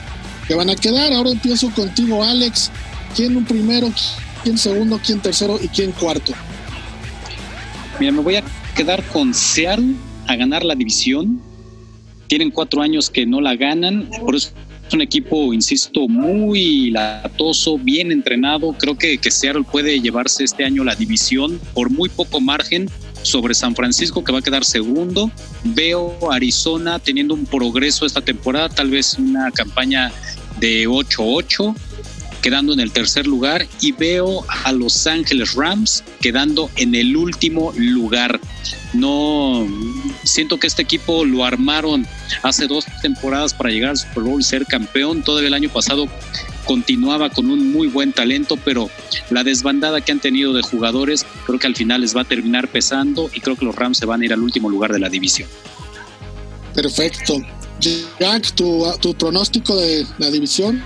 que 0.50 0.56
van 0.56 0.70
a 0.72 0.76
quedar. 0.76 1.14
Ahora 1.14 1.30
empiezo 1.30 1.70
contigo, 1.70 2.24
Alex. 2.24 2.72
¿Quién 3.16 3.38
un 3.38 3.46
primero, 3.46 3.94
quién 4.44 4.58
segundo, 4.58 5.00
quién 5.06 5.20
tercero 5.22 5.60
y 5.62 5.68
quién 5.68 5.92
cuarto? 5.92 6.34
Mira, 8.00 8.12
me 8.12 8.22
voy 8.22 8.38
a 8.38 8.44
quedar 8.76 9.04
con 9.10 9.34
Seattle 9.34 9.94
a 10.28 10.36
ganar 10.36 10.66
la 10.66 10.74
división. 10.74 11.40
Tienen 12.28 12.50
cuatro 12.50 12.82
años 12.82 13.10
que 13.12 13.28
no 13.28 13.42
la 13.42 13.56
ganan, 13.56 14.10
por 14.22 14.36
eso 14.36 14.50
es 14.88 14.94
un 14.94 15.02
equipo, 15.02 15.54
insisto, 15.54 16.08
muy 16.08 16.90
latoso, 16.90 17.78
bien 17.78 18.12
entrenado. 18.12 18.74
Creo 18.74 18.98
que, 18.98 19.20
que 19.20 19.30
Seattle 19.30 19.66
puede 19.72 20.02
llevarse 20.02 20.44
este 20.44 20.66
año 20.66 20.84
la 20.84 20.96
división 20.96 21.60
por 21.76 21.92
muy 21.92 22.10
poco 22.10 22.42
margen 22.42 22.90
sobre 23.22 23.54
San 23.54 23.76
Francisco, 23.76 24.24
que 24.24 24.32
va 24.32 24.40
a 24.40 24.42
quedar 24.42 24.66
segundo. 24.66 25.32
Veo 25.64 26.32
Arizona 26.32 26.98
teniendo 26.98 27.36
un 27.36 27.46
progreso 27.46 28.06
esta 28.06 28.22
temporada, 28.22 28.70
tal 28.70 28.90
vez 28.90 29.16
una 29.20 29.52
campaña 29.52 30.12
de 30.60 30.88
8-8, 30.88 31.76
quedando 32.42 32.74
en 32.74 32.80
el 32.80 32.92
tercer 32.92 33.28
lugar. 33.28 33.68
Y 33.82 33.92
veo 33.92 34.46
a 34.48 34.72
Los 34.72 35.08
Ángeles 35.08 35.54
Rams 35.54 36.04
quedando 36.22 36.70
en 36.76 36.96
el 36.96 37.16
último 37.16 37.74
lugar. 37.76 38.40
No 38.94 39.68
siento 40.24 40.58
que 40.58 40.68
este 40.68 40.82
equipo 40.82 41.26
lo 41.26 41.46
armaron 41.46 42.08
hace 42.44 42.68
dos 42.68 42.86
temporadas 43.02 43.54
para 43.54 43.70
llegar 43.70 43.92
al 43.92 43.98
Super 43.98 44.24
Bowl 44.24 44.44
ser 44.44 44.66
campeón. 44.66 45.24
Todavía 45.24 45.48
el 45.48 45.54
año 45.54 45.70
pasado 45.70 46.08
continuaba 46.66 47.30
con 47.30 47.50
un 47.50 47.72
muy 47.72 47.88
buen 47.88 48.14
talento, 48.14 48.58
pero 48.58 48.90
la 49.32 49.44
desbandada 49.44 50.02
que 50.02 50.12
han 50.12 50.20
tenido 50.20 50.54
de 50.54 50.62
jugadores 50.62 51.26
creo 51.46 51.58
que 51.58 51.68
al 51.68 51.76
final 51.76 52.02
les 52.02 52.16
va 52.16 52.22
a 52.22 52.26
terminar 52.26 52.68
pesando 52.68 53.30
y 53.34 53.40
creo 53.40 53.56
que 53.56 53.66
los 53.66 53.76
Rams 53.76 53.98
se 53.98 54.06
van 54.06 54.22
a 54.22 54.26
ir 54.26 54.34
al 54.34 54.42
último 54.42 54.70
lugar 54.70 54.94
de 54.94 55.00
la 55.00 55.10
división. 55.10 55.50
Perfecto. 56.74 57.42
Jack, 57.80 58.54
tu, 58.56 59.16
pronóstico 59.18 59.76
de 59.76 60.06
la 60.18 60.30
división. 60.30 60.84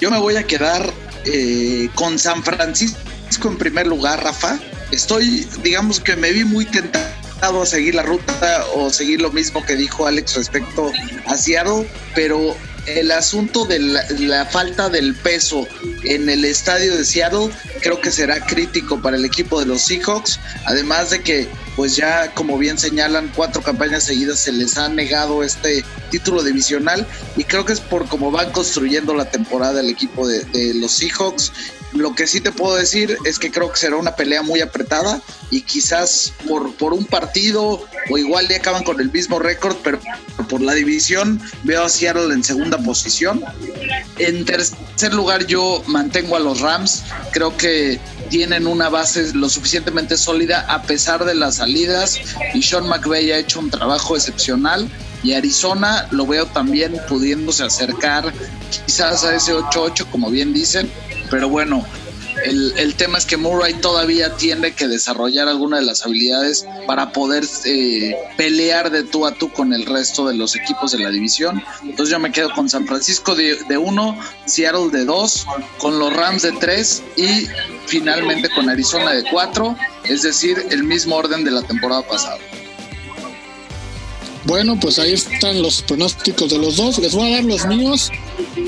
Yo 0.00 0.10
me 0.10 0.18
voy 0.18 0.36
a 0.36 0.44
quedar 0.44 0.90
eh, 1.26 1.88
con 1.94 2.18
San 2.18 2.42
Francisco 2.42 2.98
en 3.44 3.58
primer 3.58 3.86
lugar, 3.86 4.22
Rafa. 4.22 4.58
Estoy, 4.90 5.46
digamos 5.62 6.00
que 6.00 6.16
me 6.16 6.32
vi 6.32 6.44
muy 6.44 6.64
tentado 6.64 7.62
a 7.62 7.66
seguir 7.66 7.94
la 7.94 8.02
ruta 8.02 8.64
o 8.74 8.90
seguir 8.90 9.20
lo 9.20 9.30
mismo 9.30 9.64
que 9.64 9.76
dijo 9.76 10.06
Alex 10.06 10.36
respecto 10.36 10.90
a 11.26 11.36
Seattle, 11.36 11.88
pero 12.14 12.56
el 12.86 13.10
asunto 13.10 13.64
de 13.66 13.78
la, 13.78 14.04
la, 14.18 14.46
falta 14.46 14.88
del 14.88 15.14
peso 15.14 15.68
en 16.04 16.28
el 16.28 16.44
estadio 16.44 16.96
de 16.96 17.04
Seattle 17.04 17.50
creo 17.82 18.00
que 18.00 18.10
será 18.10 18.44
crítico 18.44 19.00
para 19.00 19.16
el 19.16 19.24
equipo 19.24 19.60
de 19.60 19.66
los 19.66 19.82
Seahawks, 19.82 20.40
además 20.64 21.10
de 21.10 21.22
que 21.22 21.48
pues 21.80 21.96
ya 21.96 22.34
como 22.34 22.58
bien 22.58 22.76
señalan 22.76 23.32
cuatro 23.34 23.62
campañas 23.62 24.04
seguidas 24.04 24.38
se 24.38 24.52
les 24.52 24.76
ha 24.76 24.90
negado 24.90 25.42
este 25.42 25.82
título 26.10 26.42
divisional 26.42 27.06
y 27.38 27.44
creo 27.44 27.64
que 27.64 27.72
es 27.72 27.80
por 27.80 28.06
cómo 28.06 28.30
van 28.30 28.52
construyendo 28.52 29.14
la 29.14 29.30
temporada 29.30 29.80
el 29.80 29.88
equipo 29.88 30.28
de, 30.28 30.74
los 30.74 30.92
Seahawks 30.92 31.50
lo 31.94 32.14
que 32.14 32.26
sí 32.26 32.42
te 32.42 32.52
puedo 32.52 32.76
decir 32.76 33.16
es 33.24 33.38
que 33.38 33.50
creo 33.50 33.72
que 33.72 33.78
será 33.78 33.96
una 33.96 34.14
pelea 34.14 34.42
muy 34.42 34.60
apretada 34.60 35.22
y 35.50 35.62
quizás 35.62 36.34
por, 36.46 36.70
por 36.74 36.92
un 36.92 37.06
partido 37.06 37.82
o 38.10 38.18
igual 38.18 38.46
ya 38.48 38.56
acaban 38.56 38.84
con 38.84 39.00
el 39.00 39.10
mismo 39.10 39.38
récord, 39.38 39.76
pero 39.82 39.98
por 40.48 40.60
la 40.60 40.74
división 40.74 41.40
veo 41.64 41.82
a 41.82 41.88
Seattle 41.88 42.32
en 42.32 42.44
segunda 42.44 42.78
posición. 42.78 43.42
En 44.18 44.44
tercer 44.44 45.14
lugar 45.14 45.46
yo 45.46 45.82
mantengo 45.86 46.36
a 46.36 46.40
los 46.40 46.60
Rams, 46.60 47.02
creo 47.32 47.56
que 47.56 47.98
tienen 48.30 48.66
una 48.66 48.88
base 48.88 49.34
lo 49.34 49.48
suficientemente 49.48 50.16
sólida 50.16 50.64
a 50.68 50.82
pesar 50.82 51.24
de 51.24 51.34
las 51.34 51.56
salidas 51.56 52.18
y 52.54 52.62
Sean 52.62 52.88
McVay 52.88 53.32
ha 53.32 53.38
hecho 53.38 53.60
un 53.60 53.70
trabajo 53.70 54.16
excepcional 54.16 54.88
y 55.22 55.34
Arizona 55.34 56.08
lo 56.12 56.26
veo 56.26 56.46
también 56.46 56.96
pudiéndose 57.08 57.64
acercar 57.64 58.32
quizás 58.86 59.24
a 59.24 59.34
ese 59.34 59.52
8-8 59.54 60.06
como 60.10 60.30
bien 60.30 60.54
dicen 60.54 60.90
pero 61.30 61.48
bueno, 61.48 61.86
el, 62.44 62.72
el, 62.76 62.94
tema 62.94 63.18
es 63.18 63.24
que 63.24 63.36
Murray 63.36 63.74
todavía 63.74 64.34
tiene 64.36 64.72
que 64.72 64.88
desarrollar 64.88 65.48
alguna 65.48 65.78
de 65.78 65.84
las 65.84 66.04
habilidades 66.04 66.66
para 66.86 67.12
poder 67.12 67.44
eh, 67.64 68.16
pelear 68.36 68.90
de 68.90 69.04
tú 69.04 69.26
a 69.26 69.32
tú 69.32 69.52
con 69.52 69.72
el 69.72 69.86
resto 69.86 70.26
de 70.26 70.34
los 70.34 70.56
equipos 70.56 70.92
de 70.92 70.98
la 70.98 71.10
división. 71.10 71.62
Entonces 71.82 72.10
yo 72.10 72.18
me 72.18 72.32
quedo 72.32 72.52
con 72.52 72.68
San 72.68 72.86
Francisco 72.86 73.34
de, 73.34 73.56
de 73.68 73.78
uno, 73.78 74.18
Seattle 74.46 74.90
de 74.90 75.04
dos, 75.04 75.46
con 75.78 75.98
los 75.98 76.12
Rams 76.12 76.42
de 76.42 76.52
tres 76.52 77.02
y 77.16 77.46
finalmente 77.90 78.48
con 78.50 78.70
Arizona 78.70 79.10
de 79.10 79.24
cuatro, 79.30 79.76
es 80.04 80.22
decir, 80.22 80.64
el 80.70 80.84
mismo 80.84 81.16
orden 81.16 81.44
de 81.44 81.50
la 81.50 81.62
temporada 81.62 82.02
pasada. 82.02 82.38
Bueno, 84.44 84.78
pues 84.80 84.98
ahí 84.98 85.12
están 85.12 85.60
los 85.60 85.82
pronósticos 85.82 86.50
de 86.50 86.58
los 86.58 86.76
dos. 86.76 86.98
Les 86.98 87.14
voy 87.14 87.32
a 87.32 87.36
dar 87.36 87.44
los 87.44 87.66
míos. 87.66 88.10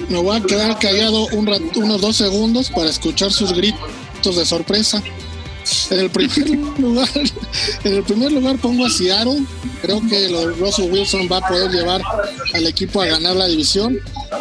Me 0.09 0.19
voy 0.19 0.37
a 0.37 0.41
quedar 0.43 0.79
callado 0.79 1.27
un 1.33 1.47
rato, 1.47 1.81
unos 1.81 2.01
dos 2.01 2.17
segundos 2.17 2.71
para 2.71 2.91
escuchar 2.91 3.33
sus 3.33 3.53
gritos 3.53 4.37
de 4.37 4.45
sorpresa. 4.45 5.03
En 5.91 6.01
el 6.01 6.11
primer 6.11 6.49
lugar, 6.79 7.09
en 7.85 7.95
el 7.95 8.03
primer 8.03 8.33
lugar 8.33 8.59
pongo 8.59 8.85
a 8.87 8.91
Seattle. 8.91 9.45
Creo 9.81 10.01
que 10.09 10.29
Russell 10.59 10.91
Wilson 10.91 11.29
va 11.31 11.39
a 11.39 11.49
poder 11.49 11.71
llevar 11.71 12.03
al 12.53 12.67
equipo 12.67 13.01
a 13.01 13.07
ganar 13.07 13.37
la 13.37 13.47
división. 13.47 13.99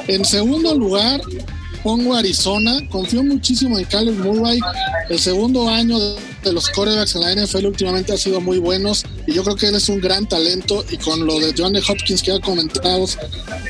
En 0.07 0.25
segundo 0.25 0.75
lugar, 0.75 1.21
pongo 1.83 2.15
Arizona. 2.15 2.79
Confío 2.89 3.23
muchísimo 3.23 3.77
en 3.77 3.85
Caleb 3.85 4.15
Murray. 4.15 4.59
El 5.09 5.19
segundo 5.19 5.69
año 5.69 5.99
de 5.99 6.53
los 6.53 6.69
corebacks 6.69 7.15
en 7.15 7.21
la 7.21 7.35
NFL 7.35 7.65
últimamente 7.65 8.13
ha 8.13 8.17
sido 8.17 8.41
muy 8.41 8.57
buenos 8.57 9.05
y 9.27 9.33
yo 9.33 9.43
creo 9.43 9.55
que 9.55 9.67
él 9.67 9.75
es 9.75 9.89
un 9.89 9.99
gran 9.99 10.27
talento 10.27 10.83
y 10.89 10.97
con 10.97 11.25
lo 11.25 11.39
de 11.39 11.53
John 11.55 11.75
Hopkins 11.75 12.21
que 12.23 12.31
ha 12.31 12.39
comentado 12.39 13.05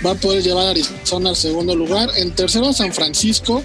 va 0.06 0.12
a 0.12 0.16
poder 0.16 0.44
llevar 0.44 0.68
a 0.68 0.70
Arizona 0.72 1.30
al 1.30 1.36
segundo 1.36 1.76
lugar. 1.76 2.10
En 2.16 2.32
tercero 2.32 2.72
San 2.74 2.94
Francisco. 2.94 3.64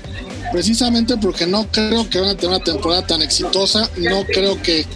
Precisamente 0.53 1.17
porque 1.17 1.47
no 1.47 1.67
creo 1.71 2.09
que 2.09 2.21
van 2.21 2.31
a 2.31 2.35
tener 2.35 2.57
una 2.57 2.65
temporada 2.65 3.07
tan 3.07 3.23
exitosa, 3.23 3.89
no 3.97 4.25
creo 4.25 4.61
que, 4.62 4.87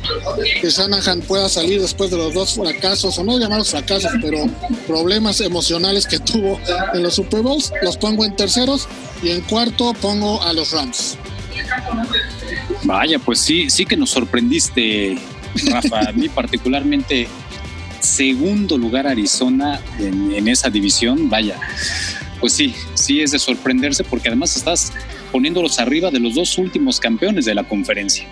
que 0.60 0.70
Shanahan 0.70 1.20
pueda 1.22 1.48
salir 1.48 1.80
después 1.80 2.10
de 2.10 2.16
los 2.16 2.34
dos 2.34 2.54
fracasos, 2.54 3.18
o 3.18 3.24
no 3.24 3.38
llamarlos 3.38 3.70
fracasos, 3.70 4.10
pero 4.20 4.46
problemas 4.86 5.40
emocionales 5.40 6.06
que 6.06 6.18
tuvo 6.18 6.60
en 6.94 7.02
los 7.02 7.14
Super 7.14 7.42
Bowls, 7.42 7.72
los 7.82 7.96
pongo 7.96 8.24
en 8.24 8.36
terceros 8.36 8.88
y 9.22 9.30
en 9.30 9.40
cuarto 9.42 9.92
pongo 9.94 10.42
a 10.42 10.52
los 10.52 10.72
Rams. 10.72 11.16
Vaya, 12.84 13.18
pues 13.18 13.40
sí, 13.40 13.70
sí 13.70 13.84
que 13.84 13.96
nos 13.96 14.10
sorprendiste, 14.10 15.18
Rafa. 15.66 16.08
A 16.08 16.12
mí 16.12 16.28
particularmente 16.28 17.28
segundo 18.00 18.78
lugar 18.78 19.06
Arizona 19.06 19.80
en, 19.98 20.32
en, 20.32 20.48
esa 20.48 20.70
división, 20.70 21.28
vaya, 21.28 21.56
pues 22.40 22.54
sí, 22.54 22.74
sí 22.94 23.20
es 23.20 23.30
de 23.32 23.38
sorprenderse 23.38 24.04
porque 24.04 24.28
además 24.28 24.56
estás 24.56 24.92
poniéndolos 25.30 25.78
arriba 25.78 26.10
de 26.10 26.20
los 26.20 26.34
dos 26.34 26.58
últimos 26.58 27.00
campeones 27.00 27.44
de 27.44 27.54
la 27.54 27.66
conferencia. 27.66 28.26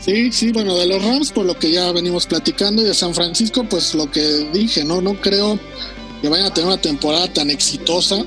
Sí, 0.00 0.32
sí, 0.32 0.50
bueno, 0.50 0.76
de 0.76 0.86
los 0.86 1.02
Rams, 1.04 1.30
por 1.30 1.46
lo 1.46 1.56
que 1.56 1.70
ya 1.70 1.92
venimos 1.92 2.26
platicando, 2.26 2.82
y 2.82 2.86
de 2.86 2.94
San 2.94 3.14
Francisco, 3.14 3.64
pues 3.64 3.94
lo 3.94 4.10
que 4.10 4.20
dije, 4.52 4.84
no, 4.84 5.00
no 5.00 5.14
creo 5.20 5.58
que 6.20 6.28
vayan 6.28 6.46
a 6.46 6.54
tener 6.54 6.66
una 6.68 6.80
temporada 6.80 7.32
tan 7.32 7.50
exitosa 7.50 8.24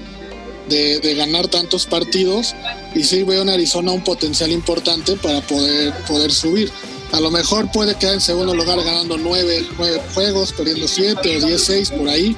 de, 0.69 0.99
de 0.99 1.15
ganar 1.15 1.47
tantos 1.49 1.85
partidos, 1.85 2.55
y 2.95 3.03
sí 3.03 3.23
veo 3.23 3.41
en 3.41 3.49
Arizona 3.49 3.91
un 3.91 4.03
potencial 4.03 4.51
importante 4.51 5.17
para 5.17 5.41
poder, 5.41 5.93
poder 6.07 6.31
subir. 6.31 6.71
A 7.11 7.19
lo 7.19 7.29
mejor 7.29 7.71
puede 7.71 7.95
quedar 7.95 8.15
en 8.15 8.21
segundo 8.21 8.55
lugar 8.55 8.81
ganando 8.83 9.17
nueve, 9.17 9.65
nueve 9.77 10.01
juegos, 10.13 10.53
perdiendo 10.53 10.87
siete 10.87 11.37
o 11.37 11.45
diez, 11.45 11.63
seis 11.63 11.91
por 11.91 12.09
ahí, 12.09 12.35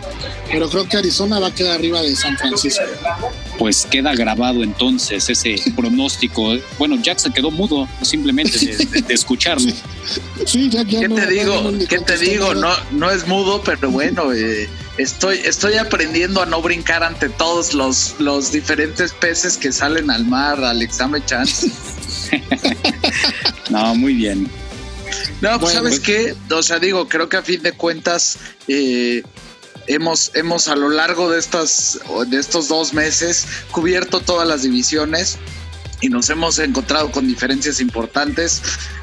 pero 0.52 0.70
creo 0.70 0.88
que 0.90 0.98
Arizona 0.98 1.40
va 1.40 1.48
a 1.48 1.54
quedar 1.54 1.76
arriba 1.76 2.02
de 2.02 2.16
San 2.16 2.38
Francisco. 2.38 2.84
Pues 3.58 3.88
queda 3.90 4.14
grabado 4.14 4.64
entonces 4.64 5.30
ese 5.30 5.56
pronóstico. 5.76 6.58
Bueno, 6.78 6.98
Jack 7.02 7.20
se 7.20 7.32
quedó 7.32 7.52
mudo 7.52 7.88
simplemente 8.02 8.58
de, 8.60 8.78
de, 8.86 9.02
de 9.02 9.14
escucharlo. 9.14 9.72
Sí, 10.46 10.70
Jack 10.70 10.88
ya 10.88 11.00
¿Qué 11.02 11.08
no, 11.08 11.16
te 11.16 11.28
digo? 11.28 11.62
no, 11.62 11.72
no, 11.72 11.88
¿Qué 11.88 12.00
te 12.00 12.18
digo? 12.18 12.54
No, 12.54 12.70
no 12.92 13.12
es 13.12 13.28
mudo, 13.28 13.62
pero 13.64 13.90
bueno, 13.90 14.32
eh, 14.34 14.70
estoy, 14.98 15.40
estoy 15.44 15.76
aprendiendo 15.76 16.42
a 16.42 16.46
no 16.46 16.62
brincar 16.62 17.04
ante 17.04 17.30
todos 17.30 17.74
los, 17.74 18.16
los 18.20 18.52
diferentes 18.52 19.14
peces 19.14 19.58
que 19.58 19.72
salen 19.72 20.10
al 20.10 20.26
mar, 20.26 20.64
Alex, 20.64 20.98
dame 20.98 21.24
chance. 21.26 21.72
no, 23.70 23.96
muy 23.96 24.14
bien. 24.14 24.50
No, 25.42 25.60
pues 25.60 25.74
sabes 25.74 26.00
qué, 26.00 26.36
o 26.52 26.64
sea, 26.64 26.80
digo, 26.80 27.08
creo 27.08 27.30
que 27.30 27.38
a 27.38 27.42
fin 27.42 27.62
de 27.62 27.72
cuentas 27.72 28.38
eh, 28.68 29.24
hemos, 29.88 30.32
hemos 30.36 30.68
a 30.68 30.76
lo 30.76 30.90
largo 30.90 31.30
de 31.30 31.40
estas, 31.40 32.00
de 32.28 32.38
estos 32.38 32.68
dos 32.68 32.94
meses 32.94 33.48
cubierto 33.72 34.20
todas 34.20 34.48
las 34.48 34.62
divisiones 34.62 35.38
y 36.02 36.10
nos 36.10 36.30
hemos 36.30 36.60
encontrado 36.60 37.12
con 37.12 37.28
diferencias 37.28 37.80
importantes. 37.80 38.62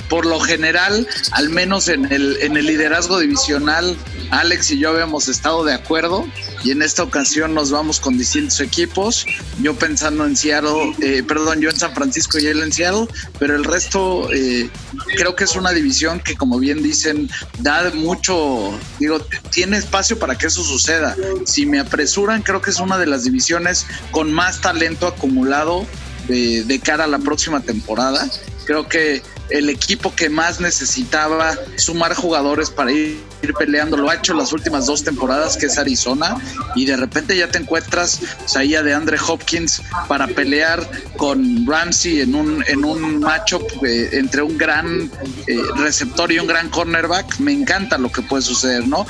Por 0.09 0.27
lo 0.27 0.39
general, 0.41 1.07
al 1.33 1.49
menos 1.51 1.89
en 1.89 2.13
el, 2.13 2.39
en 2.41 2.57
el 2.57 2.67
liderazgo 2.67 3.19
divisional, 3.19 3.97
Alex 4.31 4.71
y 4.73 4.79
yo 4.79 4.91
habíamos 4.91 5.29
estado 5.29 5.65
de 5.65 5.75
acuerdo 5.75 6.27
y 6.63 6.71
en 6.71 6.83
esta 6.83 7.03
ocasión 7.03 7.55
nos 7.55 7.71
vamos 7.71 8.01
con 8.01 8.17
distintos 8.17 8.61
equipos. 8.61 9.27
Yo 9.61 9.75
pensando 9.75 10.25
en 10.27 10.37
Seattle, 10.37 10.95
eh, 11.01 11.23
perdón, 11.23 11.61
yo 11.61 11.71
en 11.71 11.77
San 11.77 11.95
Francisco 11.95 12.39
y 12.39 12.47
él 12.47 12.63
en 12.63 12.73
Seattle, 12.73 13.07
pero 13.39 13.55
el 13.55 13.65
resto 13.65 14.33
eh, 14.33 14.71
creo 15.17 15.37
que 15.37 15.45
es 15.45 15.57
una 15.57 15.73
división 15.73 16.21
que, 16.21 16.37
como 16.37 16.59
bien 16.59 16.83
dicen, 16.83 17.29
da 17.61 17.91
mucho, 17.95 18.79
digo, 18.99 19.21
tiene 19.51 19.77
espacio 19.77 20.19
para 20.19 20.37
que 20.37 20.47
eso 20.47 20.65
suceda. 20.65 21.17
Si 21.45 21.67
me 21.67 21.81
apresuran, 21.81 22.43
creo 22.43 22.63
que 22.63 22.71
es 22.71 22.81
una 22.81 22.99
de 22.99 23.07
las 23.07 23.25
divisiones 23.25 23.87
con 24.11 24.33
más 24.33 24.61
talento 24.61 25.07
acumulado 25.07 25.87
de, 26.29 26.65
de 26.65 26.81
cara 26.81 27.05
a 27.05 27.09
la 27.09 27.19
próxima 27.19 27.61
temporada. 27.61 28.29
Creo 28.65 28.89
que 28.89 29.23
el 29.51 29.69
equipo 29.69 30.15
que 30.15 30.29
más 30.29 30.61
necesitaba 30.61 31.55
sumar 31.77 32.15
jugadores 32.15 32.71
para 32.71 32.93
ir, 32.93 33.23
peleando 33.59 33.97
lo 33.97 34.09
ha 34.09 34.15
hecho 34.15 34.33
las 34.33 34.53
últimas 34.53 34.87
dos 34.87 35.05
temporadas, 35.05 35.57
que 35.57 35.67
es 35.67 35.77
Arizona, 35.77 36.37
y 36.75 36.87
de 36.87 36.97
repente 36.97 37.37
ya 37.37 37.49
te 37.49 37.59
encuentras 37.59 38.21
o 38.45 38.49
sea, 38.49 38.63
ahí 38.63 38.75
a 38.75 38.83
de 38.83 38.95
Andre 38.95 39.19
Hopkins 39.27 39.83
para 40.09 40.27
pelear 40.27 40.89
con 41.17 41.67
Ramsey 41.67 42.23
en 42.23 42.35
un, 42.35 42.65
en 42.67 42.85
un 42.85 43.21
matchup 43.21 43.63
eh, 43.85 44.11
entre 44.13 44.43
un 44.43 44.57
gran 44.57 45.11
eh, 45.47 45.59
receptor 45.77 46.33
y 46.33 46.39
un 46.39 46.47
gran 46.47 46.71
cornerback. 46.71 47.39
Me 47.39 47.53
encanta 47.53 47.99
lo 47.99 48.11
que 48.11 48.23
puede 48.23 48.43
suceder, 48.43 48.89
¿no? 48.89 49.07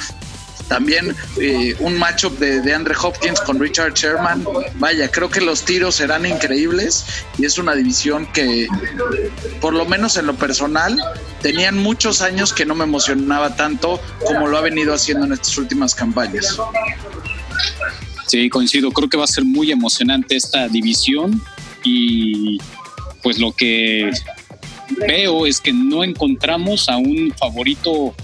También 0.69 1.15
eh, 1.41 1.75
un 1.79 1.99
matchup 1.99 2.39
de, 2.39 2.61
de, 2.61 2.75
Andre 2.75 2.95
Hopkins 3.01 3.41
con 3.41 3.59
Richard 3.61 3.95
Sherman. 3.95 4.45
Vaya, 4.77 5.11
creo 5.11 5.29
que 5.29 5.41
los 5.41 5.63
tiros 5.63 5.97
serán 5.97 6.27
increíbles 6.27 7.05
y 7.39 7.45
es 7.45 7.59
una 7.59 7.75
división 7.75 8.27
que, 8.33 8.67
por 9.61 9.75
lo 9.75 9.85
menos 9.85 10.17
en 10.17 10.27
lo 10.27 10.35
personal, 10.35 10.99
tenían 11.43 11.79
muchos 11.79 12.23
años 12.23 12.53
que 12.53 12.65
no 12.65 12.75
me 12.75 12.85
emocionaba 12.85 13.57
tanto 13.57 14.01
como 14.27 14.47
lo 14.47 14.57
ha 14.57 14.61
venido 14.61 14.95
haciendo 14.95 15.27
en 15.27 15.33
estas 15.33 15.57
últimas 15.59 15.95
campañas. 15.95 16.59
Sí, 18.27 18.49
coincido. 18.49 18.91
Creo 18.91 19.09
que 19.09 19.17
va 19.17 19.25
a 19.25 19.29
ser 19.29 19.45
muy 19.45 19.71
emocionante 19.71 20.37
esta 20.37 20.69
división 20.69 21.41
y 21.83 22.59
pues 23.23 23.39
lo 23.39 23.53
que 23.53 24.11
veo 25.07 25.47
es 25.47 25.61
que 25.61 25.73
no 25.73 26.05
encontramos 26.05 26.89
a 26.89 26.97
un 26.97 27.33
favorito 27.39 28.15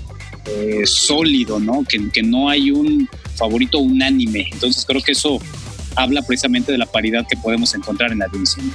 eh, 0.46 0.86
sólido, 0.86 1.58
¿no? 1.58 1.84
Que, 1.88 2.22
no 2.22 2.48
hay 2.48 2.70
un 2.70 3.08
favorito 3.36 3.78
unánime. 3.78 4.48
Entonces 4.52 4.84
creo 4.86 5.02
que 5.02 5.12
eso 5.12 5.38
habla 5.96 6.22
precisamente 6.22 6.72
de 6.72 6.78
la 6.78 6.86
paridad 6.86 7.26
que 7.28 7.36
podemos 7.36 7.74
encontrar 7.74 8.12
en 8.12 8.20
la 8.20 8.28
división. 8.28 8.72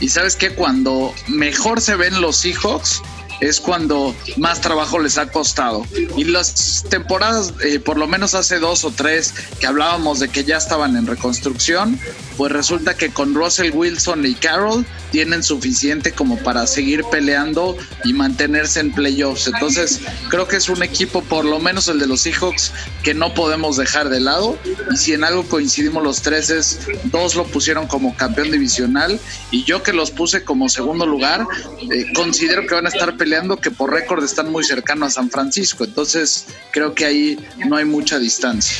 Y 0.00 0.08
sabes 0.08 0.36
que 0.36 0.50
cuando 0.50 1.12
mejor 1.26 1.80
se 1.80 1.96
ven 1.96 2.20
los 2.20 2.36
Seahawks 2.36 3.02
es 3.40 3.60
cuando 3.60 4.14
más 4.36 4.60
trabajo 4.60 4.98
les 4.98 5.18
ha 5.18 5.30
costado. 5.30 5.84
Y 6.16 6.24
las 6.24 6.84
temporadas, 6.88 7.54
eh, 7.64 7.78
por 7.78 7.98
lo 7.98 8.06
menos 8.06 8.34
hace 8.34 8.58
dos 8.58 8.84
o 8.84 8.90
tres, 8.90 9.34
que 9.60 9.66
hablábamos 9.66 10.18
de 10.20 10.28
que 10.28 10.44
ya 10.44 10.56
estaban 10.56 10.96
en 10.96 11.06
reconstrucción, 11.06 11.98
pues 12.36 12.52
resulta 12.52 12.96
que 12.96 13.10
con 13.10 13.34
Russell 13.34 13.72
Wilson 13.74 14.24
y 14.24 14.34
Carroll 14.34 14.86
tienen 15.10 15.42
suficiente 15.42 16.12
como 16.12 16.38
para 16.38 16.66
seguir 16.66 17.02
peleando 17.10 17.76
y 18.04 18.12
mantenerse 18.12 18.80
en 18.80 18.92
playoffs. 18.92 19.48
Entonces, 19.48 20.00
creo 20.28 20.46
que 20.46 20.56
es 20.56 20.68
un 20.68 20.82
equipo, 20.82 21.22
por 21.22 21.44
lo 21.44 21.58
menos 21.58 21.88
el 21.88 21.98
de 21.98 22.06
los 22.06 22.20
Seahawks, 22.20 22.72
que 23.02 23.14
no 23.14 23.34
podemos 23.34 23.76
dejar 23.76 24.08
de 24.08 24.20
lado. 24.20 24.58
Y 24.92 24.96
si 24.96 25.14
en 25.14 25.24
algo 25.24 25.44
coincidimos 25.48 26.02
los 26.02 26.22
tres 26.22 26.50
es, 26.50 26.80
dos 27.04 27.34
lo 27.34 27.44
pusieron 27.44 27.86
como 27.86 28.14
campeón 28.16 28.50
divisional 28.50 29.18
y 29.50 29.64
yo 29.64 29.82
que 29.82 29.92
los 29.92 30.10
puse 30.10 30.44
como 30.44 30.68
segundo 30.68 31.06
lugar, 31.06 31.46
eh, 31.90 32.06
considero 32.14 32.66
que 32.66 32.74
van 32.74 32.86
a 32.86 32.90
estar 32.90 33.16
peleando, 33.16 33.27
que 33.60 33.70
por 33.70 33.92
récord 33.92 34.24
están 34.24 34.50
muy 34.50 34.64
cercanos 34.64 35.08
a 35.08 35.14
San 35.14 35.30
Francisco. 35.30 35.84
Entonces, 35.84 36.46
creo 36.70 36.94
que 36.94 37.04
ahí 37.04 37.38
no 37.68 37.76
hay 37.76 37.84
mucha 37.84 38.18
distancia. 38.18 38.78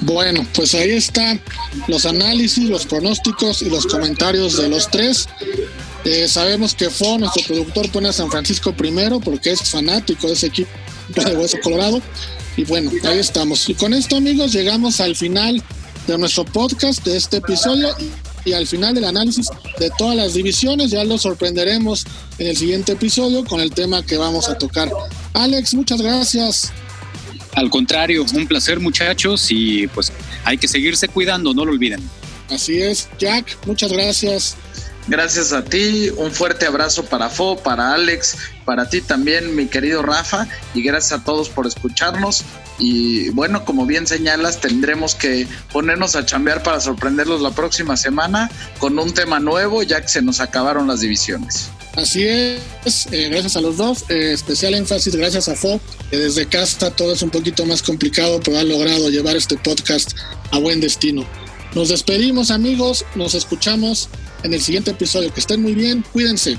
Bueno, 0.00 0.46
pues 0.54 0.74
ahí 0.74 0.90
están 0.90 1.40
los 1.88 2.06
análisis, 2.06 2.68
los 2.68 2.86
pronósticos 2.86 3.62
y 3.62 3.70
los 3.70 3.86
comentarios 3.86 4.56
de 4.56 4.68
los 4.68 4.90
tres. 4.90 5.28
Eh, 6.04 6.26
sabemos 6.26 6.74
que 6.74 6.90
Fo, 6.90 7.18
nuestro 7.18 7.42
productor, 7.44 7.90
pone 7.90 8.08
a 8.08 8.12
San 8.12 8.30
Francisco 8.30 8.72
primero 8.72 9.20
porque 9.20 9.52
es 9.52 9.70
fanático 9.70 10.26
de 10.26 10.32
ese 10.32 10.46
equipo 10.48 10.70
de 11.14 11.36
Hueso 11.36 11.58
Colorado. 11.62 12.02
Y 12.56 12.64
bueno, 12.64 12.90
ahí 13.04 13.18
estamos. 13.18 13.68
Y 13.68 13.74
con 13.74 13.94
esto, 13.94 14.16
amigos, 14.16 14.52
llegamos 14.52 15.00
al 15.00 15.14
final 15.14 15.62
de 16.06 16.18
nuestro 16.18 16.44
podcast, 16.44 17.04
de 17.04 17.16
este 17.16 17.38
episodio 17.38 17.94
y 18.44 18.52
al 18.52 18.66
final 18.66 18.94
del 18.94 19.04
análisis 19.04 19.48
de 19.78 19.90
todas 19.98 20.16
las 20.16 20.34
divisiones. 20.34 20.90
Ya 20.90 21.04
lo 21.04 21.18
sorprenderemos 21.18 22.04
en 22.38 22.48
el 22.48 22.56
siguiente 22.56 22.92
episodio 22.92 23.44
con 23.44 23.60
el 23.60 23.70
tema 23.70 24.04
que 24.04 24.16
vamos 24.16 24.48
a 24.48 24.58
tocar. 24.58 24.90
Alex, 25.34 25.74
muchas 25.74 26.00
gracias. 26.00 26.72
Al 27.54 27.68
contrario, 27.70 28.24
un 28.34 28.46
placer 28.46 28.80
muchachos 28.80 29.48
y 29.50 29.86
pues 29.88 30.12
hay 30.44 30.56
que 30.56 30.68
seguirse 30.68 31.08
cuidando, 31.08 31.52
no 31.52 31.64
lo 31.64 31.72
olviden. 31.72 32.00
Así 32.48 32.80
es, 32.80 33.08
Jack, 33.18 33.58
muchas 33.66 33.92
gracias. 33.92 34.56
Gracias 35.08 35.52
a 35.52 35.64
ti, 35.64 36.10
un 36.16 36.30
fuerte 36.30 36.64
abrazo 36.64 37.04
para 37.04 37.28
Fo, 37.28 37.56
para 37.56 37.92
Alex, 37.92 38.36
para 38.64 38.88
ti 38.88 39.00
también, 39.00 39.56
mi 39.56 39.66
querido 39.66 40.00
Rafa, 40.00 40.46
y 40.74 40.82
gracias 40.82 41.20
a 41.20 41.24
todos 41.24 41.48
por 41.48 41.66
escucharnos. 41.66 42.44
Y 42.78 43.28
bueno, 43.30 43.64
como 43.64 43.86
bien 43.86 44.06
señalas, 44.06 44.60
tendremos 44.60 45.14
que 45.14 45.46
ponernos 45.72 46.16
a 46.16 46.24
chambear 46.24 46.62
para 46.62 46.80
sorprenderlos 46.80 47.40
la 47.40 47.50
próxima 47.50 47.96
semana 47.96 48.50
con 48.78 48.98
un 48.98 49.12
tema 49.12 49.40
nuevo, 49.40 49.82
ya 49.82 50.00
que 50.00 50.08
se 50.08 50.22
nos 50.22 50.40
acabaron 50.40 50.86
las 50.86 51.00
divisiones. 51.00 51.70
Así 51.94 52.24
es, 52.24 53.06
eh, 53.12 53.28
gracias 53.30 53.54
a 53.56 53.60
los 53.60 53.76
dos, 53.76 54.06
eh, 54.08 54.32
especial 54.32 54.72
énfasis 54.72 55.14
gracias 55.14 55.48
a 55.50 55.54
Fo, 55.54 55.78
que 56.10 56.16
desde 56.16 56.46
casa 56.46 56.90
todo 56.90 57.12
es 57.12 57.20
un 57.20 57.28
poquito 57.28 57.66
más 57.66 57.82
complicado, 57.82 58.40
pero 58.42 58.58
ha 58.58 58.64
logrado 58.64 59.10
llevar 59.10 59.36
este 59.36 59.58
podcast 59.58 60.12
a 60.52 60.58
buen 60.58 60.80
destino. 60.80 61.26
Nos 61.74 61.90
despedimos 61.90 62.50
amigos, 62.50 63.04
nos 63.14 63.34
escuchamos 63.34 64.08
en 64.42 64.54
el 64.54 64.60
siguiente 64.60 64.90
episodio. 64.90 65.32
Que 65.32 65.40
estén 65.40 65.62
muy 65.62 65.74
bien, 65.74 66.04
cuídense. 66.12 66.58